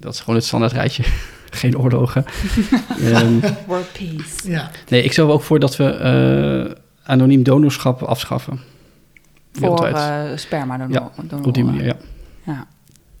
dat 0.00 0.14
is 0.14 0.20
gewoon 0.20 0.34
het 0.34 0.44
standaard 0.44 0.72
rijtje. 0.72 1.02
Geen 1.50 1.78
oorlogen. 1.78 2.24
Ehm, 3.04 3.32
World 3.66 3.92
peace. 3.92 4.50
Ja. 4.50 4.70
nee, 4.88 5.02
ik 5.02 5.12
stel 5.12 5.26
er 5.26 5.32
ook 5.32 5.42
voor 5.42 5.58
dat 5.58 5.76
we 5.76 5.84
eh, 5.84 6.74
anoniem 7.02 7.42
donorschap 7.42 8.02
afschaffen. 8.02 8.60
Voor 9.52 9.86
eh 9.86 10.36
sperma 10.36 10.76
dan 10.76 10.90
Ja, 10.90 11.10
Op 11.44 11.54
die 11.54 11.64
manier, 11.64 11.84
ja. 11.84 11.96
Ja. 12.46 12.66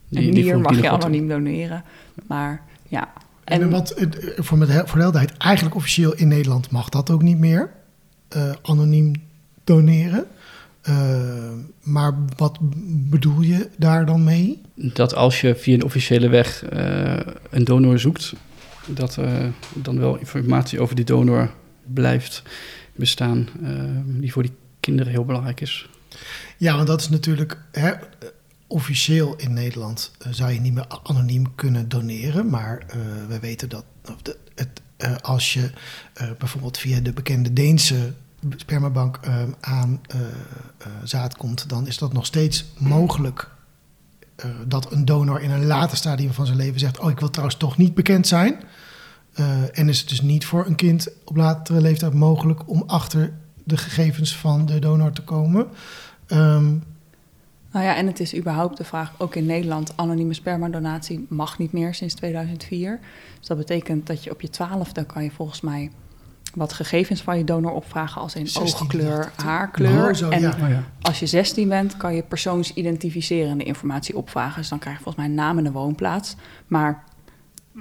Die- 0.08 0.28
en 0.28 0.34
die 0.34 0.42
hier 0.42 0.58
mag 0.60 0.80
je 0.80 0.90
anoniem 0.90 1.28
doneren. 1.28 1.84
Maar 2.26 2.62
ja. 2.88 3.08
En, 3.44 3.60
En, 3.60 3.70
wat, 3.70 3.90
eh, 3.90 4.06
voor, 4.36 4.58
met, 4.58 4.68
voor 4.70 4.94
de 4.96 5.00
helderheid, 5.02 5.36
eigenlijk 5.36 5.76
officieel 5.76 6.14
in 6.14 6.28
Nederland 6.28 6.70
mag 6.70 6.88
dat 6.88 7.10
ook 7.10 7.22
niet 7.22 7.38
meer. 7.38 7.70
eh, 8.28 8.52
anoniem 8.62 9.12
doneren. 9.64 10.26
Eh, 10.90 11.50
maar 11.82 12.14
wat 12.36 12.58
bedoel 13.10 13.40
je 13.40 13.68
daar 13.78 14.06
dan 14.06 14.24
mee? 14.24 14.60
Dat 14.74 15.14
als 15.14 15.40
je 15.40 15.54
via 15.54 15.74
een 15.74 15.84
officiële 15.84 16.28
weg 16.28 16.64
eh, 16.64 17.16
een 17.50 17.64
donor 17.64 17.98
zoekt, 17.98 18.32
dat 18.86 19.16
eh, 19.18 19.44
dan 19.74 19.98
wel 19.98 20.16
informatie 20.16 20.80
over 20.80 20.94
die 20.94 21.04
donor 21.04 21.50
blijft 21.84 22.42
bestaan, 22.94 23.48
die 24.06 24.32
voor 24.32 24.42
die 24.42 24.52
kinderen 24.80 25.12
heel 25.12 25.24
belangrijk 25.24 25.60
is. 25.60 25.88
Ja, 26.56 26.74
want 26.76 26.86
dat 26.86 27.00
is 27.00 27.08
natuurlijk 27.08 27.58
hè, 27.72 27.92
officieel 28.66 29.34
in 29.36 29.52
Nederland 29.52 30.10
zou 30.30 30.52
je 30.52 30.60
niet 30.60 30.74
meer 30.74 30.86
anoniem 31.02 31.54
kunnen 31.54 31.88
doneren. 31.88 32.48
Maar 32.50 32.86
we 33.28 33.38
weten 33.40 33.68
dat 33.68 33.84
of 34.08 34.22
de- 34.22 34.36
het, 34.54 34.80
als 35.22 35.52
je 35.52 35.70
bijvoorbeeld 36.38 36.78
via 36.78 37.00
de 37.00 37.12
bekende 37.12 37.52
Deense 37.52 38.12
spermabank 38.56 39.16
eh, 39.16 39.42
aan 39.60 40.00
eh, 40.06 40.20
eh, 40.20 40.86
zaad 41.04 41.36
komt, 41.36 41.68
dan 41.68 41.86
is 41.86 41.98
dat 41.98 42.12
nog 42.12 42.26
steeds 42.26 42.64
mogelijk. 42.78 43.50
eh, 44.36 44.50
dat 44.66 44.92
een 44.92 45.04
donor 45.04 45.40
in 45.40 45.50
een 45.50 45.66
later 45.66 45.96
stadium 45.96 46.32
van 46.32 46.46
zijn 46.46 46.58
leven 46.58 46.80
zegt: 46.80 46.98
Oh, 46.98 47.10
ik 47.10 47.18
wil 47.20 47.30
trouwens 47.30 47.58
toch 47.58 47.76
niet 47.76 47.94
bekend 47.94 48.26
zijn. 48.26 48.60
En 49.72 49.88
is 49.88 50.00
het 50.00 50.08
dus 50.08 50.20
niet 50.20 50.46
voor 50.46 50.66
een 50.66 50.74
kind 50.74 51.08
op 51.24 51.36
latere 51.36 51.80
leeftijd 51.80 52.14
mogelijk 52.14 52.68
om 52.68 52.82
achter 52.86 53.32
de 53.64 53.76
gegevens 53.76 54.36
van 54.36 54.66
de 54.66 54.78
donor 54.78 55.12
te 55.12 55.22
komen. 55.22 55.66
Ehm, 56.26 56.66
nou 57.72 57.84
ja, 57.84 57.96
en 57.96 58.06
het 58.06 58.20
is 58.20 58.36
überhaupt 58.36 58.76
de 58.76 58.84
vraag, 58.84 59.12
ook 59.18 59.34
in 59.34 59.46
Nederland, 59.46 59.92
anonieme 59.96 60.34
spermadonatie 60.34 61.26
mag 61.28 61.58
niet 61.58 61.72
meer 61.72 61.94
sinds 61.94 62.14
2004. 62.14 63.00
Dus 63.38 63.46
dat 63.48 63.56
betekent 63.56 64.06
dat 64.06 64.24
je 64.24 64.30
op 64.30 64.40
je 64.40 64.50
twaalfde 64.50 65.04
kan 65.04 65.22
je 65.24 65.30
volgens 65.30 65.60
mij 65.60 65.90
wat 66.54 66.72
gegevens 66.72 67.22
van 67.22 67.38
je 67.38 67.44
donor 67.44 67.72
opvragen 67.72 68.20
als 68.20 68.34
in 68.34 68.46
16e 68.46 68.62
oogkleur, 68.62 69.32
haarkleur. 69.36 70.08
Oh, 70.08 70.14
zo, 70.14 70.28
en 70.28 70.40
ja. 70.40 70.56
Oh 70.62 70.68
ja. 70.68 70.84
als 71.00 71.18
je 71.18 71.26
16 71.26 71.68
bent, 71.68 71.96
kan 71.96 72.14
je 72.14 72.22
persoonsidentificerende 72.22 73.64
informatie 73.64 74.16
opvragen. 74.16 74.60
Dus 74.60 74.68
dan 74.68 74.78
krijg 74.78 74.96
je 74.96 75.02
volgens 75.02 75.24
mij 75.24 75.34
een 75.34 75.40
naam 75.40 75.58
en 75.58 75.66
een 75.66 75.72
woonplaats. 75.72 76.36
Maar 76.66 77.04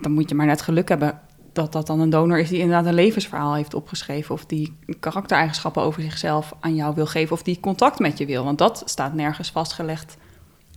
dan 0.01 0.11
moet 0.11 0.29
je 0.29 0.35
maar 0.35 0.45
net 0.45 0.61
geluk 0.61 0.89
hebben 0.89 1.19
dat 1.53 1.71
dat 1.71 1.87
dan 1.87 1.99
een 1.99 2.09
donor 2.09 2.39
is 2.39 2.49
die 2.49 2.59
inderdaad 2.59 2.85
een 2.85 2.93
levensverhaal 2.93 3.53
heeft 3.53 3.73
opgeschreven. 3.73 4.35
Of 4.35 4.45
die 4.45 4.77
karaktereigenschappen 4.99 5.81
over 5.81 6.01
zichzelf 6.01 6.53
aan 6.59 6.75
jou 6.75 6.95
wil 6.95 7.07
geven. 7.07 7.33
Of 7.33 7.43
die 7.43 7.59
contact 7.59 7.99
met 7.99 8.17
je 8.17 8.25
wil. 8.25 8.43
Want 8.43 8.57
dat 8.57 8.81
staat 8.85 9.13
nergens 9.13 9.51
vastgelegd. 9.51 10.17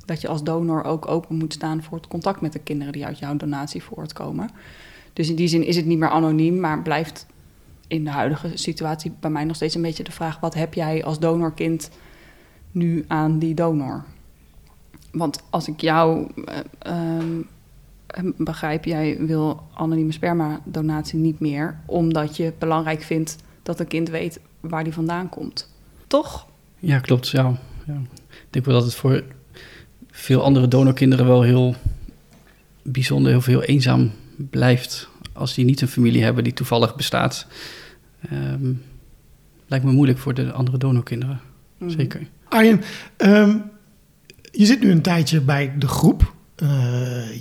Dat 0.04 0.20
je 0.20 0.28
als 0.28 0.42
donor 0.42 0.84
ook 0.84 1.08
open 1.08 1.36
moet 1.36 1.52
staan 1.52 1.82
voor 1.82 1.96
het 1.98 2.06
contact 2.06 2.40
met 2.40 2.52
de 2.52 2.58
kinderen 2.58 2.92
die 2.92 3.06
uit 3.06 3.18
jouw 3.18 3.36
donatie 3.36 3.82
voortkomen. 3.82 4.50
Dus 5.12 5.28
in 5.28 5.36
die 5.36 5.48
zin 5.48 5.66
is 5.66 5.76
het 5.76 5.86
niet 5.86 5.98
meer 5.98 6.08
anoniem, 6.08 6.60
maar 6.60 6.82
blijft 6.82 7.26
in 7.92 8.04
de 8.04 8.10
huidige 8.10 8.50
situatie 8.54 9.12
bij 9.20 9.30
mij 9.30 9.44
nog 9.44 9.56
steeds 9.56 9.74
een 9.74 9.82
beetje 9.82 10.04
de 10.04 10.12
vraag: 10.12 10.40
wat 10.40 10.54
heb 10.54 10.74
jij 10.74 11.04
als 11.04 11.18
donorkind 11.18 11.90
nu 12.70 13.04
aan 13.08 13.38
die 13.38 13.54
donor? 13.54 14.04
Want 15.10 15.42
als 15.50 15.68
ik 15.68 15.80
jou 15.80 16.30
eh, 16.44 16.58
ehm, 16.78 17.42
begrijp, 18.36 18.84
jij 18.84 19.16
wil 19.18 19.62
anonieme 19.74 20.12
spermadonatie 20.12 21.18
niet 21.18 21.40
meer, 21.40 21.80
omdat 21.86 22.36
je 22.36 22.52
belangrijk 22.58 23.02
vindt 23.02 23.36
dat 23.62 23.80
een 23.80 23.86
kind 23.86 24.08
weet 24.08 24.40
waar 24.60 24.84
die 24.84 24.92
vandaan 24.92 25.28
komt. 25.28 25.70
Toch? 26.06 26.46
Ja, 26.78 26.98
klopt. 26.98 27.28
Ja. 27.28 27.58
Ja. 27.86 28.00
Ik 28.28 28.46
denk 28.50 28.64
wel 28.64 28.74
dat 28.74 28.84
het 28.84 28.94
voor 28.94 29.24
veel 30.10 30.42
andere 30.42 30.68
donorkinderen 30.68 31.26
wel 31.26 31.42
heel 31.42 31.74
bijzonder, 32.82 33.30
heel 33.30 33.40
veel 33.40 33.62
eenzaam 33.62 34.10
blijft 34.36 35.08
als 35.32 35.54
die 35.54 35.64
niet 35.64 35.80
een 35.80 35.88
familie 35.88 36.22
hebben 36.22 36.44
die 36.44 36.52
toevallig 36.52 36.96
bestaat. 36.96 37.46
Ehm, 38.30 38.72
lijkt 39.66 39.84
me 39.84 39.92
moeilijk 39.92 40.18
voor 40.18 40.34
de 40.34 40.52
andere 40.52 40.78
donorkinderen. 40.78 41.40
Mhm. 41.78 41.90
Zeker. 41.90 42.20
Arjen, 42.48 42.80
ehm, 43.16 43.56
je 44.50 44.66
zit 44.66 44.80
nu 44.82 44.90
een 44.90 45.02
tijdje 45.02 45.40
bij 45.40 45.72
de 45.78 45.88
groep. 45.88 46.34
Eh, 46.56 46.68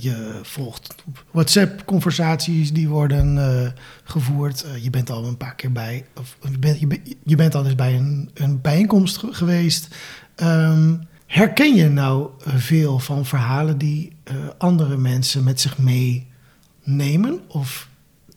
je 0.02 0.40
volgt 0.44 0.96
WhatsApp-conversaties 1.32 2.74
die 2.74 2.88
worden 2.88 3.38
eh, 3.38 3.72
gevoerd. 4.04 4.64
Eh, 4.64 4.84
je 4.84 4.90
bent 4.90 5.10
al 5.10 5.26
een 5.26 5.38
paar 5.38 5.56
keer 5.56 5.72
bij, 5.72 6.06
of 6.16 6.38
je 6.52 6.60
bent, 6.60 6.80
je, 6.80 6.88
bent- 6.88 7.16
je 7.24 7.36
bent 7.36 7.56
al 7.56 7.66
eens 7.66 7.76
bij 7.76 7.96
een, 7.96 8.30
een 8.34 8.62
bijeenkomst 8.62 9.18
ge- 9.18 9.34
geweest. 9.34 9.96
Ehm, 10.36 10.96
herken 11.26 11.76
je 11.76 11.90
nou 11.90 12.30
veel 12.46 13.00
van 13.00 13.26
verhalen 13.26 13.78
die 13.78 14.12
eh, 14.24 14.36
andere 14.58 14.98
mensen 14.98 15.44
met 15.44 15.62
zich 15.62 15.78
meenemen? 15.78 17.40
Of 17.48 17.90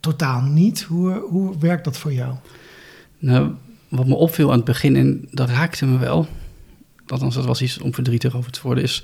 totaal 0.05 0.41
niet? 0.41 0.83
Hoe, 0.83 1.13
hoe 1.13 1.59
werkt 1.59 1.85
dat 1.85 1.99
voor 1.99 2.13
jou? 2.13 2.35
Nou, 3.19 3.51
wat 3.89 4.07
me 4.07 4.15
opviel 4.15 4.51
aan 4.51 4.57
het 4.57 4.65
begin, 4.65 4.97
en 4.97 5.29
dat 5.31 5.49
raakte 5.49 5.87
me 5.87 5.99
wel, 5.99 6.27
althans 7.07 7.35
dat 7.35 7.45
was 7.45 7.63
iets 7.63 7.79
om 7.79 7.95
verdrietig 7.95 8.37
over 8.37 8.53
te 8.53 8.61
worden, 8.63 8.85
is 8.85 9.03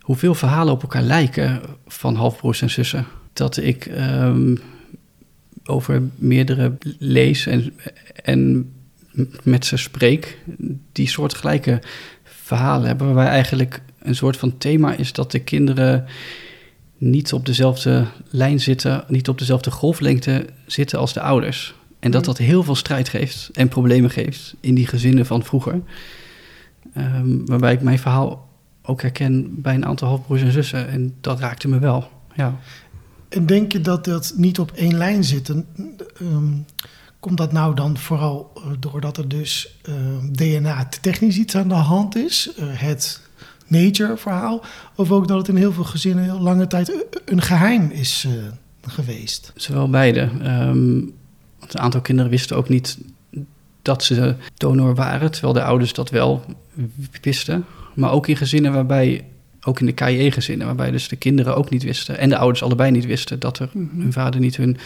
hoeveel 0.00 0.34
verhalen 0.34 0.72
op 0.72 0.82
elkaar 0.82 1.02
lijken 1.02 1.60
van 1.86 2.14
halfbroers 2.14 2.62
en 2.62 2.70
zussen. 2.70 3.06
Dat 3.32 3.56
ik 3.56 3.86
ehm, 3.86 4.56
over 5.64 6.02
meerdere 6.14 6.76
lees 6.98 7.46
en, 7.46 7.72
en 8.14 8.72
met 9.42 9.66
ze 9.66 9.76
spreek, 9.76 10.38
die 10.92 11.08
soortgelijke 11.08 11.82
verhalen 12.24 12.86
hebben, 12.86 13.06
waarbij 13.06 13.32
eigenlijk 13.32 13.80
een 13.98 14.14
soort 14.14 14.36
van 14.36 14.58
thema 14.58 14.94
is 14.94 15.12
dat 15.12 15.30
de 15.30 15.40
kinderen 15.40 16.04
niet 17.04 17.32
op 17.32 17.46
dezelfde 17.46 18.06
lijn 18.30 18.60
zitten, 18.60 19.04
niet 19.08 19.28
op 19.28 19.38
dezelfde 19.38 19.70
golflengte 19.70 20.46
zitten 20.66 20.98
als 20.98 21.12
de 21.12 21.20
ouders. 21.20 21.74
En 21.98 22.10
dat 22.10 22.24
dat 22.24 22.38
heel 22.38 22.62
veel 22.62 22.74
strijd 22.74 23.08
geeft 23.08 23.50
en 23.52 23.68
problemen 23.68 24.10
geeft 24.10 24.54
in 24.60 24.74
die 24.74 24.86
gezinnen 24.86 25.26
van 25.26 25.42
vroeger. 25.42 25.80
Ehm, 26.94 27.44
waarbij 27.44 27.72
ik 27.72 27.82
mijn 27.82 27.98
verhaal 27.98 28.48
ook 28.82 29.02
herken 29.02 29.62
bij 29.62 29.74
een 29.74 29.86
aantal 29.86 30.08
halfbroers 30.08 30.42
en 30.42 30.52
zussen. 30.52 30.88
En 30.88 31.14
dat 31.20 31.40
raakte 31.40 31.68
me 31.68 31.78
wel. 31.78 32.08
Ja. 32.34 32.58
En 33.28 33.46
denk 33.46 33.72
je 33.72 33.80
dat 33.80 34.04
dat 34.04 34.32
niet 34.36 34.58
op 34.58 34.72
één 34.72 34.96
lijn 34.96 35.24
zit? 35.24 35.48
En, 35.48 35.66
ehm, 36.20 36.52
komt 37.20 37.38
dat 37.38 37.52
nou 37.52 37.74
dan 37.74 37.98
vooral 37.98 38.50
eh, 38.54 38.62
doordat 38.78 39.16
er 39.16 39.28
dus 39.28 39.78
ehm, 39.82 40.32
DNA-technisch 40.32 41.36
iets 41.36 41.56
aan 41.56 41.68
de 41.68 41.74
hand 41.74 42.16
is? 42.16 42.52
Eh, 42.56 42.66
het 42.68 43.20
nature-verhaal? 43.82 44.64
Of 44.94 45.10
ook 45.10 45.28
dat 45.28 45.38
het 45.38 45.48
in 45.48 45.56
heel 45.56 45.72
veel 45.72 45.84
gezinnen 45.84 46.24
heel 46.24 46.40
lange 46.40 46.66
tijd 46.66 47.04
een 47.24 47.42
geheim 47.42 47.90
is 47.90 48.24
eh, 48.28 48.32
geweest? 48.92 49.52
Zowel 49.56 49.90
beide. 49.90 50.20
Ehm, 50.42 50.94
want 51.58 51.74
een 51.74 51.80
aantal 51.80 52.00
kinderen 52.00 52.30
wisten 52.30 52.56
ook 52.56 52.68
niet 52.68 52.98
dat 53.82 54.04
ze 54.04 54.34
donor 54.56 54.94
waren, 54.94 55.30
terwijl 55.30 55.52
de 55.52 55.62
ouders 55.62 55.92
dat 55.92 56.10
wel 56.10 56.44
wisten. 57.22 57.64
Maar 57.94 58.10
ook 58.12 58.26
in 58.26 58.36
gezinnen 58.36 58.72
waarbij, 58.72 59.24
ook 59.60 59.80
in 59.80 59.86
de 59.86 59.92
KIE-gezinnen, 59.92 60.66
waarbij 60.66 60.90
dus 60.90 61.08
de 61.08 61.16
kinderen 61.16 61.56
ook 61.56 61.70
niet 61.70 61.82
wisten 61.82 62.18
en 62.18 62.28
de 62.28 62.36
ouders 62.36 62.62
allebei 62.62 62.90
niet 62.90 63.06
wisten 63.06 63.40
dat 63.40 63.58
er 63.58 63.68
Mhm. 63.72 64.00
hun 64.00 64.12
vader 64.12 64.40
niet 64.40 64.56
hun 64.56 64.76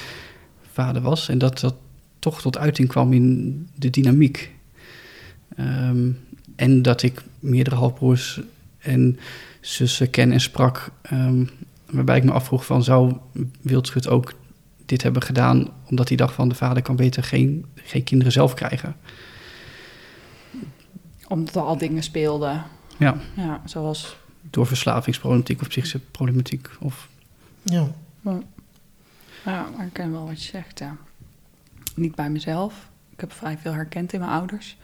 vader 0.72 1.02
was. 1.02 1.28
En 1.28 1.38
dat 1.38 1.60
dat 1.60 1.74
toch 2.18 2.40
tot 2.40 2.58
uiting 2.58 2.88
kwam 2.88 3.12
in 3.12 3.66
de 3.74 3.90
dynamiek. 3.90 4.50
Ehm, 5.56 6.08
en 6.56 6.82
dat 6.82 7.02
ik 7.02 7.22
meerdere 7.38 7.76
halfbroers 7.76 8.40
en 8.78 9.18
zussen 9.60 10.10
ken 10.10 10.32
en 10.32 10.40
sprak, 10.40 10.90
ehm, 11.02 11.44
waarbij 11.90 12.16
ik 12.16 12.24
me 12.24 12.32
afvroeg 12.32 12.66
van 12.66 12.82
zou 12.82 13.16
Wildschut 13.60 14.08
ook 14.08 14.32
dit 14.86 15.02
hebben 15.02 15.22
gedaan 15.22 15.68
omdat 15.86 16.08
hij 16.08 16.16
dacht 16.16 16.34
van 16.34 16.48
de 16.48 16.54
vader 16.54 16.82
kan 16.82 16.96
beter 16.96 17.22
geen, 17.22 17.66
geen 17.74 18.04
kinderen 18.04 18.32
zelf 18.32 18.54
krijgen. 18.54 18.96
Omdat 21.28 21.54
er 21.54 21.62
al 21.62 21.78
dingen 21.78 22.02
speelden. 22.02 22.64
Ja, 22.96 23.16
Ja, 23.34 23.62
zoals... 23.64 24.16
door 24.50 24.66
verslavingsproblematiek 24.66 25.60
of 25.60 25.68
psychische 25.68 25.98
problematiek. 25.98 26.68
Of, 26.80 27.08
Ja. 27.62 27.88
Ja, 29.44 29.68
maar 29.76 29.86
ik 29.86 29.92
ken 29.92 30.12
wel 30.12 30.26
wat 30.26 30.42
je 30.42 30.50
zegt, 30.50 30.78
ja. 30.78 30.96
Niet 31.94 32.14
bij 32.14 32.30
mezelf. 32.30 32.88
Ik 33.10 33.20
heb 33.20 33.32
vrij 33.32 33.58
veel 33.58 33.72
herkend 33.72 34.12
in 34.12 34.20
mijn 34.20 34.32
ouders. 34.32 34.76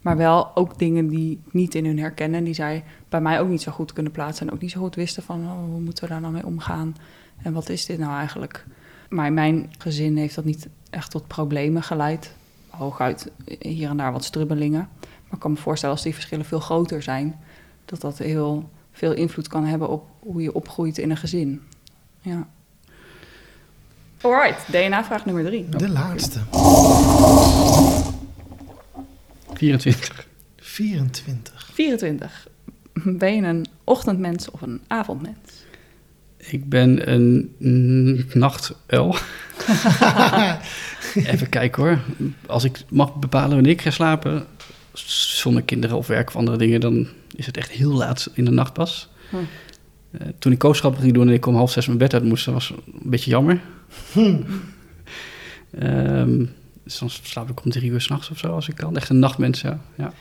Maar 0.00 0.16
wel 0.16 0.56
ook 0.56 0.78
dingen 0.78 1.08
die 1.08 1.40
niet 1.50 1.74
in 1.74 1.86
hun 1.86 1.98
herkennen. 1.98 2.44
Die 2.44 2.54
zij 2.54 2.84
bij 3.08 3.20
mij 3.20 3.40
ook 3.40 3.48
niet 3.48 3.62
zo 3.62 3.72
goed 3.72 3.92
kunnen 3.92 4.12
plaatsen. 4.12 4.46
En 4.46 4.52
ook 4.52 4.60
niet 4.60 4.70
zo 4.70 4.80
goed 4.80 4.94
wisten 4.94 5.22
van 5.22 5.40
oh, 5.40 5.70
hoe 5.70 5.80
moeten 5.80 6.04
we 6.04 6.10
daar 6.10 6.20
nou 6.20 6.32
mee 6.32 6.46
omgaan. 6.46 6.96
En 7.42 7.52
wat 7.52 7.68
is 7.68 7.86
dit 7.86 7.98
nou 7.98 8.12
eigenlijk? 8.18 8.64
Maar 9.08 9.26
in 9.26 9.34
mijn 9.34 9.72
gezin 9.78 10.16
heeft 10.16 10.34
dat 10.34 10.44
niet 10.44 10.68
echt 10.90 11.10
tot 11.10 11.26
problemen 11.26 11.82
geleid. 11.82 12.34
Hooguit 12.70 13.30
hier 13.58 13.88
en 13.88 13.96
daar 13.96 14.12
wat 14.12 14.24
strubbelingen. 14.24 14.88
Maar 15.00 15.32
ik 15.32 15.38
kan 15.38 15.50
me 15.50 15.56
voorstellen 15.56 15.94
als 15.94 16.04
die 16.04 16.14
verschillen 16.14 16.44
veel 16.44 16.60
groter 16.60 17.02
zijn. 17.02 17.40
Dat 17.84 18.00
dat 18.00 18.18
heel 18.18 18.70
veel 18.92 19.12
invloed 19.12 19.48
kan 19.48 19.64
hebben 19.64 19.88
op 19.88 20.06
hoe 20.18 20.42
je 20.42 20.54
opgroeit 20.54 20.98
in 20.98 21.10
een 21.10 21.16
gezin. 21.16 21.62
Ja. 22.20 22.46
Alright, 24.20 24.66
DNA-vraag 24.66 25.24
nummer 25.24 25.44
drie. 25.44 25.68
De 25.68 25.88
laatste. 25.88 26.40
24. 29.58 30.26
24. 30.56 31.70
24. 31.72 32.48
Ben 33.04 33.34
je 33.34 33.42
een 33.42 33.66
ochtendmens 33.84 34.50
of 34.50 34.60
een 34.60 34.80
avondmens? 34.86 35.64
Ik 36.36 36.68
ben 36.68 37.12
een 37.12 37.54
nachtuil. 38.34 39.16
Even 41.14 41.48
kijken 41.48 41.82
hoor. 41.82 42.00
Als 42.46 42.64
ik 42.64 42.82
mag 42.88 43.14
bepalen 43.14 43.50
wanneer 43.50 43.72
ik 43.72 43.82
ga 43.82 43.90
slapen, 43.90 44.46
zonder 44.92 45.62
kinderen 45.62 45.96
of 45.96 46.06
werk 46.06 46.28
of 46.28 46.36
andere 46.36 46.56
dingen, 46.56 46.80
dan 46.80 47.08
is 47.36 47.46
het 47.46 47.56
echt 47.56 47.70
heel 47.70 47.92
laat 47.92 48.30
in 48.34 48.44
de 48.44 48.50
nacht 48.50 48.72
pas. 48.72 49.08
Hm. 49.30 49.36
Eh, 50.10 50.26
toen 50.38 50.52
ik 50.52 50.58
kooschappen 50.58 51.00
ging 51.00 51.14
doen 51.14 51.28
en 51.28 51.34
ik 51.34 51.46
om 51.46 51.54
half 51.54 51.70
zes 51.70 51.86
mijn 51.86 51.98
bed 51.98 52.14
uit 52.14 52.24
moest, 52.24 52.44
dat 52.44 52.54
was 52.54 52.70
een 52.70 53.10
beetje 53.10 53.30
jammer. 53.30 53.60
Ehm, 55.78 56.38
dus 56.38 56.48
dan 56.98 57.10
slaap 57.10 57.50
ik 57.50 57.64
om 57.64 57.70
drie 57.70 57.90
uur 57.90 58.00
s'nachts 58.00 58.30
of 58.30 58.38
zo 58.38 58.54
als 58.54 58.68
ik 58.68 58.74
kan. 58.76 58.96
Echt 58.96 59.08
een 59.08 59.18
nachtmens, 59.18 59.60
ja. 59.60 59.78
ja. 59.94 60.12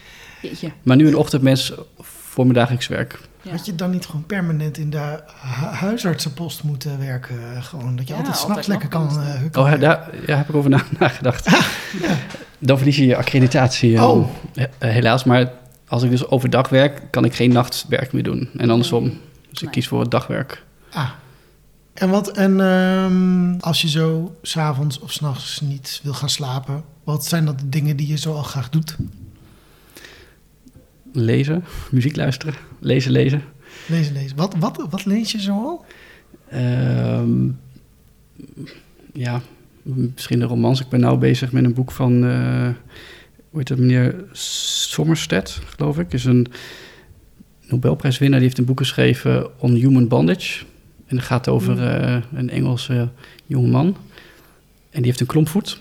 Jeetje. 0.42 0.72
Maar 0.84 0.96
nu 0.96 1.08
een 1.08 1.16
ochtendmens 1.16 1.74
voor 2.00 2.44
mijn 2.46 2.58
dagelijks 2.58 2.88
werk. 2.88 3.20
Ja. 3.42 3.52
Had 3.52 3.66
je 3.66 3.76
dan 3.76 3.90
niet 3.92 4.06
gewoon 4.06 4.26
permanent 4.26 4.78
in 4.78 4.90
de 4.90 4.98
hu- 5.42 5.66
huisartsenpost 5.66 6.64
moeten 6.64 7.00
werken? 7.00 7.64
Gewoon 7.64 7.96
dat 7.96 8.08
je 8.08 8.14
Ja, 8.14 8.20
altijd 8.20 8.38
s'nachts 8.38 8.68
lekker 8.68 8.90
kan, 8.90 9.10
eh, 9.22 9.42
kan 9.52 9.64
Oh, 9.64 9.70
ja, 9.70 9.78
daar 9.78 10.10
ja, 10.26 10.36
heb 10.38 10.50
ik 10.50 10.56
over 10.56 10.70
na, 10.70 10.82
nagedacht. 11.00 11.50
Dan 12.60 12.78
verlies 12.78 12.96
je 12.96 13.06
je 13.06 13.16
accreditatie. 13.16 13.96
eh, 13.96 14.10
Oh. 14.10 14.28
he- 14.54 14.88
helaas, 14.90 15.24
maar 15.24 15.52
als 15.88 16.04
ik 16.04 16.10
dus 16.10 16.28
overdag 16.28 16.70
werk, 16.70 17.02
kan 17.12 17.26
ik 17.26 17.36
geen 17.36 17.52
nachtwerk 17.54 18.14
meer 18.14 18.24
doen. 18.24 18.50
En 18.58 18.70
andersom. 18.70 19.04
Dus 19.50 19.58
ik 19.58 19.62
Nee. 19.62 19.70
kies 19.72 19.88
voor 19.88 20.00
het 20.00 20.12
dagwerk. 20.12 20.64
Ah. 20.92 21.10
En 21.98 22.10
wat, 22.10 22.38
en 22.38 22.60
ehm, 22.60 23.60
als 23.60 23.82
je 23.82 23.90
zo 23.90 24.36
s'avonds 24.42 25.00
of 25.00 25.12
s'nachts 25.12 25.62
niet 25.62 26.00
wil 26.04 26.14
gaan 26.14 26.30
slapen, 26.30 26.84
wat 27.04 27.26
zijn 27.26 27.46
dat 27.46 27.60
de 27.60 27.70
dingen 27.70 27.98
die 27.98 28.08
je 28.08 28.18
zo 28.18 28.34
al 28.34 28.44
graag 28.44 28.70
doet? 28.70 28.96
Lezen, 31.12 31.64
muziek 31.92 32.16
luisteren, 32.16 32.54
lezen, 32.80 33.12
lezen. 33.12 33.44
Lezen, 33.88 34.14
lezen. 34.14 34.38
Wat, 34.38 34.56
wat, 34.60 34.86
wat 34.90 35.06
lees 35.06 35.32
je 35.32 35.42
zo 35.42 35.52
al? 35.52 35.86
Ehm, 36.50 37.50
ja, 39.14 39.42
misschien 39.84 40.42
een 40.42 40.48
romans. 40.48 40.82
Ik 40.82 40.90
ben 40.90 41.00
nu 41.00 41.16
bezig 41.16 41.52
met 41.52 41.64
een 41.64 41.74
boek 41.74 41.92
van, 41.92 42.26
eh 42.26 42.70
hoe 43.50 43.60
heet 43.60 43.68
dat, 43.68 43.78
meneer 43.78 44.26
Somerstead, 44.32 45.60
geloof 45.66 46.00
ik. 46.00 46.14
Is 46.14 46.26
een 46.26 46.48
Nobelprijswinnaar. 47.68 48.40
Die 48.40 48.48
heeft 48.48 48.60
een 48.60 48.66
boek 48.66 48.80
geschreven 48.80 49.60
On 49.60 49.74
Human 49.74 50.08
Bondage. 50.08 50.66
En 51.08 51.16
dat 51.16 51.26
gaat 51.26 51.48
over 51.48 51.84
eh, 51.88 52.22
een 52.34 52.50
Engelse 52.50 53.10
jongeman. 53.46 53.98
En 54.90 54.98
die 55.02 55.06
heeft 55.06 55.20
een 55.20 55.26
klompvoet. 55.26 55.80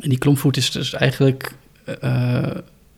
En 0.00 0.08
die 0.08 0.18
klompvoet 0.18 0.56
is 0.56 0.70
dus 0.70 0.92
eigenlijk... 0.92 1.52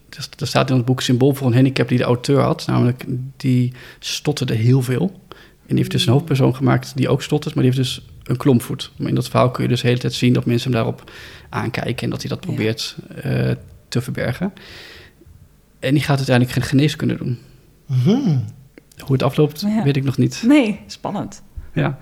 dus 0.09 0.29
er 0.39 0.47
staat 0.47 0.71
in 0.71 0.77
het 0.77 0.85
boek 0.85 1.01
symbool 1.01 1.35
voor 1.35 1.47
een 1.47 1.55
handicap 1.55 1.89
die 1.89 1.99
de 1.99 2.05
auteur 2.05 2.41
had. 2.41 2.67
Namelijk, 2.67 3.05
die 3.37 3.73
stotterde 3.99 4.55
heel 4.55 4.83
veel. 4.83 5.21
En 5.31 5.75
die 5.75 5.77
heeft 5.77 5.91
dus 5.91 6.07
een 6.07 6.13
hoofdpersoon 6.13 6.55
gemaakt 6.57 6.93
die 6.97 7.09
ook 7.09 7.23
stottert, 7.23 7.55
maar 7.55 7.65
die 7.65 7.73
heeft 7.73 7.85
dus 7.89 8.07
een 8.25 8.37
klompvoet. 8.37 8.91
Maar 8.97 9.09
in 9.09 9.15
dat 9.15 9.29
verhaal 9.29 9.51
kun 9.51 9.63
je 9.63 9.69
dus 9.69 9.81
de 9.81 9.87
hele 9.87 10.01
tijd 10.01 10.13
zien 10.13 10.33
dat 10.33 10.45
mensen 10.45 10.71
hem 10.73 10.81
daarop 10.81 11.11
aankijken 11.49 12.03
en 12.05 12.11
dat 12.11 12.21
hij 12.21 12.29
dat 12.31 12.39
Ja. 12.45 12.47
probeert 12.47 12.97
te 13.89 14.01
verbergen. 14.01 14.53
En 15.79 15.95
die 15.95 16.03
gaat 16.03 16.17
uiteindelijk 16.17 16.57
geen 16.57 16.67
geneeskunde 16.67 17.17
doen. 17.17 17.39
Mhm. 17.87 18.39
Hoe 19.05 19.13
het 19.13 19.23
afloopt, 19.23 19.61
Ja. 19.61 19.83
weet 19.83 19.97
ik 19.97 20.05
nog 20.05 20.17
niet. 20.19 20.43
Nee, 20.47 20.81
spannend. 20.87 21.43
Ja. 21.73 21.99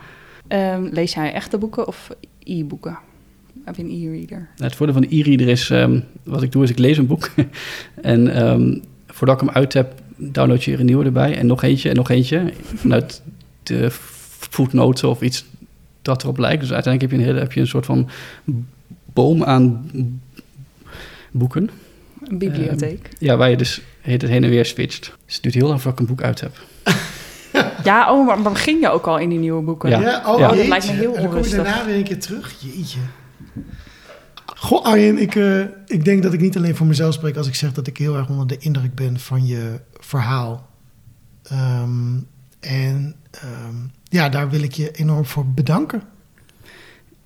Ehm, 0.49 0.83
lees 0.91 1.15
jij 1.15 1.33
echte 1.33 1.59
boeken 1.59 1.87
of 1.87 2.11
e-boeken? 2.43 2.99
Heb 3.65 3.77
je 3.77 3.83
een 3.83 3.91
e-reader? 3.91 4.39
Nou, 4.39 4.49
Het 4.57 4.75
voordeel 4.75 4.95
van 4.95 5.07
de 5.09 5.17
e-reader 5.17 5.49
is, 5.49 5.71
ehm, 5.71 6.01
wat 6.23 6.43
ik 6.43 6.53
doe 6.53 6.63
is 6.63 6.71
ik 6.71 6.79
lees 6.79 6.97
een 6.99 7.07
boek. 7.07 7.31
en 8.03 8.35
ehm, 8.35 8.79
voordat 9.07 9.41
ik 9.41 9.47
hem 9.47 9.57
uit 9.57 9.73
heb, 9.73 9.95
download 10.17 10.63
je 10.63 10.73
er 10.73 10.81
een 10.81 10.87
nieuwe 10.87 11.05
erbij. 11.05 11.37
En 11.39 11.47
nog 11.47 11.63
eentje 11.63 11.89
en 11.89 11.97
nog 11.97 12.11
eentje. 12.11 12.53
Vanuit 12.75 13.23
de 13.63 13.87
voetnoten 14.51 15.09
of 15.09 15.21
iets 15.21 15.45
dat 16.03 16.23
erop 16.23 16.39
lijkt. 16.39 16.61
Dus 16.61 16.73
uiteindelijk 16.73 17.13
heb 17.13 17.21
je 17.21 17.27
een, 17.27 17.33
hele, 17.33 17.45
heb 17.45 17.53
je 17.53 17.61
een 17.61 17.67
soort 17.67 17.87
van 17.87 18.09
boom 19.13 19.45
aan 19.45 19.91
boeken. 21.31 21.71
Een 22.25 22.39
bibliotheek. 22.39 23.09
Ja, 23.19 23.37
waar 23.37 23.51
je 23.51 23.57
dus 23.57 23.83
heet 24.07 24.23
het 24.23 24.31
heen 24.31 24.45
en 24.45 24.51
weer 24.51 24.65
switcht. 24.65 25.13
Dus 25.25 25.35
het 25.35 25.43
duurt 25.43 25.55
heel 25.55 25.67
lang 25.69 25.83
voordat 25.83 26.01
ik 26.01 26.09
een 26.09 26.15
boek 26.15 26.25
uit 26.25 26.41
heb. 26.41 26.61
ja, 27.85 28.13
oh, 28.13 28.27
maar, 28.27 28.41
maar 28.41 28.53
begin 28.53 28.81
je 28.81 28.89
ook 28.89 29.07
al 29.07 29.19
in 29.19 29.29
die 29.29 29.39
nieuwe 29.39 29.63
boeken? 29.63 29.91
Ja. 29.91 30.23
oh, 30.27 30.39
Ja. 30.39 30.49
dat 30.49 30.67
lijkt 30.67 30.87
me 30.87 30.93
heel 30.93 31.15
En 31.17 31.23
dan 31.23 31.31
kom 31.31 31.31
je 31.31 31.37
onrustig. 31.37 31.65
daarna 31.65 31.85
weer 31.85 31.97
een 31.97 32.05
keer 32.05 32.21
terug. 32.21 32.55
Jeetje. 32.59 32.99
Goh, 34.47 34.85
Arjen, 34.85 35.19
ik, 35.19 35.35
eh, 35.35 35.61
ik 35.87 36.05
denk 36.05 36.23
dat 36.23 36.33
ik 36.33 36.41
niet 36.41 36.57
alleen 36.57 36.77
voor 36.77 36.87
mezelf 36.87 37.15
spreek 37.15 37.37
als 37.37 37.47
ik 37.47 37.55
zeg 37.55 37.73
dat 37.73 37.87
ik 37.87 37.97
heel 37.97 38.17
erg 38.17 38.29
onder 38.29 38.47
de 38.47 38.59
indruk 38.59 38.95
ben 38.95 39.21
van 39.21 39.47
je 39.47 39.81
verhaal. 39.93 40.69
Ehm, 41.43 42.17
en 42.61 43.17
ehm, 43.31 43.75
ja, 44.05 44.29
daar 44.29 44.51
wil 44.51 44.63
ik 44.63 44.73
je 44.73 44.91
enorm 44.91 45.25
voor 45.25 45.47
bedanken. 45.47 46.03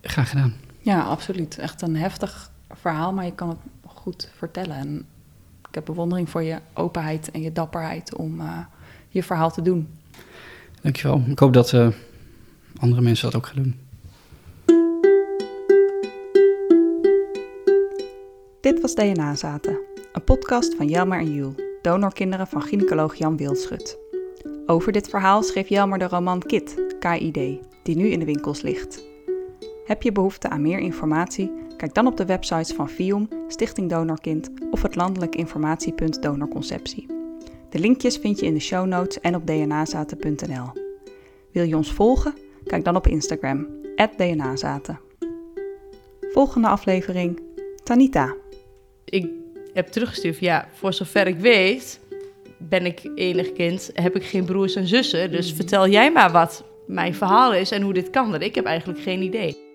Graag 0.02 0.28
gedaan. 0.28 0.54
Ja, 0.80 1.00
absoluut. 1.02 1.58
Echt 1.58 1.82
een 1.82 1.96
heftig 1.96 2.50
verhaal, 2.80 3.12
maar 3.12 3.24
je 3.24 3.34
kan 3.34 3.48
het 3.48 3.58
goed 3.86 4.28
vertellen. 4.36 4.76
En 4.76 5.04
ik 5.70 5.76
heb 5.76 5.84
bewondering 5.84 6.30
voor 6.30 6.42
je 6.42 6.58
openheid 6.74 7.30
en 7.30 7.42
je 7.42 7.52
dapperheid 7.52 8.14
om 8.14 8.40
eh, 8.40 8.58
je 9.08 9.22
verhaal 9.22 9.50
te 9.50 9.62
doen. 9.62 9.88
Dankjewel. 10.82 11.22
Ik 11.26 11.38
hoop 11.38 11.52
dat 11.52 11.72
eh, 11.72 11.88
andere 12.76 13.02
mensen 13.02 13.30
dat 13.30 13.40
ook 13.40 13.46
gaan 13.46 13.62
doen. 13.62 13.78
Dit 18.60 18.80
was 18.80 18.94
DNA 18.94 19.34
Zaten, 19.34 19.78
een 20.12 20.24
podcast 20.24 20.74
van 20.74 20.88
Jelmer 20.88 21.18
en 21.18 21.34
Jules, 21.34 21.54
donorkinderen 21.82 22.46
van 22.46 22.62
gynaecoloog 22.62 23.14
Jan 23.14 23.36
Wildschut. 23.36 23.98
Over 24.66 24.92
dit 24.92 25.08
verhaal 25.08 25.42
schreef 25.42 25.68
Jelmer 25.68 25.98
de 25.98 26.08
roman 26.08 26.42
Kit, 26.42 26.82
KID, 26.98 27.60
die 27.82 27.96
nu 27.96 28.08
in 28.08 28.18
de 28.18 28.24
winkels 28.24 28.62
ligt. 28.62 29.02
Heb 29.84 30.02
je 30.02 30.12
behoefte 30.12 30.48
aan 30.48 30.62
meer 30.62 30.78
informatie? 30.78 31.52
Kijk 31.80 31.94
dan 31.94 32.06
op 32.06 32.16
de 32.16 32.24
websites 32.24 32.72
van 32.72 32.88
FIOM, 32.88 33.28
Stichting 33.48 33.90
Donorkind 33.90 34.50
of 34.70 34.82
het 34.82 34.94
landelijk 34.94 35.34
informatiepunt 35.34 36.22
Donorconceptie. 36.22 37.06
De 37.70 37.78
linkjes 37.78 38.16
vind 38.16 38.40
je 38.40 38.46
in 38.46 38.54
de 38.54 38.60
show 38.60 38.86
notes 38.86 39.20
en 39.20 39.34
op 39.34 39.46
dnazaten.nl. 39.46 40.72
Wil 41.52 41.64
je 41.64 41.76
ons 41.76 41.92
volgen? 41.92 42.34
Kijk 42.64 42.84
dan 42.84 42.96
op 42.96 43.06
Instagram, 43.06 43.68
dnazaten. 44.16 45.00
Volgende 46.20 46.68
aflevering, 46.68 47.40
Tanita. 47.84 48.34
ik 49.04 49.30
heb 49.74 49.86
teruggestuurd, 49.86 50.38
ja, 50.38 50.68
voor 50.72 50.92
zover 50.92 51.26
ik 51.26 51.38
weet, 51.38 52.00
ben 52.58 52.86
ik 52.86 53.10
enig 53.14 53.52
kind, 53.52 53.90
heb 53.92 54.16
ik 54.16 54.24
geen 54.24 54.44
broers 54.44 54.74
en 54.74 54.86
zussen. 54.86 55.30
Dus 55.30 55.52
vertel 55.52 55.88
jij 55.88 56.12
maar 56.12 56.32
wat 56.32 56.64
mijn 56.86 57.14
verhaal 57.14 57.54
is 57.54 57.70
en 57.70 57.82
hoe 57.82 57.92
dit 57.92 58.10
kan, 58.10 58.30
want 58.30 58.42
ik 58.42 58.54
heb 58.54 58.64
eigenlijk 58.64 59.00
geen 59.00 59.22
idee. 59.22 59.69